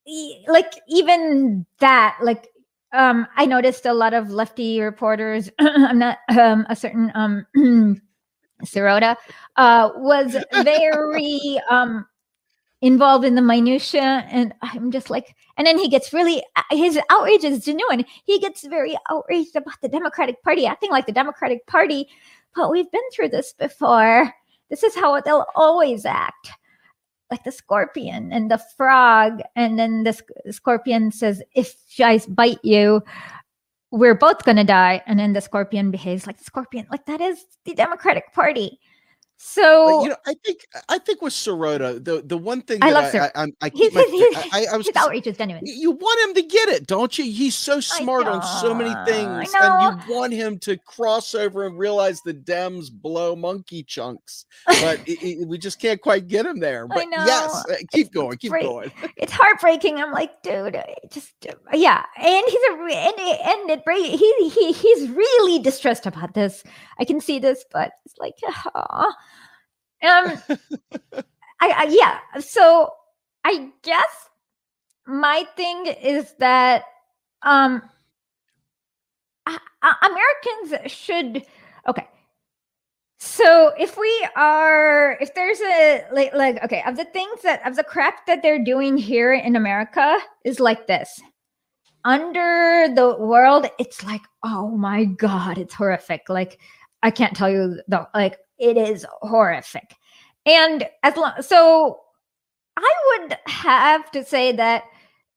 e- 0.07 0.43
like 0.47 0.73
even 0.87 1.65
that 1.79 2.17
like 2.21 2.47
um 2.93 3.27
i 3.37 3.45
noticed 3.45 3.85
a 3.85 3.93
lot 3.93 4.13
of 4.13 4.29
lefty 4.29 4.81
reporters 4.81 5.49
i'm 5.59 5.99
not 5.99 6.17
um 6.37 6.65
a 6.69 6.75
certain 6.75 7.11
um 7.15 7.45
Sirota, 8.63 9.15
uh 9.55 9.89
was 9.95 10.35
very 10.63 11.59
um 11.69 12.05
involved 12.81 13.25
in 13.25 13.35
the 13.35 13.41
minutia 13.41 14.25
and 14.29 14.53
i'm 14.61 14.91
just 14.91 15.09
like 15.09 15.35
and 15.57 15.67
then 15.67 15.77
he 15.77 15.87
gets 15.87 16.13
really 16.13 16.43
uh, 16.55 16.63
his 16.71 16.99
outrage 17.09 17.43
is 17.43 17.63
genuine 17.63 18.03
he 18.25 18.39
gets 18.39 18.65
very 18.67 18.97
outraged 19.09 19.55
about 19.55 19.79
the 19.81 19.89
democratic 19.89 20.41
party 20.43 20.65
acting 20.65 20.89
like 20.89 21.05
the 21.05 21.11
democratic 21.11 21.65
party 21.67 22.07
but 22.55 22.71
we've 22.71 22.91
been 22.91 23.01
through 23.13 23.29
this 23.29 23.53
before 23.53 24.33
this 24.69 24.83
is 24.83 24.95
how 24.95 25.19
they'll 25.21 25.45
always 25.55 26.05
act 26.05 26.51
like 27.29 27.43
the 27.43 27.51
scorpion 27.51 28.31
and 28.33 28.49
the 28.49 28.59
frog 28.75 29.41
and 29.55 29.77
then 29.77 30.03
the 30.03 30.13
sc- 30.13 30.31
scorpion 30.49 31.11
says 31.11 31.41
if 31.55 31.75
guys 31.97 32.25
bite 32.25 32.59
you 32.63 33.01
we're 33.91 34.15
both 34.15 34.43
gonna 34.43 34.63
die. 34.63 35.01
And 35.05 35.19
then 35.19 35.33
the 35.33 35.41
scorpion 35.41 35.91
behaves 35.91 36.25
like 36.25 36.37
the 36.37 36.45
scorpion. 36.45 36.87
Like 36.89 37.05
that 37.05 37.21
is 37.21 37.45
the 37.65 37.73
Democratic 37.73 38.33
Party. 38.33 38.79
So 39.43 40.03
you 40.03 40.09
know, 40.09 40.15
I 40.27 40.35
think 40.45 40.59
I 40.87 40.99
think 40.99 41.19
with 41.23 41.33
Sirota, 41.33 42.01
the 42.03 42.21
the 42.23 42.37
one 42.37 42.61
thing 42.61 42.77
I 42.83 42.91
that 42.93 43.13
love 43.13 43.31
I, 43.35 43.43
I, 43.43 43.47
I, 43.63 43.69
keep 43.71 43.91
my, 43.91 44.01
his, 44.01 44.53
I, 44.53 44.67
I 44.71 44.77
was 44.77 44.85
his 44.85 44.95
outrage 44.95 45.25
is 45.25 45.35
genuine. 45.35 45.63
you 45.65 45.91
want 45.91 46.29
him 46.29 46.35
to 46.35 46.47
get 46.47 46.69
it, 46.69 46.85
don't 46.85 47.17
you? 47.17 47.25
He's 47.25 47.55
so 47.55 47.79
smart 47.79 48.27
on 48.27 48.43
so 48.61 48.73
many 48.75 48.93
things, 49.11 49.51
and 49.59 49.81
you 50.07 50.13
want 50.15 50.31
him 50.31 50.59
to 50.59 50.77
cross 50.77 51.33
over 51.33 51.65
and 51.65 51.77
realize 51.77 52.21
the 52.21 52.35
Dems 52.35 52.91
blow 52.91 53.35
monkey 53.35 53.81
chunks, 53.83 54.45
but 54.67 54.99
i- 55.09 55.17
i- 55.23 55.37
we 55.45 55.57
just 55.57 55.79
can't 55.81 55.99
quite 55.99 56.27
get 56.27 56.45
him 56.45 56.59
there. 56.59 56.87
But 56.87 57.07
yes, 57.25 57.65
uh, 57.67 57.75
keep 57.91 58.11
going, 58.13 58.37
keep 58.37 58.51
going. 58.51 58.91
it's 59.17 59.33
heartbreaking. 59.33 59.97
I'm 59.97 60.11
like, 60.11 60.43
dude, 60.43 60.77
just 61.09 61.33
yeah. 61.73 62.05
And 62.17 62.45
he's 62.45 62.61
a 62.69 62.73
and 62.73 63.19
and 63.19 63.71
it 63.71 63.81
he 63.87 64.49
he 64.49 64.71
he's 64.71 65.09
really 65.09 65.57
distressed 65.59 66.05
about 66.05 66.35
this. 66.35 66.63
I 66.99 67.05
can 67.05 67.19
see 67.19 67.39
this, 67.39 67.65
but 67.71 67.93
it's 68.05 68.17
like, 68.19 68.35
aw. 68.75 69.11
Um, 70.03 70.41
I, 71.59 71.69
I 71.69 71.87
yeah. 71.89 72.41
So 72.41 72.91
I 73.43 73.69
guess 73.83 74.29
my 75.07 75.45
thing 75.55 75.87
is 75.87 76.33
that 76.39 76.83
um, 77.43 77.81
Americans 79.81 80.91
should 80.91 81.45
okay. 81.87 82.07
So 83.19 83.71
if 83.77 83.97
we 83.97 84.27
are, 84.35 85.17
if 85.21 85.35
there's 85.35 85.61
a 85.61 86.05
like, 86.11 86.33
like, 86.33 86.63
okay, 86.63 86.83
of 86.87 86.97
the 86.97 87.05
things 87.05 87.41
that 87.43 87.65
of 87.67 87.75
the 87.75 87.83
crap 87.83 88.25
that 88.25 88.41
they're 88.41 88.63
doing 88.63 88.97
here 88.97 89.33
in 89.33 89.55
America 89.55 90.17
is 90.43 90.59
like 90.59 90.87
this. 90.87 91.21
Under 92.03 92.87
the 92.95 93.15
world, 93.19 93.67
it's 93.77 94.03
like, 94.03 94.23
oh 94.43 94.69
my 94.71 95.05
god, 95.05 95.59
it's 95.59 95.75
horrific. 95.75 96.23
Like, 96.29 96.59
I 97.03 97.11
can't 97.11 97.35
tell 97.35 97.49
you 97.49 97.79
the 97.87 98.07
like, 98.15 98.37
it 98.61 98.77
is 98.77 99.05
horrific. 99.21 99.95
And 100.45 100.87
as 101.03 101.17
long, 101.17 101.33
so 101.41 101.99
I 102.77 102.93
would 103.07 103.37
have 103.47 104.09
to 104.11 104.23
say 104.23 104.51
that 104.53 104.83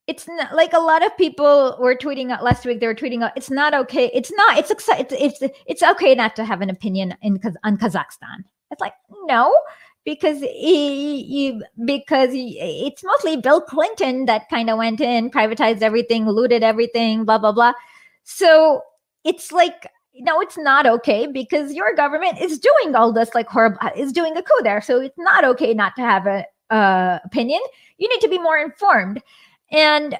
it's 0.07 0.29
not 0.29 0.55
like 0.55 0.73
a 0.73 0.79
lot 0.79 1.05
of 1.05 1.17
people 1.17 1.77
were 1.81 1.97
tweeting 1.97 2.31
out 2.31 2.45
last 2.45 2.67
week. 2.67 2.81
They 2.81 2.87
were 2.87 2.95
tweeting 2.95 3.23
out, 3.23 3.33
it's 3.37 3.51
not 3.51 3.75
okay. 3.75 4.11
It's 4.13 4.31
not. 4.33 4.59
It's 4.59 4.71
it's 4.71 5.13
it's 5.13 5.55
it's 5.67 5.83
okay 5.83 6.15
not 6.15 6.37
to 6.37 6.45
have 6.45 6.61
an 6.61 6.71
opinion 6.71 7.17
in 7.23 7.41
on 7.65 7.79
Kazakhstan. 7.79 8.45
It's 8.71 8.81
like 8.81 8.93
no, 9.25 9.57
because 10.05 10.41
he, 10.41 11.23
he 11.25 11.63
because 11.87 12.33
he, 12.33 12.59
it's 12.87 13.03
mostly 13.03 13.39
Bill 13.39 13.63
Clinton 13.63 14.27
that 14.27 14.49
kind 14.51 14.69
of 14.69 14.77
went 14.77 15.01
in, 15.01 15.31
privatized 15.31 15.81
everything, 15.81 16.29
looted 16.29 16.63
everything, 16.63 17.25
blah 17.25 17.39
blah 17.39 17.53
blah. 17.53 17.73
So 18.25 18.83
it's 19.25 19.53
like 19.53 19.87
no, 20.17 20.41
it's 20.41 20.59
not 20.59 20.87
okay 20.87 21.27
because 21.27 21.73
your 21.73 21.95
government 21.95 22.41
is 22.41 22.59
doing 22.59 22.95
all 22.95 23.13
this 23.13 23.35
like 23.35 23.49
horrible 23.49 23.79
is 23.97 24.13
doing 24.13 24.37
a 24.37 24.43
coup 24.43 24.63
there. 24.63 24.81
So 24.81 25.01
it's 25.01 25.19
not 25.19 25.45
okay 25.45 25.75
not 25.75 25.97
to 25.97 26.03
have 26.03 26.27
a 26.27 26.45
uh, 26.71 27.19
opinion. 27.25 27.61
You 27.99 28.09
need 28.09 28.21
to 28.21 28.29
be 28.29 28.39
more 28.39 28.59
informed. 28.59 29.23
And 29.71 30.17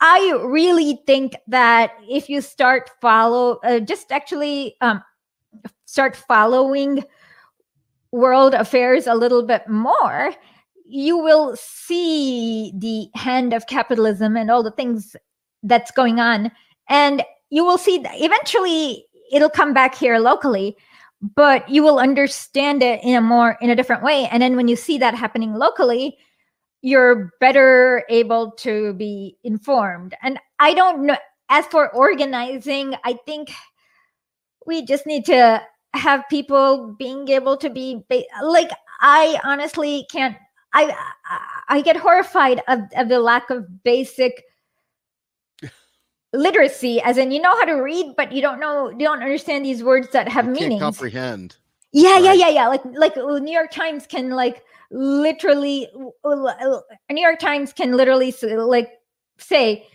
I 0.00 0.40
really 0.44 1.00
think 1.06 1.34
that 1.48 1.92
if 2.08 2.28
you 2.28 2.40
start 2.40 2.90
follow, 3.00 3.58
uh, 3.64 3.80
just 3.80 4.12
actually 4.12 4.76
um, 4.80 5.02
start 5.86 6.14
following 6.16 7.04
world 8.12 8.54
affairs 8.54 9.06
a 9.06 9.14
little 9.14 9.42
bit 9.42 9.68
more, 9.68 10.32
you 10.86 11.18
will 11.18 11.54
see 11.56 12.72
the 12.76 13.08
hand 13.18 13.52
of 13.52 13.66
capitalism 13.66 14.36
and 14.36 14.50
all 14.50 14.62
the 14.62 14.70
things 14.70 15.14
that's 15.62 15.90
going 15.90 16.20
on, 16.20 16.50
and 16.88 17.22
you 17.50 17.64
will 17.64 17.78
see 17.78 18.02
eventually 18.14 19.04
it'll 19.32 19.50
come 19.50 19.72
back 19.72 19.94
here 19.94 20.18
locally 20.18 20.76
but 21.34 21.68
you 21.68 21.82
will 21.82 21.98
understand 21.98 22.82
it 22.82 23.00
in 23.02 23.16
a 23.16 23.20
more 23.20 23.58
in 23.60 23.70
a 23.70 23.76
different 23.76 24.02
way. 24.04 24.28
And 24.30 24.40
then 24.40 24.54
when 24.54 24.68
you 24.68 24.76
see 24.76 24.98
that 24.98 25.14
happening 25.14 25.54
locally 25.54 26.16
you're 26.80 27.32
better 27.40 28.04
able 28.08 28.52
to 28.52 28.92
be 28.94 29.36
informed. 29.42 30.14
And 30.22 30.38
i 30.60 30.74
don't 30.74 31.06
know 31.06 31.16
as 31.48 31.66
for 31.66 31.92
organizing 31.94 32.94
i 33.04 33.14
think 33.26 33.50
we 34.66 34.84
just 34.84 35.06
need 35.06 35.24
to 35.24 35.62
have 35.94 36.22
people 36.28 36.94
being 36.98 37.28
able 37.28 37.56
to 37.56 37.70
be 37.70 38.04
like 38.42 38.70
i 39.00 39.40
honestly 39.42 40.06
can't 40.10 40.36
i 40.74 40.94
i, 41.68 41.80
get 41.80 41.96
horrified 41.96 42.60
of, 42.68 42.80
of 42.96 43.08
the 43.08 43.18
lack 43.18 43.48
of 43.48 43.82
basic 43.82 44.44
literacy 46.32 47.00
as 47.02 47.16
in 47.16 47.30
you 47.30 47.40
know 47.40 47.52
how 47.56 47.64
to 47.64 47.74
read 47.74 48.14
but 48.16 48.32
you 48.32 48.42
don't 48.42 48.60
know 48.60 48.90
you 48.90 48.98
don't 48.98 49.22
understand 49.22 49.64
these 49.64 49.82
words 49.82 50.08
that 50.12 50.28
have 50.28 50.46
meanings 50.46 50.80
comprehend. 50.80 51.56
yeah, 51.92 52.18
yeah, 52.18 52.28
Right. 52.30 52.38
yeah, 52.38 52.48
yeah. 52.48 52.68
Like 52.68 52.82
like 52.92 53.16
uh, 53.16 53.38
New 53.38 53.52
York 53.52 53.70
Times 53.70 54.06
can 54.06 54.30
like 54.30 54.62
literally 54.90 55.88
uh, 56.24 56.28
uh, 56.28 56.80
New 57.10 57.22
York 57.22 57.38
Times 57.38 57.72
can 57.72 57.96
literally 57.96 58.34
like 58.42 58.90
say 59.38 59.86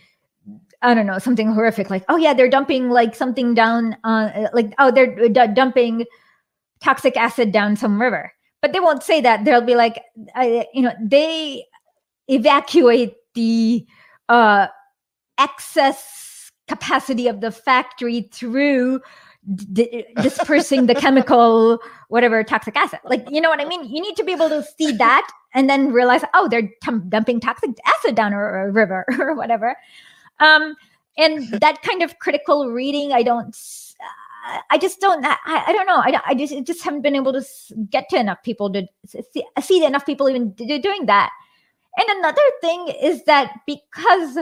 I 0.82 0.92
don't 0.94 1.06
know 1.06 1.18
something 1.20 1.52
horrific 1.52 1.88
like 1.88 2.04
oh 2.08 2.16
yeah 2.16 2.34
they're 2.34 2.50
dumping 2.50 2.90
like 2.90 3.14
something 3.14 3.54
down 3.54 3.96
on 4.04 4.24
uh, 4.30 4.48
like 4.52 4.74
oh 4.78 4.90
they're 4.90 5.28
du- 5.28 5.54
dumping 5.54 6.04
toxic 6.80 7.16
acid 7.16 7.52
down 7.52 7.76
some 7.76 8.00
river 8.00 8.32
but 8.60 8.72
they 8.72 8.80
won't 8.80 9.02
say 9.02 9.20
that 9.20 9.44
they'll 9.44 9.60
be 9.62 9.74
like 9.76 10.02
I, 10.34 10.66
you 10.74 10.82
know 10.82 10.92
they 11.00 11.64
evacuate 12.28 13.14
the 13.34 13.86
uh 14.28 14.66
excess 15.38 16.23
capacity 16.68 17.28
of 17.28 17.40
the 17.40 17.50
factory 17.50 18.28
through 18.32 19.00
d- 19.72 20.04
dispersing 20.22 20.86
the 20.86 20.94
chemical 20.94 21.78
whatever 22.08 22.42
toxic 22.42 22.76
acid. 22.76 23.00
Like 23.04 23.26
you 23.30 23.40
know 23.40 23.50
what 23.50 23.60
i 23.60 23.64
mean? 23.64 23.84
You 23.84 24.00
need 24.00 24.16
to 24.16 24.24
be 24.24 24.32
able 24.32 24.48
to 24.48 24.62
see 24.62 24.92
that 24.92 25.30
and 25.54 25.68
then 25.68 25.92
realize 25.92 26.22
oh 26.34 26.48
they're 26.48 26.70
tum- 26.82 27.08
dumping 27.08 27.40
toxic 27.40 27.70
acid 27.86 28.14
down 28.14 28.32
a, 28.32 28.38
a 28.38 28.70
river 28.70 29.04
or 29.18 29.34
whatever. 29.34 29.76
Um 30.40 30.74
and 31.16 31.48
that 31.60 31.80
kind 31.82 32.02
of 32.02 32.18
critical 32.18 32.70
reading 32.70 33.12
i 33.12 33.22
don't 33.22 33.56
uh, 34.48 34.58
i 34.70 34.76
just 34.76 35.00
don't 35.00 35.24
i, 35.24 35.36
I 35.46 35.72
don't 35.72 35.86
know. 35.86 35.98
I, 35.98 36.20
I 36.26 36.34
just 36.34 36.52
I 36.52 36.60
just 36.60 36.82
haven't 36.82 37.02
been 37.02 37.14
able 37.16 37.32
to 37.32 37.44
get 37.90 38.08
to 38.10 38.16
enough 38.16 38.42
people 38.42 38.72
to 38.72 38.86
see, 39.06 39.44
see 39.60 39.84
enough 39.84 40.06
people 40.06 40.28
even 40.28 40.52
doing 40.52 41.06
that. 41.06 41.30
And 41.96 42.18
another 42.18 42.42
thing 42.60 42.88
is 43.00 43.22
that 43.24 43.60
because 43.66 44.38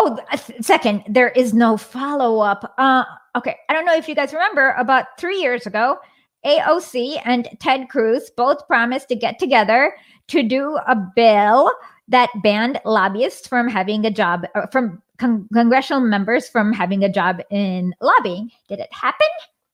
Oh, 0.00 0.16
th- 0.30 0.64
second, 0.64 1.02
there 1.08 1.30
is 1.30 1.52
no 1.52 1.76
follow 1.76 2.38
up. 2.38 2.72
Uh, 2.78 3.04
okay, 3.34 3.56
I 3.68 3.72
don't 3.72 3.84
know 3.84 3.96
if 3.96 4.08
you 4.08 4.14
guys 4.14 4.32
remember, 4.32 4.70
about 4.78 5.18
three 5.18 5.40
years 5.40 5.66
ago, 5.66 5.98
AOC 6.46 7.20
and 7.24 7.48
Ted 7.58 7.88
Cruz 7.88 8.30
both 8.36 8.64
promised 8.68 9.08
to 9.08 9.16
get 9.16 9.40
together 9.40 9.96
to 10.28 10.44
do 10.44 10.78
a 10.86 10.94
bill 10.94 11.72
that 12.06 12.30
banned 12.44 12.80
lobbyists 12.84 13.48
from 13.48 13.66
having 13.66 14.06
a 14.06 14.10
job, 14.10 14.46
uh, 14.54 14.68
from 14.68 15.02
con- 15.18 15.48
congressional 15.52 16.00
members 16.00 16.48
from 16.48 16.72
having 16.72 17.02
a 17.02 17.12
job 17.12 17.40
in 17.50 17.92
lobbying. 18.00 18.52
Did 18.68 18.78
it 18.78 18.92
happen? 18.92 19.26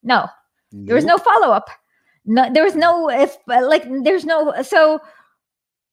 No, 0.02 0.26
there 0.72 0.94
was 0.94 1.04
no 1.04 1.18
follow 1.18 1.48
up. 1.52 1.68
No, 2.24 2.50
there 2.50 2.64
was 2.64 2.76
no 2.76 3.10
if 3.10 3.36
uh, 3.50 3.66
like 3.68 3.84
there's 4.04 4.24
no 4.24 4.54
so. 4.62 5.00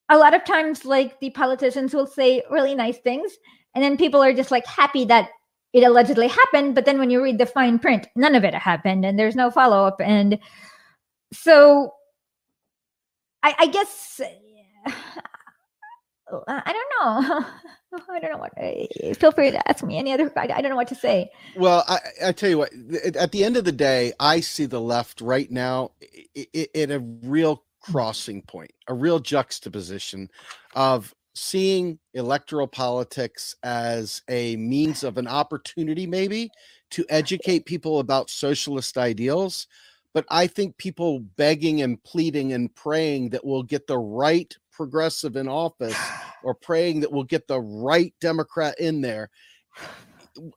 A 0.07 0.17
lot 0.17 0.33
of 0.33 0.43
times, 0.43 0.83
like 0.83 1.19
the 1.21 1.29
politicians 1.29 1.93
will 1.93 2.07
say 2.07 2.43
really 2.49 2.75
nice 2.75 2.97
things, 2.97 3.31
and 3.75 3.83
then 3.83 3.97
people 3.97 4.21
are 4.21 4.33
just 4.33 4.51
like 4.51 4.65
happy 4.65 5.05
that 5.05 5.29
it 5.73 5.83
allegedly 5.83 6.27
happened 6.27 6.75
but 6.75 6.85
then 6.85 6.99
when 6.99 7.09
you 7.09 7.21
read 7.23 7.37
the 7.37 7.45
fine 7.45 7.79
print 7.79 8.07
none 8.15 8.35
of 8.35 8.43
it 8.43 8.53
happened 8.53 9.05
and 9.05 9.17
there's 9.17 9.35
no 9.35 9.49
follow-up. 9.51 9.99
And 10.01 10.39
so 11.33 11.93
i, 13.43 13.55
I 13.59 13.67
guess 13.67 14.19
i 16.47 16.73
don't 16.73 16.91
know. 17.31 17.45
I 18.09 18.19
don't 18.19 18.31
know 18.31 18.37
what 18.37 19.17
feel 19.17 19.31
free 19.33 19.51
to 19.51 19.69
ask 19.69 19.83
me 19.83 19.97
any 19.97 20.13
other 20.13 20.31
I, 20.37 20.47
don't 20.47 20.69
know 20.69 20.77
what 20.77 20.87
to 20.89 20.95
say. 20.95 21.29
Well, 21.57 21.83
I, 21.89 21.99
I 22.27 22.31
tell 22.31 22.49
you 22.49 22.57
what, 22.59 22.71
at 23.15 23.33
the 23.33 23.43
end 23.43 23.57
of 23.57 23.65
the 23.65 23.71
day, 23.73 24.13
I 24.19 24.39
see 24.39 24.65
the 24.65 24.79
left 24.79 25.19
right 25.19 25.51
now 25.51 25.91
i- 26.37 26.47
i- 26.55 26.69
at 26.73 26.89
a 26.91 26.99
real 26.99 27.63
crossing 27.81 28.43
point, 28.43 28.71
a 28.87 28.93
real 28.93 29.19
juxtaposition 29.19 30.29
of 30.73 31.13
seeing 31.33 31.97
electoral 32.13 32.67
politics 32.67 33.55
as 33.63 34.21
a 34.29 34.55
means 34.57 35.03
of 35.03 35.17
an 35.17 35.27
opportunity, 35.27 36.05
maybe 36.05 36.51
to 36.91 37.05
educate 37.09 37.65
people 37.65 37.99
about 37.99 38.29
socialist 38.29 38.97
ideals. 38.97 39.67
But 40.13 40.25
I 40.29 40.47
think 40.47 40.77
people 40.77 41.19
begging 41.19 41.81
and 41.81 42.03
pleading 42.03 42.51
and 42.53 42.73
praying 42.75 43.29
that 43.29 43.45
we'll 43.45 43.63
get 43.63 43.87
the 43.87 43.97
right 43.97 44.53
progressive 44.71 45.37
in 45.37 45.47
office 45.47 45.97
or 46.43 46.53
praying 46.53 46.99
that 47.01 47.11
we'll 47.11 47.23
get 47.23 47.47
the 47.47 47.61
right 47.61 48.13
Democrat 48.19 48.77
in 48.79 49.01
there. 49.01 49.29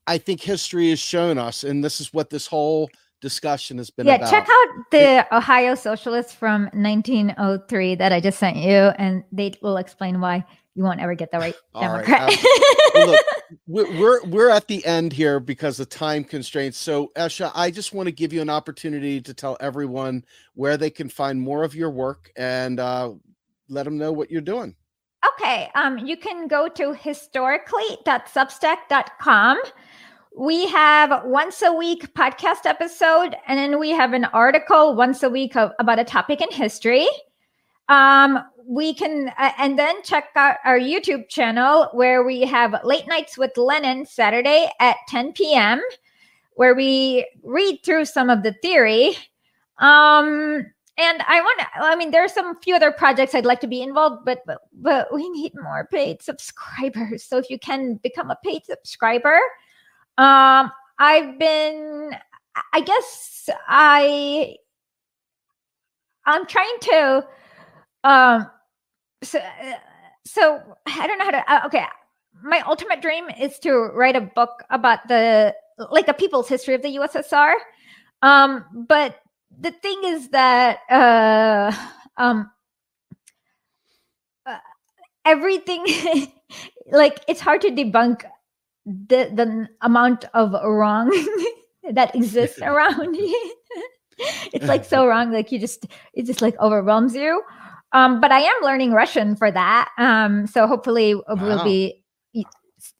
I 0.07 0.18
think 0.18 0.41
history 0.41 0.91
has 0.91 1.01
shown 1.01 1.39
us, 1.39 1.64
and 1.64 1.85
this 1.85 2.01
is 2.01 2.12
what 2.12 2.31
this 2.31 2.47
whole 2.47 2.89
discussion 3.20 3.79
has 3.79 3.91
been 3.91 4.07
about. 4.07 4.20
yeah 4.20 4.29
about. 4.29 4.31
check 4.31 4.49
out 4.51 4.91
the 4.91 5.35
ohio 5.35 5.75
socialists 5.75 6.35
from 6.35 6.64
1903 6.75 7.95
that 7.95 8.12
i 8.12 8.20
just 8.20 8.39
sent 8.39 8.55
you 8.55 8.93
and 8.99 9.25
they 9.33 9.51
will 9.62 9.79
explain 9.79 10.20
why 10.20 10.45
you 10.75 10.83
won't 10.83 11.01
ever 11.01 11.14
get 11.14 11.31
the 11.31 11.39
right 11.39 11.55
democrat 11.79 12.33
Well, 12.95 13.16
look, 13.66 13.66
we're 13.66 14.25
we're 14.25 14.51
at 14.51 14.68
the 14.68 14.85
end 14.87 15.12
here 15.12 15.41
because 15.41 15.81
of 15.81 15.89
time 15.89 16.22
constraints. 16.25 16.79
So, 16.79 17.11
Esha, 17.16 17.51
I 17.55 17.70
just 17.70 17.93
want 17.93 18.07
to 18.07 18.12
give 18.12 18.33
you 18.33 18.41
an 18.41 18.51
opportunity 18.51 19.20
to 19.20 19.35
tell 19.35 19.57
everyone 19.61 20.25
where 20.55 20.77
they 20.77 20.91
can 20.91 21.09
find 21.09 21.41
more 21.41 21.64
of 21.64 21.75
your 21.75 21.91
work 21.91 22.31
and 22.37 22.79
uh, 22.79 23.12
let 23.68 23.85
them 23.85 23.99
know 23.99 24.12
what 24.12 24.31
you're 24.31 24.41
doing. 24.41 24.77
Okay. 25.27 25.70
Um, 25.75 25.99
you 25.99 26.16
can 26.16 26.47
go 26.49 26.68
to 26.68 26.95
historically.substack.com. 26.95 29.59
We 30.37 30.66
have 30.66 31.25
once 31.25 31.62
a 31.62 31.72
week 31.72 32.12
podcast 32.14 32.66
episode, 32.66 33.37
and 33.47 33.57
then 33.59 33.79
we 33.79 33.91
have 33.91 34.12
an 34.12 34.25
article 34.27 34.97
once 34.97 35.22
a 35.22 35.31
week 35.31 35.57
of, 35.57 35.72
about 35.79 35.99
a 35.99 36.05
topic 36.05 36.41
in 36.41 36.51
history. 36.51 37.07
Um, 37.89 38.41
we 38.67 38.95
can, 38.95 39.31
uh, 39.39 39.53
and 39.59 39.79
then 39.79 40.03
check 40.03 40.31
out 40.37 40.57
our 40.65 40.79
YouTube 40.79 41.29
channel 41.29 41.89
where 41.93 42.25
we 42.25 42.43
have 42.43 42.75
late 42.85 43.07
nights 43.07 43.37
with 43.37 43.57
Lenin 43.57 44.07
Saturday 44.07 44.71
at 44.81 44.97
10 45.09 45.33
p.m., 45.33 45.81
where 46.55 46.75
we 46.75 47.29
read 47.43 47.81
through 47.85 48.05
some 48.05 48.31
of 48.31 48.43
the 48.43 48.53
theory. 48.62 49.17
Um, 49.79 50.67
and 50.97 51.23
I 51.27 51.41
want 51.41 51.61
to, 51.61 51.67
I 51.81 51.97
mean, 51.97 52.12
there 52.12 52.25
are 52.25 52.29
some 52.29 52.59
few 52.61 52.77
other 52.77 52.93
projects 52.93 53.35
I'd 53.35 53.45
like 53.45 53.61
to 53.61 53.67
be 53.67 53.83
involved, 53.83 54.25
but, 54.25 54.43
but, 54.47 54.61
but 54.73 55.12
we 55.12 55.29
need 55.29 55.53
more 55.55 55.89
paid 55.91 56.23
subscribers. 56.23 57.25
So 57.25 57.39
if 57.39 57.51
you 57.51 57.59
can 57.59 57.97
become 57.97 58.31
a 58.31 58.39
paid 58.45 58.65
subscriber, 58.65 59.39
um, 60.17 60.71
I've 60.99 61.39
been, 61.39 62.12
I 62.73 62.81
guess 62.81 63.49
I, 63.67 64.57
I'm 66.25 66.47
trying 66.47 66.79
to, 66.83 67.27
um, 68.05 68.51
so, 69.23 69.41
so 70.25 70.63
I 70.87 71.07
don't 71.07 71.19
know 71.19 71.25
how 71.25 71.31
to, 71.33 71.53
uh, 71.53 71.61
okay. 71.67 71.87
My 72.43 72.61
ultimate 72.67 73.01
dream 73.01 73.29
is 73.41 73.59
to 73.61 73.73
write 73.73 74.17
a 74.17 74.21
book 74.21 74.65
about 74.71 75.09
the, 75.09 75.55
like 75.91 76.09
a 76.09 76.15
people's 76.15 76.49
history 76.49 76.75
of 76.75 76.83
the 76.83 76.97
USSR. 76.97 77.55
Um, 78.23 78.65
but 78.89 79.19
the 79.61 79.71
thing 79.71 80.01
is 80.05 80.29
that 80.31 80.79
uh, 80.91 81.73
um, 82.17 82.51
uh, 84.47 84.59
everything 85.25 85.85
like 86.91 87.21
it's 87.29 87.41
hard 87.41 87.61
to 87.63 87.71
debunk 87.71 88.25
the 88.87 89.31
the 89.33 89.69
amount 89.81 90.27
of 90.35 90.53
wrong 90.65 91.11
that 91.93 92.15
exists 92.15 92.59
around 92.63 93.17
it's 94.53 94.67
like 94.67 94.85
so 94.85 95.07
wrong 95.07 95.33
like 95.33 95.51
you 95.51 95.59
just 95.59 95.87
it 96.13 96.25
just 96.27 96.43
like 96.43 96.59
overwhelms 96.61 97.15
you 97.15 97.43
um 97.94 98.20
but 98.22 98.32
i 98.32 98.40
am 98.40 98.62
learning 98.62 98.92
russian 98.92 99.36
for 99.36 99.52
that 99.52 99.90
um 99.98 100.48
so 100.48 100.68
hopefully 100.68 101.16
wow. 101.16 101.24
we'll 101.36 101.64
be 101.64 102.04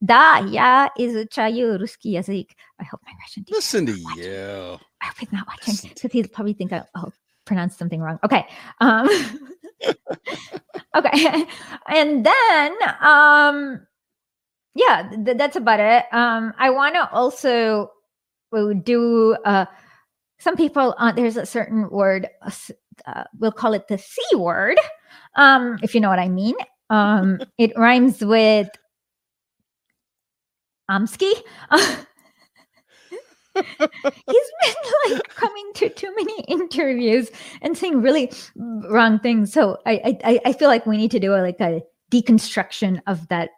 Да, 0.02 0.40
я 0.46 0.92
изучаю 0.98 1.78
русский 1.80 2.12
язык. 2.12 2.52
I 2.80 2.84
hope 2.84 3.02
my 3.06 3.14
Russian 3.22 3.46
teacher 3.46 3.56
Listen 3.56 3.86
to 3.86 3.94
you. 3.94 4.78
I 5.02 5.06
hope 5.06 5.18
he's 5.20 5.32
not 5.32 5.48
watching 5.48 5.76
because 5.90 6.12
he'll 6.12 6.28
probably 6.28 6.54
think 6.54 6.74
I'll, 6.74 6.88
I'll 6.96 7.14
pronounce 7.46 7.78
something 7.78 8.02
wrong. 8.02 8.20
Okay. 8.24 8.46
Um, 8.80 9.10
okay. 10.96 11.46
And 11.88 12.26
then, 12.26 12.76
um, 13.02 13.88
yeah, 14.76 15.10
th- 15.26 15.38
that's 15.38 15.56
about 15.56 15.80
it. 15.80 16.06
Um, 16.12 16.54
I 16.58 16.70
want 16.70 16.96
to 16.96 17.10
also 17.12 17.92
do, 18.84 19.36
uh, 19.46 19.66
some 20.40 20.56
people, 20.56 20.96
uh, 20.98 21.12
there's 21.12 21.38
a 21.38 21.46
certain 21.46 21.90
word, 21.90 22.30
uh, 23.07 23.25
we'll 23.39 23.53
call 23.53 23.75
it 23.75 23.89
the 23.89 23.99
C 23.99 24.23
word, 24.37 24.79
um, 25.37 25.79
if 25.83 25.95
you 25.95 26.01
know 26.01 26.11
what 26.11 26.19
I 26.19 26.29
mean. 26.29 26.55
Um, 26.91 27.41
it 27.59 27.73
rhymes 27.77 28.25
with 28.25 28.69
Amsky. 30.91 31.33
he's 33.55 33.65
been 33.79 35.13
like 35.13 35.29
coming 35.29 35.71
to 35.75 35.89
too 35.89 36.13
many 36.17 36.43
interviews 36.49 37.31
and 37.63 37.79
saying 37.79 38.03
really 38.03 38.33
wrong 38.57 39.19
things. 39.19 39.53
So 39.53 39.79
I 39.87 40.19
I, 40.25 40.41
I 40.47 40.53
feel 40.53 40.69
like 40.69 40.87
we 40.87 40.97
need 40.97 41.11
to 41.13 41.21
do 41.21 41.35
a, 41.35 41.39
like 41.39 41.61
a 41.61 41.83
deconstruction 42.11 43.01
of 43.07 43.27
that 43.29 43.51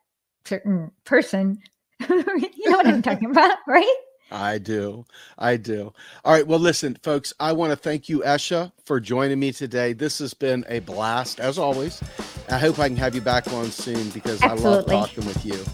certain 0.44 0.90
person. 1.04 1.58
you 2.08 2.70
know 2.70 2.76
what 2.76 2.86
I'm 2.86 3.02
talking 3.02 3.30
about, 3.30 3.58
right? 3.66 3.96
I 4.30 4.58
do. 4.58 5.04
I 5.38 5.56
do. 5.56 5.92
All 6.24 6.32
right. 6.32 6.46
Well, 6.46 6.58
listen, 6.58 6.96
folks, 7.02 7.32
I 7.38 7.52
want 7.52 7.70
to 7.70 7.76
thank 7.76 8.08
you, 8.08 8.20
Esha, 8.20 8.72
for 8.84 8.98
joining 8.98 9.38
me 9.38 9.52
today. 9.52 9.92
This 9.92 10.18
has 10.18 10.34
been 10.34 10.64
a 10.68 10.80
blast, 10.80 11.38
as 11.38 11.58
always. 11.58 12.02
I 12.48 12.58
hope 12.58 12.78
I 12.78 12.88
can 12.88 12.96
have 12.96 13.14
you 13.14 13.20
back 13.20 13.52
on 13.52 13.70
soon 13.70 14.10
because 14.10 14.42
Absolutely. 14.42 14.94
I 14.94 14.98
love 14.98 15.08
talking 15.08 15.26
with 15.26 15.44
you. 15.44 15.64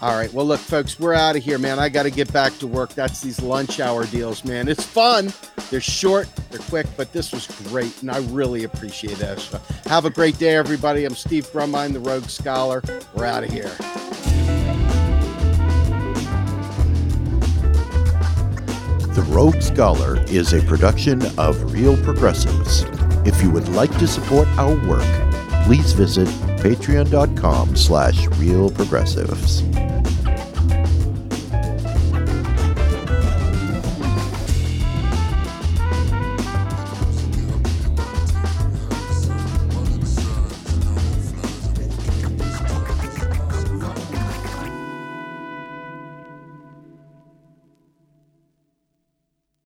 All 0.00 0.16
right. 0.16 0.32
Well, 0.32 0.44
look, 0.44 0.58
folks, 0.58 0.98
we're 0.98 1.14
out 1.14 1.36
of 1.36 1.44
here, 1.44 1.58
man. 1.58 1.78
I 1.78 1.88
got 1.88 2.02
to 2.02 2.10
get 2.10 2.32
back 2.32 2.58
to 2.58 2.66
work. 2.66 2.92
That's 2.94 3.20
these 3.20 3.40
lunch 3.40 3.78
hour 3.78 4.04
deals, 4.06 4.44
man. 4.44 4.66
It's 4.66 4.84
fun. 4.84 5.32
They're 5.70 5.80
short, 5.80 6.28
they're 6.50 6.58
quick, 6.58 6.88
but 6.96 7.12
this 7.12 7.30
was 7.30 7.46
great. 7.68 8.02
And 8.02 8.10
I 8.10 8.18
really 8.18 8.64
appreciate 8.64 9.20
it. 9.20 9.48
Have 9.86 10.04
a 10.04 10.10
great 10.10 10.38
day, 10.38 10.56
everybody. 10.56 11.04
I'm 11.04 11.14
Steve 11.14 11.46
Grumbine, 11.52 11.92
the 11.92 12.00
Rogue 12.00 12.24
Scholar. 12.24 12.82
We're 13.14 13.26
out 13.26 13.44
of 13.44 13.50
here. 13.50 13.70
The 19.14 19.22
Rogue 19.24 19.60
Scholar 19.60 20.18
is 20.28 20.54
a 20.54 20.62
production 20.62 21.20
of 21.38 21.70
Real 21.70 22.02
Progressives. 22.02 22.86
If 23.26 23.42
you 23.42 23.50
would 23.50 23.68
like 23.68 23.94
to 23.98 24.06
support 24.06 24.48
our 24.56 24.74
work, 24.88 25.04
please 25.66 25.92
visit 25.92 26.28
patreon.com 26.62 27.76
slash 27.76 28.26
realprogressives. 28.28 29.60